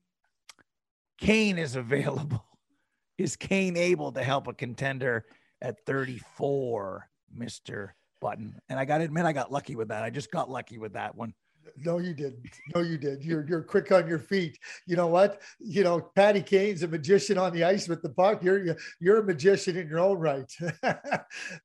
Kane 1.20 1.58
is 1.58 1.76
available? 1.76 2.44
Is 3.18 3.38
Kane 3.38 3.78
able 3.78 4.12
to 4.12 4.22
help 4.22 4.48
a 4.48 4.54
contender 4.54 5.24
at 5.62 5.78
34, 5.86 7.10
Mr. 7.34 7.92
Button? 8.20 8.60
And 8.68 8.78
I 8.78 8.84
got 8.84 8.98
to 8.98 9.06
admit, 9.06 9.24
I 9.24 9.32
got 9.32 9.54
lucky 9.54 9.78
with 9.78 9.88
that. 9.88 10.04
I 10.04 10.10
just 10.10 10.32
got 10.32 10.50
lucky 10.50 10.78
with 10.78 10.92
that 10.94 11.16
one. 11.16 11.34
No, 11.78 11.98
you 12.00 12.14
didn't. 12.14 12.46
No, 12.74 12.82
you 12.82 12.98
did. 12.98 13.24
You're 13.24 13.46
you're 13.48 13.62
quick 13.62 13.92
on 13.92 14.08
your 14.08 14.20
feet. 14.20 14.60
You 14.86 14.96
know 14.96 15.08
what? 15.08 15.42
You 15.60 15.84
know, 15.84 16.00
Patty 16.16 16.42
Kane's 16.42 16.84
a 16.84 16.88
magician 16.88 17.38
on 17.38 17.54
the 17.54 17.64
ice 17.64 17.88
with 17.88 18.02
the 18.02 18.10
puck. 18.10 18.44
You're 18.44 18.78
you're 19.00 19.20
a 19.20 19.24
magician 19.24 19.78
in 19.78 19.88
your 19.88 20.00
own 20.00 20.18
right. 20.18 20.52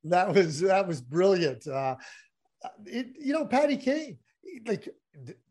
that 0.03 0.33
was 0.33 0.61
that 0.61 0.87
was 0.87 1.01
brilliant. 1.01 1.67
Uh, 1.67 1.95
it, 2.85 3.07
you 3.19 3.33
know, 3.33 3.45
Patty 3.45 3.77
Kane, 3.77 4.17
like, 4.65 4.87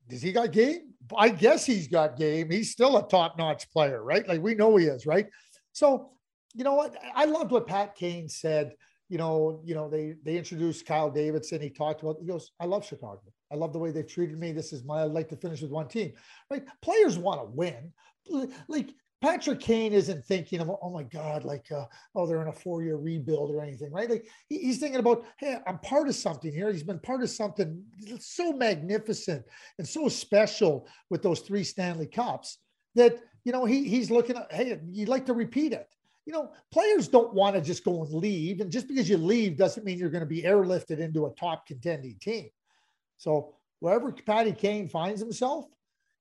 does 0.08 0.22
he 0.22 0.32
got 0.32 0.52
game? 0.52 0.94
I 1.16 1.28
guess 1.28 1.66
he's 1.66 1.88
got 1.88 2.16
game. 2.16 2.50
He's 2.50 2.70
still 2.70 2.96
a 2.96 3.08
top 3.08 3.38
notch 3.38 3.70
player, 3.72 4.02
right? 4.02 4.26
Like 4.28 4.42
we 4.42 4.54
know 4.54 4.76
he 4.76 4.86
is, 4.86 5.06
right? 5.06 5.26
So, 5.72 6.10
you 6.54 6.64
know 6.64 6.74
what? 6.74 6.96
I 7.14 7.24
loved 7.24 7.50
what 7.50 7.66
Pat 7.66 7.94
Kane 7.94 8.28
said. 8.28 8.74
You 9.08 9.18
know, 9.18 9.60
you 9.64 9.74
know, 9.74 9.88
they 9.88 10.14
they 10.24 10.36
introduced 10.36 10.86
Kyle 10.86 11.10
Davidson. 11.10 11.60
He 11.60 11.70
talked 11.70 12.02
about. 12.02 12.18
He 12.20 12.26
goes, 12.26 12.52
"I 12.60 12.66
love 12.66 12.84
Chicago. 12.84 13.22
I 13.52 13.56
love 13.56 13.72
the 13.72 13.78
way 13.78 13.90
they've 13.90 14.06
treated 14.06 14.38
me. 14.38 14.52
This 14.52 14.72
is 14.72 14.84
my. 14.84 15.02
I'd 15.02 15.12
like 15.12 15.28
to 15.30 15.36
finish 15.36 15.60
with 15.60 15.70
one 15.70 15.88
team. 15.88 16.12
Right? 16.50 16.64
Players 16.82 17.18
want 17.18 17.40
to 17.40 17.46
win. 17.46 17.92
Like 18.68 18.94
Patrick 19.20 19.60
Kane 19.60 19.92
isn't 19.92 20.24
thinking 20.24 20.60
of, 20.60 20.70
oh 20.70 20.90
my 20.90 21.02
God, 21.02 21.44
like, 21.44 21.70
uh, 21.70 21.84
oh, 22.14 22.26
they're 22.26 22.40
in 22.40 22.48
a 22.48 22.52
four 22.52 22.82
year 22.82 22.96
rebuild 22.96 23.50
or 23.50 23.60
anything, 23.60 23.92
right? 23.92 24.08
Like 24.08 24.26
he's 24.48 24.78
thinking 24.78 24.98
about, 24.98 25.24
hey, 25.38 25.58
I'm 25.66 25.78
part 25.78 26.08
of 26.08 26.14
something 26.14 26.52
here. 26.52 26.72
He's 26.72 26.82
been 26.82 27.00
part 27.00 27.22
of 27.22 27.28
something 27.28 27.84
so 28.18 28.52
magnificent 28.52 29.44
and 29.78 29.86
so 29.86 30.08
special 30.08 30.88
with 31.10 31.22
those 31.22 31.40
three 31.40 31.64
Stanley 31.64 32.06
Cups 32.06 32.58
that, 32.94 33.18
you 33.44 33.52
know, 33.52 33.66
he, 33.66 33.84
he's 33.84 34.10
looking 34.10 34.36
at, 34.36 34.50
hey, 34.50 34.80
you'd 34.90 35.08
like 35.08 35.26
to 35.26 35.34
repeat 35.34 35.72
it. 35.72 35.94
You 36.24 36.32
know, 36.32 36.52
players 36.72 37.08
don't 37.08 37.34
want 37.34 37.56
to 37.56 37.60
just 37.60 37.84
go 37.84 38.02
and 38.02 38.12
leave. 38.12 38.60
And 38.60 38.70
just 38.70 38.88
because 38.88 39.08
you 39.08 39.18
leave 39.18 39.56
doesn't 39.56 39.84
mean 39.84 39.98
you're 39.98 40.10
going 40.10 40.20
to 40.20 40.26
be 40.26 40.42
airlifted 40.42 40.98
into 40.98 41.26
a 41.26 41.34
top 41.34 41.66
contending 41.66 42.16
team. 42.20 42.48
So 43.20 43.54
wherever 43.80 44.10
Patty 44.10 44.52
Kane 44.52 44.88
finds 44.88 45.20
himself, 45.20 45.66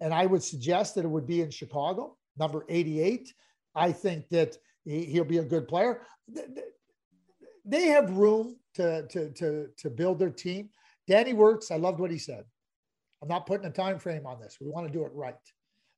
and 0.02 0.14
I 0.14 0.26
would 0.26 0.44
suggest 0.44 0.96
that 0.96 1.06
it 1.06 1.10
would 1.10 1.26
be 1.26 1.42
in 1.42 1.50
Chicago 1.50 2.18
number 2.38 2.66
88. 2.68 3.34
I 3.74 3.92
think 3.94 4.28
that 4.30 4.58
he, 4.84 5.18
will 5.18 5.26
be 5.26 5.38
a 5.38 5.44
good 5.44 5.68
player. 5.68 6.02
They 7.66 7.88
have 7.88 8.12
room 8.12 8.58
to, 8.76 9.08
to, 9.08 9.30
to, 9.32 9.68
to 9.78 9.90
build 9.90 10.20
their 10.20 10.30
team. 10.30 10.70
Danny 11.08 11.34
Wirtz, 11.34 11.72
I 11.72 11.78
loved 11.78 12.00
what 12.00 12.12
he 12.12 12.18
said. 12.18 12.44
I'm 13.22 13.30
not 13.30 13.46
putting 13.46 13.66
a 13.66 13.72
time 13.72 13.98
frame 13.98 14.26
on 14.26 14.42
this. 14.42 14.58
We 14.60 14.70
want 14.70 14.88
to 14.88 14.94
do 14.94 15.06
it 15.06 15.12
right. 15.14 15.36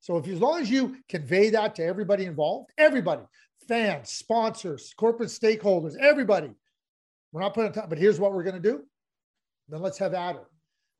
So 0.00 0.16
if 0.18 0.28
as 0.28 0.40
long 0.40 0.60
as 0.60 0.70
you 0.70 0.96
convey 1.08 1.50
that 1.50 1.74
to 1.76 1.84
everybody 1.84 2.26
involved, 2.26 2.70
everybody, 2.78 3.22
fans, 3.68 4.10
sponsors, 4.10 4.94
corporate 4.96 5.30
stakeholders, 5.30 5.96
everybody, 5.96 6.50
we're 7.32 7.40
not 7.40 7.54
putting 7.54 7.70
a 7.70 7.74
time, 7.74 7.88
but 7.88 7.98
here's 7.98 8.20
what 8.20 8.32
we're 8.32 8.42
going 8.44 8.60
to 8.60 8.70
do. 8.70 8.82
Then 9.68 9.80
let's 9.80 9.98
have 9.98 10.14
at 10.14 10.36
it. 10.36 10.44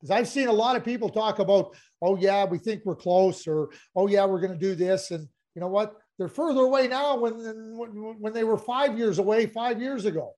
Because 0.03 0.19
I've 0.19 0.29
seen 0.29 0.49
a 0.49 0.53
lot 0.53 0.75
of 0.75 0.85
people 0.85 1.09
talk 1.09 1.39
about, 1.39 1.77
oh, 2.03 2.17
yeah, 2.17 2.45
we 2.45 2.59
think 2.59 2.83
we're 2.85 2.97
close, 2.97 3.47
or 3.47 3.71
oh, 3.95 4.09
yeah, 4.09 4.25
we're 4.25 4.41
going 4.41 4.53
to 4.53 4.59
do 4.59 4.75
this. 4.75 5.13
And 5.13 5.29
you 5.55 5.61
know 5.61 5.69
what? 5.69 5.95
They're 6.19 6.29
further 6.29 6.63
away 6.63 6.89
now 6.89 7.17
when, 7.19 7.35
when 8.19 8.33
they 8.33 8.43
were 8.43 8.59
five 8.59 8.99
years 8.99 9.19
away 9.19 9.47
five 9.47 9.81
years 9.81 10.05
ago. 10.05 10.35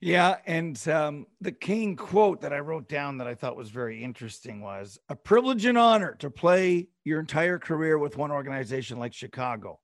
Yeah. 0.00 0.36
And 0.46 0.80
um, 0.88 1.26
the 1.40 1.52
Kane 1.52 1.94
quote 1.96 2.40
that 2.40 2.52
I 2.52 2.60
wrote 2.60 2.88
down 2.88 3.18
that 3.18 3.26
I 3.26 3.34
thought 3.34 3.56
was 3.56 3.68
very 3.68 4.02
interesting 4.02 4.62
was 4.62 4.98
a 5.08 5.16
privilege 5.16 5.66
and 5.66 5.76
honor 5.76 6.14
to 6.20 6.30
play 6.30 6.88
your 7.04 7.20
entire 7.20 7.58
career 7.58 7.98
with 7.98 8.16
one 8.16 8.30
organization 8.30 8.98
like 8.98 9.12
Chicago. 9.12 9.78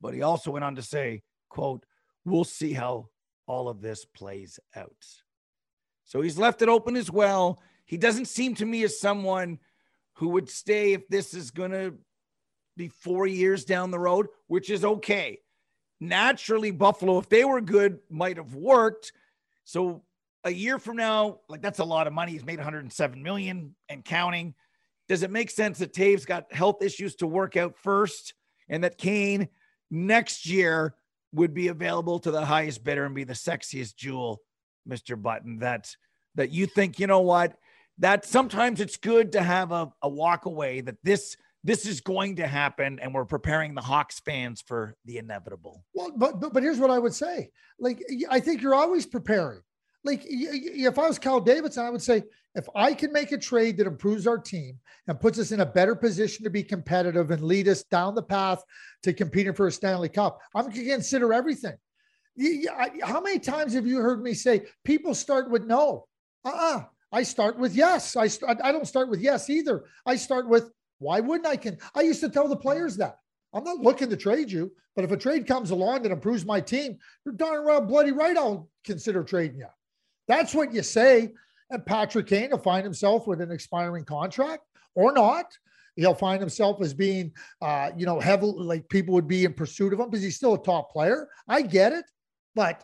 But 0.00 0.14
he 0.14 0.22
also 0.22 0.50
went 0.50 0.64
on 0.64 0.74
to 0.76 0.82
say, 0.82 1.22
quote, 1.50 1.84
we'll 2.24 2.44
see 2.44 2.72
how 2.72 3.08
all 3.46 3.68
of 3.68 3.80
this 3.80 4.04
plays 4.04 4.58
out. 4.74 5.06
So 6.10 6.20
he's 6.20 6.36
left 6.36 6.60
it 6.60 6.68
open 6.68 6.96
as 6.96 7.08
well. 7.08 7.62
He 7.86 7.96
doesn't 7.96 8.24
seem 8.24 8.56
to 8.56 8.66
me 8.66 8.82
as 8.82 8.98
someone 8.98 9.60
who 10.14 10.30
would 10.30 10.50
stay 10.50 10.92
if 10.92 11.06
this 11.06 11.34
is 11.34 11.52
going 11.52 11.70
to 11.70 11.94
be 12.76 12.88
four 12.88 13.28
years 13.28 13.64
down 13.64 13.92
the 13.92 13.98
road, 14.00 14.26
which 14.48 14.70
is 14.70 14.84
okay. 14.84 15.38
Naturally, 16.00 16.72
Buffalo, 16.72 17.18
if 17.18 17.28
they 17.28 17.44
were 17.44 17.60
good, 17.60 18.00
might 18.10 18.38
have 18.38 18.56
worked. 18.56 19.12
So 19.62 20.02
a 20.42 20.50
year 20.50 20.80
from 20.80 20.96
now, 20.96 21.42
like 21.48 21.62
that's 21.62 21.78
a 21.78 21.84
lot 21.84 22.08
of 22.08 22.12
money. 22.12 22.32
He's 22.32 22.44
made 22.44 22.58
107 22.58 23.22
million 23.22 23.76
and 23.88 24.04
counting. 24.04 24.54
Does 25.08 25.22
it 25.22 25.30
make 25.30 25.48
sense 25.48 25.78
that 25.78 25.94
Toews 25.94 26.26
got 26.26 26.52
health 26.52 26.82
issues 26.82 27.14
to 27.16 27.28
work 27.28 27.56
out 27.56 27.76
first 27.76 28.34
and 28.68 28.82
that 28.82 28.98
Kane 28.98 29.48
next 29.92 30.44
year 30.44 30.96
would 31.30 31.54
be 31.54 31.68
available 31.68 32.18
to 32.18 32.32
the 32.32 32.44
highest 32.44 32.82
bidder 32.82 33.04
and 33.04 33.14
be 33.14 33.22
the 33.22 33.32
sexiest 33.32 33.94
jewel 33.94 34.42
Mr. 34.88 35.20
Button, 35.20 35.58
that 35.58 35.94
that 36.34 36.50
you 36.50 36.66
think, 36.66 36.98
you 36.98 37.06
know 37.06 37.20
what, 37.20 37.56
that 37.98 38.24
sometimes 38.24 38.80
it's 38.80 38.96
good 38.96 39.32
to 39.32 39.42
have 39.42 39.72
a, 39.72 39.92
a 40.02 40.08
walk 40.08 40.46
away 40.46 40.80
that 40.80 40.96
this 41.02 41.36
this 41.62 41.84
is 41.84 42.00
going 42.00 42.36
to 42.36 42.46
happen 42.46 42.98
and 43.00 43.12
we're 43.12 43.26
preparing 43.26 43.74
the 43.74 43.82
Hawks 43.82 44.20
fans 44.20 44.62
for 44.66 44.96
the 45.04 45.18
inevitable. 45.18 45.84
Well, 45.94 46.12
but 46.16 46.40
but, 46.40 46.52
but 46.52 46.62
here's 46.62 46.78
what 46.78 46.90
I 46.90 46.98
would 46.98 47.14
say. 47.14 47.50
Like 47.78 48.02
I 48.30 48.40
think 48.40 48.62
you're 48.62 48.74
always 48.74 49.06
preparing. 49.06 49.60
Like 50.02 50.22
if 50.24 50.98
I 50.98 51.06
was 51.06 51.18
Cal 51.18 51.40
Davidson, 51.40 51.84
I 51.84 51.90
would 51.90 52.02
say 52.02 52.22
if 52.54 52.66
I 52.74 52.94
can 52.94 53.12
make 53.12 53.32
a 53.32 53.38
trade 53.38 53.76
that 53.76 53.86
improves 53.86 54.26
our 54.26 54.38
team 54.38 54.78
and 55.06 55.20
puts 55.20 55.38
us 55.38 55.52
in 55.52 55.60
a 55.60 55.66
better 55.66 55.94
position 55.94 56.42
to 56.44 56.50
be 56.50 56.62
competitive 56.62 57.30
and 57.30 57.42
lead 57.42 57.68
us 57.68 57.84
down 57.84 58.14
the 58.14 58.22
path 58.22 58.62
to 59.02 59.12
competing 59.12 59.52
for 59.52 59.66
a 59.66 59.72
Stanley 59.72 60.08
Cup, 60.08 60.40
I'm 60.54 60.64
going 60.64 60.76
to 60.76 60.84
consider 60.84 61.32
everything. 61.32 61.76
How 63.02 63.20
many 63.20 63.38
times 63.38 63.74
have 63.74 63.86
you 63.86 63.98
heard 63.98 64.22
me 64.22 64.34
say 64.34 64.66
people 64.84 65.14
start 65.14 65.50
with 65.50 65.64
no? 65.64 66.06
Uh-uh. 66.44 66.84
I 67.12 67.22
start 67.22 67.58
with 67.58 67.74
yes. 67.74 68.16
I 68.16 68.28
st- 68.28 68.60
I 68.62 68.72
don't 68.72 68.86
start 68.86 69.08
with 69.08 69.20
yes 69.20 69.50
either. 69.50 69.84
I 70.06 70.16
start 70.16 70.48
with 70.48 70.70
why 70.98 71.20
wouldn't 71.20 71.46
I 71.46 71.56
can 71.56 71.78
I 71.94 72.02
used 72.02 72.20
to 72.20 72.28
tell 72.28 72.48
the 72.48 72.56
players 72.56 72.96
that. 72.98 73.16
I'm 73.52 73.64
not 73.64 73.80
looking 73.80 74.08
to 74.10 74.16
trade 74.16 74.50
you, 74.50 74.70
but 74.94 75.04
if 75.04 75.10
a 75.10 75.16
trade 75.16 75.46
comes 75.46 75.70
along 75.70 76.02
that 76.02 76.12
improves 76.12 76.46
my 76.46 76.60
team, 76.60 76.98
you're 77.24 77.34
darn 77.34 77.64
well 77.64 77.80
bloody 77.80 78.12
right 78.12 78.36
I'll 78.36 78.70
consider 78.84 79.24
trading 79.24 79.58
you. 79.58 79.66
That's 80.28 80.54
what 80.54 80.72
you 80.72 80.82
say. 80.82 81.32
And 81.70 81.84
Patrick 81.84 82.26
Kane 82.26 82.50
will 82.50 82.58
find 82.58 82.84
himself 82.84 83.26
with 83.26 83.40
an 83.40 83.50
expiring 83.50 84.04
contract 84.04 84.62
or 84.94 85.12
not. 85.12 85.46
He'll 85.96 86.14
find 86.14 86.40
himself 86.40 86.80
as 86.80 86.94
being, 86.94 87.32
uh, 87.60 87.90
you 87.96 88.06
know, 88.06 88.20
heavily 88.20 88.64
like 88.64 88.88
people 88.88 89.12
would 89.14 89.28
be 89.28 89.44
in 89.44 89.52
pursuit 89.52 89.92
of 89.92 90.00
him 90.00 90.08
because 90.08 90.22
he's 90.22 90.36
still 90.36 90.54
a 90.54 90.62
top 90.62 90.92
player. 90.92 91.28
I 91.48 91.62
get 91.62 91.92
it. 91.92 92.04
But 92.54 92.82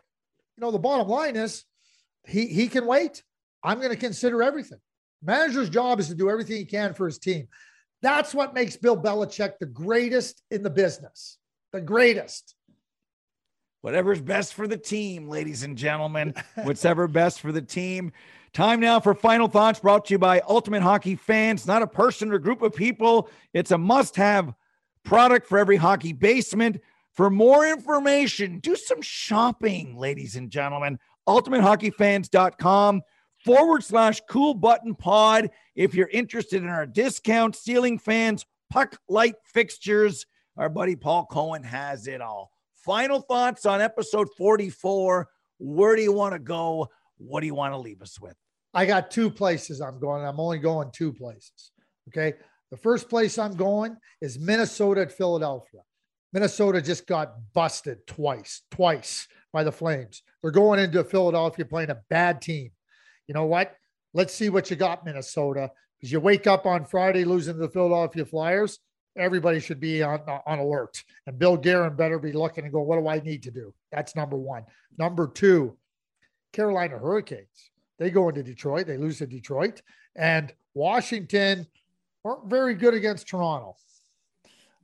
you 0.56 0.62
know, 0.62 0.70
the 0.70 0.78
bottom 0.78 1.08
line 1.08 1.36
is 1.36 1.64
he 2.26 2.46
he 2.46 2.68
can 2.68 2.86
wait. 2.86 3.22
I'm 3.62 3.78
going 3.78 3.90
to 3.90 3.96
consider 3.96 4.42
everything. 4.42 4.78
Manager's 5.22 5.70
job 5.70 5.98
is 5.98 6.08
to 6.08 6.14
do 6.14 6.30
everything 6.30 6.56
he 6.56 6.64
can 6.64 6.94
for 6.94 7.06
his 7.06 7.18
team. 7.18 7.48
That's 8.02 8.34
what 8.34 8.54
makes 8.54 8.76
Bill 8.76 8.96
Belichick 8.96 9.58
the 9.58 9.66
greatest 9.66 10.42
in 10.50 10.62
the 10.62 10.70
business. 10.70 11.38
The 11.72 11.80
greatest. 11.80 12.54
Whatever's 13.80 14.20
best 14.20 14.54
for 14.54 14.66
the 14.66 14.76
team, 14.76 15.28
ladies 15.28 15.62
and 15.62 15.76
gentlemen. 15.76 16.34
Whatever 16.62 17.08
best 17.08 17.40
for 17.40 17.52
the 17.52 17.62
team. 17.62 18.12
Time 18.52 18.80
now 18.80 19.00
for 19.00 19.14
final 19.14 19.48
thoughts 19.48 19.80
brought 19.80 20.06
to 20.06 20.14
you 20.14 20.18
by 20.18 20.40
Ultimate 20.48 20.82
Hockey 20.82 21.14
Fans. 21.14 21.66
Not 21.66 21.82
a 21.82 21.86
person 21.86 22.32
or 22.32 22.38
group 22.38 22.62
of 22.62 22.74
people, 22.74 23.28
it's 23.52 23.70
a 23.70 23.78
must 23.78 24.16
have 24.16 24.54
product 25.04 25.46
for 25.46 25.58
every 25.58 25.76
hockey 25.76 26.12
basement. 26.12 26.80
For 27.16 27.30
more 27.30 27.66
information, 27.66 28.58
do 28.58 28.76
some 28.76 29.00
shopping, 29.00 29.96
ladies 29.96 30.36
and 30.36 30.50
gentlemen. 30.50 30.98
UltimateHockeyFans.com 31.26 33.00
forward 33.42 33.82
slash 33.82 34.20
cool 34.28 34.52
button 34.52 34.94
pod. 34.94 35.48
If 35.74 35.94
you're 35.94 36.08
interested 36.08 36.62
in 36.62 36.68
our 36.68 36.84
discount, 36.84 37.56
ceiling 37.56 37.98
fans, 37.98 38.44
puck 38.70 38.98
light 39.08 39.36
fixtures, 39.46 40.26
our 40.58 40.68
buddy 40.68 40.94
Paul 40.94 41.24
Cohen 41.24 41.62
has 41.62 42.06
it 42.06 42.20
all. 42.20 42.50
Final 42.74 43.22
thoughts 43.22 43.64
on 43.64 43.80
episode 43.80 44.28
44. 44.36 45.26
Where 45.58 45.96
do 45.96 46.02
you 46.02 46.12
want 46.12 46.34
to 46.34 46.38
go? 46.38 46.90
What 47.16 47.40
do 47.40 47.46
you 47.46 47.54
want 47.54 47.72
to 47.72 47.78
leave 47.78 48.02
us 48.02 48.20
with? 48.20 48.36
I 48.74 48.84
got 48.84 49.10
two 49.10 49.30
places 49.30 49.80
I'm 49.80 49.98
going. 49.98 50.26
I'm 50.26 50.38
only 50.38 50.58
going 50.58 50.90
two 50.92 51.14
places. 51.14 51.72
Okay. 52.08 52.34
The 52.70 52.76
first 52.76 53.08
place 53.08 53.38
I'm 53.38 53.54
going 53.54 53.96
is 54.20 54.38
Minnesota 54.38 55.00
at 55.00 55.12
Philadelphia. 55.12 55.80
Minnesota 56.33 56.83
just 56.83 57.07
got 57.07 57.35
busted 57.55 58.07
twice, 58.07 58.62
twice 58.70 59.27
by 59.53 59.64
the 59.64 59.72
Flames. 59.72 60.22
They're 60.43 60.51
going 60.51 60.81
into 60.81 61.03
Philadelphia 61.05 61.64
playing 61.64 61.91
a 61.91 62.01
bad 62.11 62.43
team. 62.43 62.70
You 63.27 63.35
know 63.35 63.47
what? 63.47 63.74
Let's 64.12 64.35
see 64.35 64.51
what 64.51 64.70
you 64.70 64.77
got, 64.77 65.05
Minnesota. 65.05 65.70
Because 65.99 66.12
you 66.12 66.20
wake 66.20 66.47
up 66.47 66.66
on 66.66 66.85
Friday 66.85 67.24
losing 67.24 67.55
to 67.55 67.61
the 67.61 67.68
Philadelphia 67.68 68.24
Flyers, 68.24 68.79
everybody 69.16 69.61
should 69.61 69.81
be 69.81 70.03
on, 70.03 70.20
on 70.47 70.59
alert. 70.59 71.03
And 71.27 71.39
Bill 71.39 71.57
Guerin 71.57 71.97
better 71.97 72.18
be 72.18 72.33
looking 72.33 72.64
and 72.64 72.72
go, 72.72 72.83
what 72.83 72.99
do 72.99 73.09
I 73.09 73.20
need 73.20 73.43
to 73.45 73.51
do? 73.51 73.72
That's 73.91 74.14
number 74.14 74.37
one. 74.37 74.64
Number 74.99 75.27
two, 75.27 75.77
Carolina 76.53 76.99
Hurricanes. 76.99 77.70
They 77.99 78.11
go 78.11 78.29
into 78.29 78.43
Detroit, 78.43 78.87
they 78.87 78.99
lose 78.99 79.18
to 79.18 79.27
Detroit, 79.27 79.81
and 80.14 80.53
Washington 80.74 81.66
weren't 82.22 82.51
very 82.51 82.74
good 82.74 82.93
against 82.93 83.27
Toronto. 83.27 83.77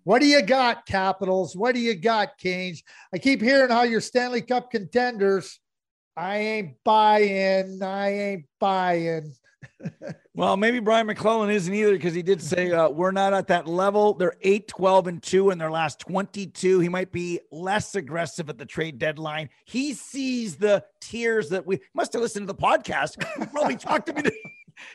What 0.05 0.21
do 0.21 0.27
you 0.27 0.43
got, 0.43 0.85
Capitals? 0.87 1.57
What 1.57 1.75
do 1.75 1.81
you 1.81 1.95
got, 1.95 2.37
Kings? 2.39 2.83
I 3.15 3.19
keep 3.19 3.41
hearing 3.41 3.71
how 3.71 3.85
you're 3.85 4.01
Stanley 4.01 4.43
Cup 4.43 4.71
contenders. 4.71 5.61
I 6.17 6.39
ain't 6.39 6.75
buying. 6.85 7.83
I 7.83 8.09
ain't 8.09 8.47
buying. 8.59 9.33
well, 10.35 10.57
maybe 10.57 10.81
Brian 10.81 11.07
MacLellan 11.07 11.51
isn't 11.51 11.73
either 11.73 11.93
because 11.93 12.15
he 12.15 12.23
did 12.23 12.43
say 12.43 12.73
uh, 12.73 12.89
we're 12.89 13.13
not 13.13 13.33
at 13.33 13.47
that 13.47 13.69
level. 13.69 14.15
They're 14.15 14.37
8, 14.43 14.67
12, 14.69 15.07
and 15.07 15.23
2 15.23 15.51
in 15.51 15.59
their 15.59 15.71
last 15.71 16.01
22. 16.01 16.81
He 16.81 16.89
might 16.89 17.13
be 17.13 17.41
less 17.51 17.95
aggressive 17.95 18.49
at 18.51 18.59
the 18.59 18.67
trade 18.67 18.99
deadline. 18.99 19.51
He 19.65 19.95
sees 19.95 20.57
the 20.57 20.85
tiers 21.01 21.49
that 21.51 21.65
we 21.65 21.81
must 21.95 22.13
have 22.13 22.23
listened 22.23 22.49
to 22.49 22.53
the 22.53 22.59
podcast. 22.59 23.21
probably 23.53 23.77
talked 23.77 24.07
to 24.07 24.15
me. 24.15 24.31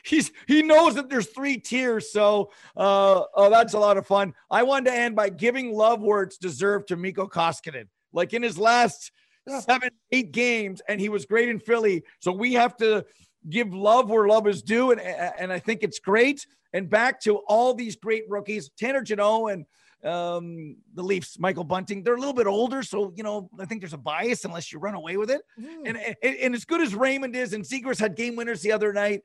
He's 0.04 0.30
he 0.46 0.62
knows 0.62 0.94
that 0.94 1.08
there's 1.08 1.26
three 1.26 1.58
tiers. 1.58 2.12
So 2.12 2.50
uh, 2.76 3.22
oh, 3.34 3.50
that's 3.50 3.74
a 3.74 3.78
lot 3.78 3.96
of 3.96 4.06
fun. 4.06 4.34
I 4.50 4.62
wanted 4.62 4.90
to 4.90 4.96
end 4.96 5.16
by 5.16 5.28
giving 5.28 5.72
love 5.72 6.02
where 6.02 6.22
it's 6.22 6.38
deserved 6.38 6.88
to 6.88 6.96
Mikko 6.96 7.28
Koskinen. 7.28 7.88
Like 8.12 8.32
in 8.32 8.42
his 8.42 8.58
last 8.58 9.12
seven, 9.60 9.90
eight 10.12 10.32
games, 10.32 10.80
and 10.88 11.00
he 11.00 11.08
was 11.08 11.26
great 11.26 11.48
in 11.48 11.58
Philly. 11.58 12.04
So 12.20 12.32
we 12.32 12.54
have 12.54 12.76
to 12.78 13.04
give 13.48 13.72
love 13.74 14.10
where 14.10 14.26
love 14.26 14.46
is 14.46 14.62
due, 14.62 14.90
and 14.92 15.00
and 15.00 15.52
I 15.52 15.58
think 15.58 15.82
it's 15.82 15.98
great. 15.98 16.46
And 16.72 16.88
back 16.90 17.20
to 17.22 17.36
all 17.48 17.74
these 17.74 17.96
great 17.96 18.24
rookies, 18.28 18.70
Tanner 18.78 19.02
Jeannot 19.02 19.46
and 19.46 19.66
um, 20.04 20.76
the 20.94 21.02
Leafs, 21.02 21.38
Michael 21.38 21.64
Bunting. 21.64 22.02
They're 22.02 22.14
a 22.14 22.18
little 22.18 22.34
bit 22.34 22.46
older, 22.46 22.82
so 22.82 23.12
you 23.16 23.22
know 23.22 23.50
I 23.58 23.64
think 23.64 23.80
there's 23.80 23.94
a 23.94 23.98
bias 23.98 24.44
unless 24.44 24.72
you 24.72 24.78
run 24.78 24.94
away 24.94 25.16
with 25.16 25.30
it. 25.30 25.42
Mm. 25.58 25.88
And, 25.88 25.98
and 26.22 26.36
and 26.36 26.54
as 26.54 26.64
good 26.64 26.80
as 26.80 26.94
Raymond 26.94 27.34
is, 27.34 27.52
and 27.52 27.64
Zegras 27.64 27.98
had 27.98 28.16
game 28.16 28.36
winners 28.36 28.62
the 28.62 28.72
other 28.72 28.92
night. 28.92 29.22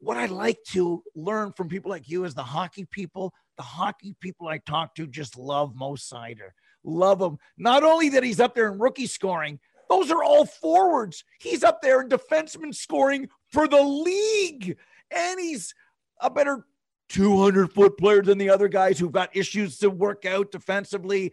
What 0.00 0.16
I 0.16 0.26
like 0.26 0.58
to 0.68 1.02
learn 1.14 1.52
from 1.52 1.68
people 1.68 1.90
like 1.90 2.08
you 2.08 2.24
is 2.24 2.34
the 2.34 2.42
hockey 2.42 2.86
people. 2.86 3.34
The 3.56 3.62
hockey 3.62 4.16
people 4.20 4.48
I 4.48 4.58
talk 4.58 4.94
to 4.94 5.06
just 5.06 5.38
love 5.38 5.76
Mo 5.76 5.92
Seider. 5.92 6.50
Love 6.82 7.20
him. 7.20 7.38
Not 7.58 7.84
only 7.84 8.08
that 8.10 8.24
he's 8.24 8.40
up 8.40 8.54
there 8.54 8.72
in 8.72 8.78
rookie 8.78 9.06
scoring, 9.06 9.60
those 9.90 10.10
are 10.10 10.24
all 10.24 10.46
forwards. 10.46 11.24
He's 11.38 11.62
up 11.62 11.82
there 11.82 12.00
in 12.00 12.08
defenseman 12.08 12.74
scoring 12.74 13.28
for 13.48 13.68
the 13.68 13.82
league. 13.82 14.78
And 15.10 15.38
he's 15.38 15.74
a 16.20 16.30
better 16.30 16.64
200 17.10 17.72
foot 17.72 17.98
player 17.98 18.22
than 18.22 18.38
the 18.38 18.48
other 18.48 18.68
guys 18.68 18.98
who've 18.98 19.12
got 19.12 19.36
issues 19.36 19.78
to 19.78 19.90
work 19.90 20.24
out 20.24 20.50
defensively. 20.50 21.32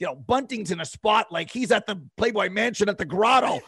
You 0.00 0.06
know, 0.06 0.16
Bunting's 0.16 0.72
in 0.72 0.80
a 0.80 0.84
spot 0.84 1.30
like 1.30 1.50
he's 1.50 1.70
at 1.70 1.86
the 1.86 2.00
Playboy 2.16 2.50
Mansion 2.50 2.88
at 2.88 2.98
the 2.98 3.04
Grotto. 3.04 3.60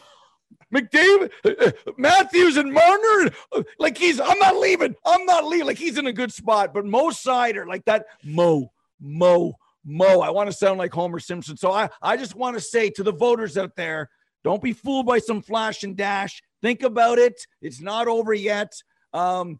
McDavid, 0.73 1.31
uh, 1.45 1.71
Matthews, 1.97 2.57
and 2.57 2.73
Marner, 2.73 3.31
uh, 3.53 3.63
like 3.79 3.97
he's, 3.97 4.19
I'm 4.19 4.39
not 4.39 4.57
leaving. 4.57 4.95
I'm 5.05 5.25
not 5.25 5.45
leaving. 5.45 5.67
Like 5.67 5.77
he's 5.77 5.97
in 5.97 6.07
a 6.07 6.13
good 6.13 6.31
spot. 6.31 6.73
But 6.73 6.85
Mo 6.85 7.09
Seider, 7.09 7.65
like 7.65 7.85
that, 7.85 8.05
Mo, 8.23 8.71
Mo, 8.99 9.53
Mo. 9.85 10.21
I 10.21 10.29
want 10.29 10.49
to 10.49 10.55
sound 10.55 10.77
like 10.77 10.93
Homer 10.93 11.19
Simpson. 11.19 11.57
So 11.57 11.71
I, 11.71 11.89
I 12.01 12.17
just 12.17 12.35
want 12.35 12.55
to 12.55 12.61
say 12.61 12.89
to 12.91 13.03
the 13.03 13.13
voters 13.13 13.57
out 13.57 13.75
there, 13.75 14.09
don't 14.43 14.61
be 14.61 14.73
fooled 14.73 15.05
by 15.05 15.19
some 15.19 15.41
flash 15.41 15.83
and 15.83 15.95
dash. 15.95 16.41
Think 16.61 16.83
about 16.83 17.17
it. 17.17 17.39
It's 17.61 17.81
not 17.81 18.07
over 18.07 18.33
yet. 18.33 18.73
Um, 19.13 19.59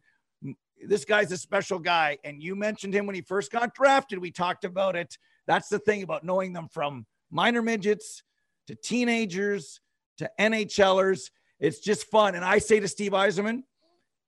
this 0.85 1.05
guy's 1.05 1.31
a 1.31 1.37
special 1.37 1.79
guy. 1.79 2.17
And 2.23 2.41
you 2.41 2.55
mentioned 2.55 2.93
him 2.93 3.05
when 3.05 3.15
he 3.15 3.21
first 3.21 3.51
got 3.51 3.73
drafted. 3.73 4.19
We 4.19 4.31
talked 4.31 4.65
about 4.65 4.95
it. 4.95 5.17
That's 5.45 5.69
the 5.69 5.79
thing 5.79 6.03
about 6.03 6.23
knowing 6.23 6.53
them 6.53 6.67
from 6.69 7.05
minor 7.31 7.61
midgets 7.61 8.23
to 8.67 8.75
teenagers 8.75 9.79
to 10.17 10.29
NHLers. 10.39 11.29
It's 11.59 11.79
just 11.79 12.07
fun. 12.07 12.35
And 12.35 12.45
I 12.45 12.59
say 12.59 12.79
to 12.79 12.87
Steve 12.87 13.11
Yzerman, 13.13 13.63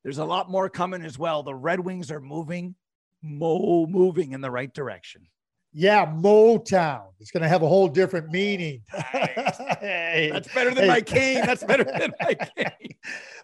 there's 0.03 0.17
a 0.17 0.25
lot 0.25 0.49
more 0.49 0.69
coming 0.69 1.03
as 1.03 1.19
well. 1.19 1.43
The 1.43 1.53
Red 1.53 1.79
Wings 1.79 2.11
are 2.11 2.21
moving, 2.21 2.75
mo 3.21 3.85
moving 3.87 4.31
in 4.31 4.41
the 4.41 4.51
right 4.51 4.73
direction. 4.73 5.27
Yeah, 5.71 6.05
Motown. 6.07 7.09
It's 7.19 7.29
going 7.29 7.43
to 7.43 7.49
have 7.49 7.61
a 7.61 7.67
whole 7.67 7.87
different 7.87 8.31
meaning. 8.31 8.81
hey, 8.91 10.29
That's 10.31 10.51
better 10.53 10.73
than 10.73 10.85
hey. 10.85 10.87
my 10.87 11.01
cane. 11.01 11.45
That's 11.45 11.63
better 11.63 11.83
than 11.83 12.11
my 12.19 12.33
cane. 12.57 12.95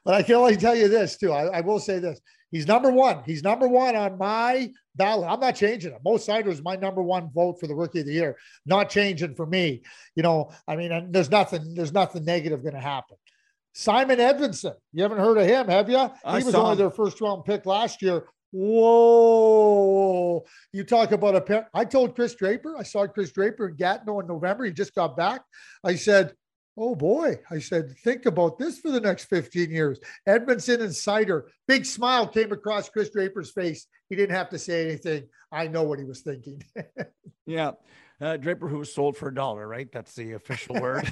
but 0.03 0.15
I 0.15 0.23
can 0.23 0.35
only 0.35 0.57
tell 0.57 0.75
you 0.75 0.87
this 0.87 1.17
too. 1.17 1.31
I, 1.31 1.57
I, 1.57 1.61
will 1.61 1.79
say 1.79 1.99
this: 1.99 2.19
he's 2.55 2.67
number 2.67 2.89
one. 2.89 3.21
He's 3.25 3.43
number 3.43 3.67
one 3.67 3.95
on 3.95 4.17
my 4.17 4.71
ballot. 4.95 5.29
I'm 5.29 5.39
not 5.39 5.55
changing 5.55 5.91
it. 5.91 5.99
Mo 6.05 6.13
Seider 6.13 6.47
is 6.47 6.63
my 6.63 6.75
number 6.75 7.03
one 7.03 7.29
vote 7.33 7.59
for 7.59 7.67
the 7.67 7.75
Rookie 7.75 7.99
of 7.99 8.05
the 8.05 8.13
Year. 8.13 8.37
Not 8.65 8.89
changing 8.89 9.35
for 9.35 9.45
me. 9.45 9.81
You 10.15 10.23
know, 10.23 10.51
I 10.67 10.75
mean, 10.75 11.11
there's 11.11 11.29
nothing. 11.29 11.75
There's 11.75 11.93
nothing 11.93 12.23
negative 12.23 12.63
going 12.63 12.75
to 12.75 12.81
happen. 12.81 13.17
Simon 13.73 14.19
Edvinsson. 14.19 14.75
You 14.93 15.03
haven't 15.03 15.19
heard 15.19 15.37
of 15.37 15.45
him, 15.45 15.67
have 15.67 15.89
you? 15.89 16.09
I 16.23 16.39
he 16.39 16.45
was 16.45 16.55
only 16.55 16.71
him. 16.71 16.77
their 16.77 16.91
first 16.91 17.19
round 17.19 17.43
pick 17.43 17.65
last 17.65 18.01
year. 18.01 18.23
Whoa. 18.51 20.45
You 20.71 20.85
talk 20.85 21.11
about 21.11 21.35
a 21.35 21.41
pair. 21.41 21.69
I 21.73 21.83
told 21.83 22.15
Kris 22.15 22.35
Draper, 22.35 22.77
I 22.77 22.83
saw 22.83 23.05
Kris 23.05 23.33
Draper 23.33 23.67
in 23.67 23.75
Gatineau 23.75 24.21
in 24.21 24.27
November. 24.27 24.63
He 24.63 24.71
just 24.71 24.95
got 24.95 25.17
back. 25.17 25.41
I 25.83 25.95
said, 25.95 26.33
Oh 26.77 26.95
boy. 26.95 27.39
I 27.49 27.59
said, 27.59 27.97
think 28.03 28.25
about 28.25 28.59
this 28.59 28.79
for 28.79 28.91
the 28.91 28.99
next 28.99 29.25
15 29.25 29.71
years. 29.71 29.99
Edmondson 30.27 30.81
and 30.81 30.91
Seider. 30.91 31.43
Big 31.67 31.85
smile 31.85 32.27
came 32.27 32.51
across 32.51 32.89
Kris 32.89 33.09
Draper's 33.11 33.51
face. 33.51 33.87
He 34.09 34.15
didn't 34.15 34.35
have 34.35 34.49
to 34.49 34.59
say 34.59 34.85
anything. 34.85 35.27
I 35.51 35.67
know 35.67 35.83
what 35.83 35.99
he 35.99 36.05
was 36.05 36.21
thinking. 36.21 36.61
yeah. 37.45 37.71
Uh, 38.19 38.37
Draper, 38.37 38.67
who 38.67 38.79
was 38.79 38.93
sold 38.93 39.15
for 39.15 39.29
a 39.29 39.33
dollar, 39.33 39.67
right? 39.67 39.89
That's 39.91 40.13
the 40.15 40.33
official 40.33 40.75
word. 40.81 41.11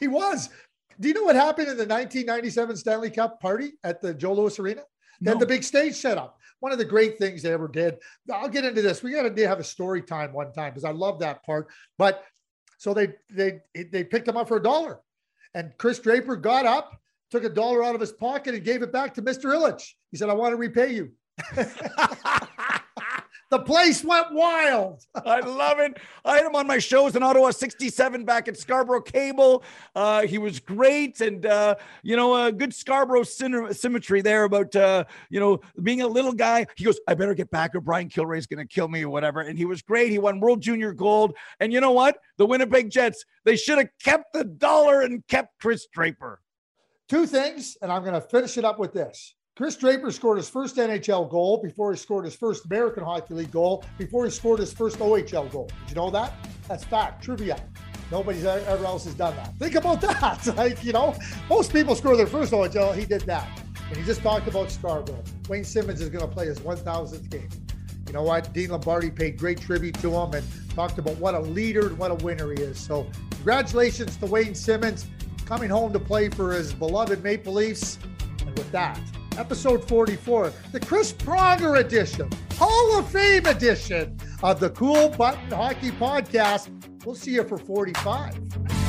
he 0.00 0.08
was. 0.08 0.48
Do 1.00 1.08
you 1.08 1.14
know 1.14 1.24
what 1.24 1.36
happened 1.36 1.68
in 1.68 1.76
the 1.76 1.86
1997 1.86 2.76
Stanley 2.76 3.10
Cup 3.10 3.40
party 3.40 3.72
at 3.84 4.00
the 4.00 4.14
Joe 4.14 4.32
Louis 4.32 4.58
Arena? 4.58 4.82
They 5.20 5.32
no. 5.32 5.38
the 5.38 5.46
big 5.46 5.64
stage 5.64 5.94
setup. 5.94 6.38
One 6.60 6.72
of 6.72 6.78
the 6.78 6.84
great 6.84 7.18
things 7.18 7.42
they 7.42 7.52
ever 7.52 7.68
did. 7.68 7.98
I'll 8.32 8.48
get 8.48 8.64
into 8.64 8.82
this. 8.82 9.02
We 9.02 9.12
got 9.12 9.34
to 9.34 9.46
have 9.46 9.60
a 9.60 9.64
story 9.64 10.02
time 10.02 10.32
one 10.32 10.52
time 10.52 10.70
because 10.70 10.84
I 10.84 10.90
love 10.90 11.20
that 11.20 11.44
part. 11.44 11.68
But 11.98 12.24
so 12.78 12.94
they 12.94 13.08
they 13.30 13.60
they 13.74 14.04
picked 14.04 14.26
him 14.26 14.36
up 14.36 14.48
for 14.48 14.56
a 14.56 14.62
dollar, 14.62 15.00
and 15.54 15.76
Kris 15.78 15.98
Draper 15.98 16.36
got 16.36 16.64
up, 16.64 17.02
took 17.30 17.44
a 17.44 17.48
dollar 17.48 17.84
out 17.84 17.94
of 17.94 18.00
his 18.00 18.12
pocket, 18.12 18.54
and 18.54 18.64
gave 18.64 18.82
it 18.82 18.92
back 18.92 19.12
to 19.14 19.22
Mr. 19.22 19.52
Ilitch. 19.52 19.92
He 20.10 20.16
said, 20.16 20.30
"I 20.30 20.34
want 20.34 20.52
to 20.52 20.56
repay 20.56 20.94
you." 20.94 21.12
The 23.50 23.60
place 23.60 24.04
went 24.04 24.32
wild. 24.32 25.04
I 25.14 25.40
love 25.40 25.78
it. 25.78 25.98
I 26.24 26.36
had 26.36 26.46
him 26.46 26.54
on 26.54 26.66
my 26.66 26.78
shows 26.78 27.16
in 27.16 27.22
Ottawa 27.22 27.50
67 27.50 28.24
back 28.24 28.46
at 28.46 28.58
Scarborough 28.58 29.00
Cable. 29.00 29.64
Uh, 29.94 30.22
he 30.22 30.36
was 30.36 30.60
great. 30.60 31.20
And, 31.20 31.46
uh, 31.46 31.76
you 32.02 32.16
know, 32.16 32.46
a 32.46 32.52
good 32.52 32.74
Scarborough 32.74 33.22
symmetry 33.22 34.20
there 34.20 34.44
about, 34.44 34.76
uh, 34.76 35.04
you 35.30 35.40
know, 35.40 35.60
being 35.82 36.02
a 36.02 36.06
little 36.06 36.32
guy. 36.32 36.66
He 36.76 36.84
goes, 36.84 37.00
I 37.08 37.14
better 37.14 37.34
get 37.34 37.50
back 37.50 37.74
or 37.74 37.80
Brian 37.80 38.08
Kilrea's 38.08 38.46
going 38.46 38.66
to 38.66 38.72
kill 38.72 38.88
me 38.88 39.02
or 39.02 39.08
whatever. 39.08 39.40
And 39.40 39.58
he 39.58 39.64
was 39.64 39.80
great. 39.80 40.10
He 40.10 40.18
won 40.18 40.40
World 40.40 40.60
Junior 40.60 40.92
Gold. 40.92 41.34
And 41.60 41.72
you 41.72 41.80
know 41.80 41.92
what? 41.92 42.18
The 42.36 42.46
Winnipeg 42.46 42.90
Jets, 42.90 43.24
they 43.44 43.56
should 43.56 43.78
have 43.78 43.88
kept 44.02 44.34
the 44.34 44.44
dollar 44.44 45.00
and 45.00 45.26
kept 45.26 45.58
Kris 45.58 45.86
Draper. 45.86 46.40
Two 47.08 47.26
things, 47.26 47.78
and 47.80 47.90
I'm 47.90 48.02
going 48.02 48.12
to 48.12 48.20
finish 48.20 48.58
it 48.58 48.66
up 48.66 48.78
with 48.78 48.92
this. 48.92 49.34
Kris 49.58 49.74
Draper 49.74 50.12
scored 50.12 50.36
his 50.36 50.48
first 50.48 50.76
NHL 50.76 51.28
goal 51.28 51.60
before 51.60 51.90
he 51.90 51.98
scored 51.98 52.24
his 52.24 52.36
first 52.36 52.66
American 52.66 53.02
Hockey 53.02 53.34
League 53.34 53.50
goal, 53.50 53.84
before 53.98 54.24
he 54.24 54.30
scored 54.30 54.60
his 54.60 54.72
first 54.72 55.00
OHL 55.00 55.50
goal. 55.50 55.68
Did 55.80 55.88
you 55.88 55.94
know 55.96 56.10
that? 56.10 56.32
That's 56.68 56.84
fact, 56.84 57.24
trivia. 57.24 57.60
Nobody's 58.12 58.44
ever 58.44 58.84
else 58.84 59.04
has 59.06 59.14
done 59.14 59.34
that. 59.34 59.56
Think 59.56 59.74
about 59.74 60.00
that. 60.02 60.46
Like, 60.56 60.84
you 60.84 60.92
know, 60.92 61.12
most 61.50 61.72
people 61.72 61.96
score 61.96 62.16
their 62.16 62.28
first 62.28 62.52
OHL. 62.52 62.94
He 62.94 63.04
did 63.04 63.22
that. 63.22 63.48
And 63.88 63.96
he 63.96 64.04
just 64.04 64.22
talked 64.22 64.46
about 64.46 64.70
Scarborough. 64.70 65.24
Wayne 65.48 65.64
Simmonds 65.64 66.00
is 66.00 66.08
going 66.08 66.24
to 66.24 66.32
play 66.32 66.46
his 66.46 66.60
1,000th 66.60 67.28
game. 67.28 67.48
You 68.06 68.12
know 68.12 68.22
what? 68.22 68.52
Dean 68.52 68.70
Lombardi 68.70 69.10
paid 69.10 69.38
great 69.38 69.60
tribute 69.60 69.96
to 69.96 70.14
him 70.14 70.34
and 70.34 70.46
talked 70.76 70.98
about 70.98 71.16
what 71.16 71.34
a 71.34 71.40
leader 71.40 71.88
and 71.88 71.98
what 71.98 72.12
a 72.12 72.24
winner 72.24 72.52
he 72.52 72.62
is. 72.62 72.78
So, 72.78 73.10
congratulations 73.32 74.16
to 74.18 74.26
Wayne 74.26 74.54
Simmonds 74.54 75.06
coming 75.46 75.68
home 75.68 75.92
to 75.94 75.98
play 75.98 76.28
for 76.28 76.52
his 76.52 76.72
beloved 76.72 77.24
Maple 77.24 77.54
Leafs. 77.54 77.98
And 78.46 78.56
with 78.56 78.70
that, 78.70 79.00
episode 79.38 79.86
44, 79.88 80.52
the 80.72 80.80
Chris 80.80 81.12
Pronger 81.12 81.78
edition, 81.78 82.28
Hall 82.54 82.98
of 82.98 83.08
Fame 83.10 83.46
edition 83.46 84.16
of 84.42 84.60
the 84.60 84.70
Cool 84.70 85.08
Button 85.10 85.50
Hockey 85.50 85.90
Podcast. 85.92 86.68
We'll 87.04 87.14
see 87.14 87.32
you 87.32 87.44
for 87.44 87.56
45. 87.56 88.87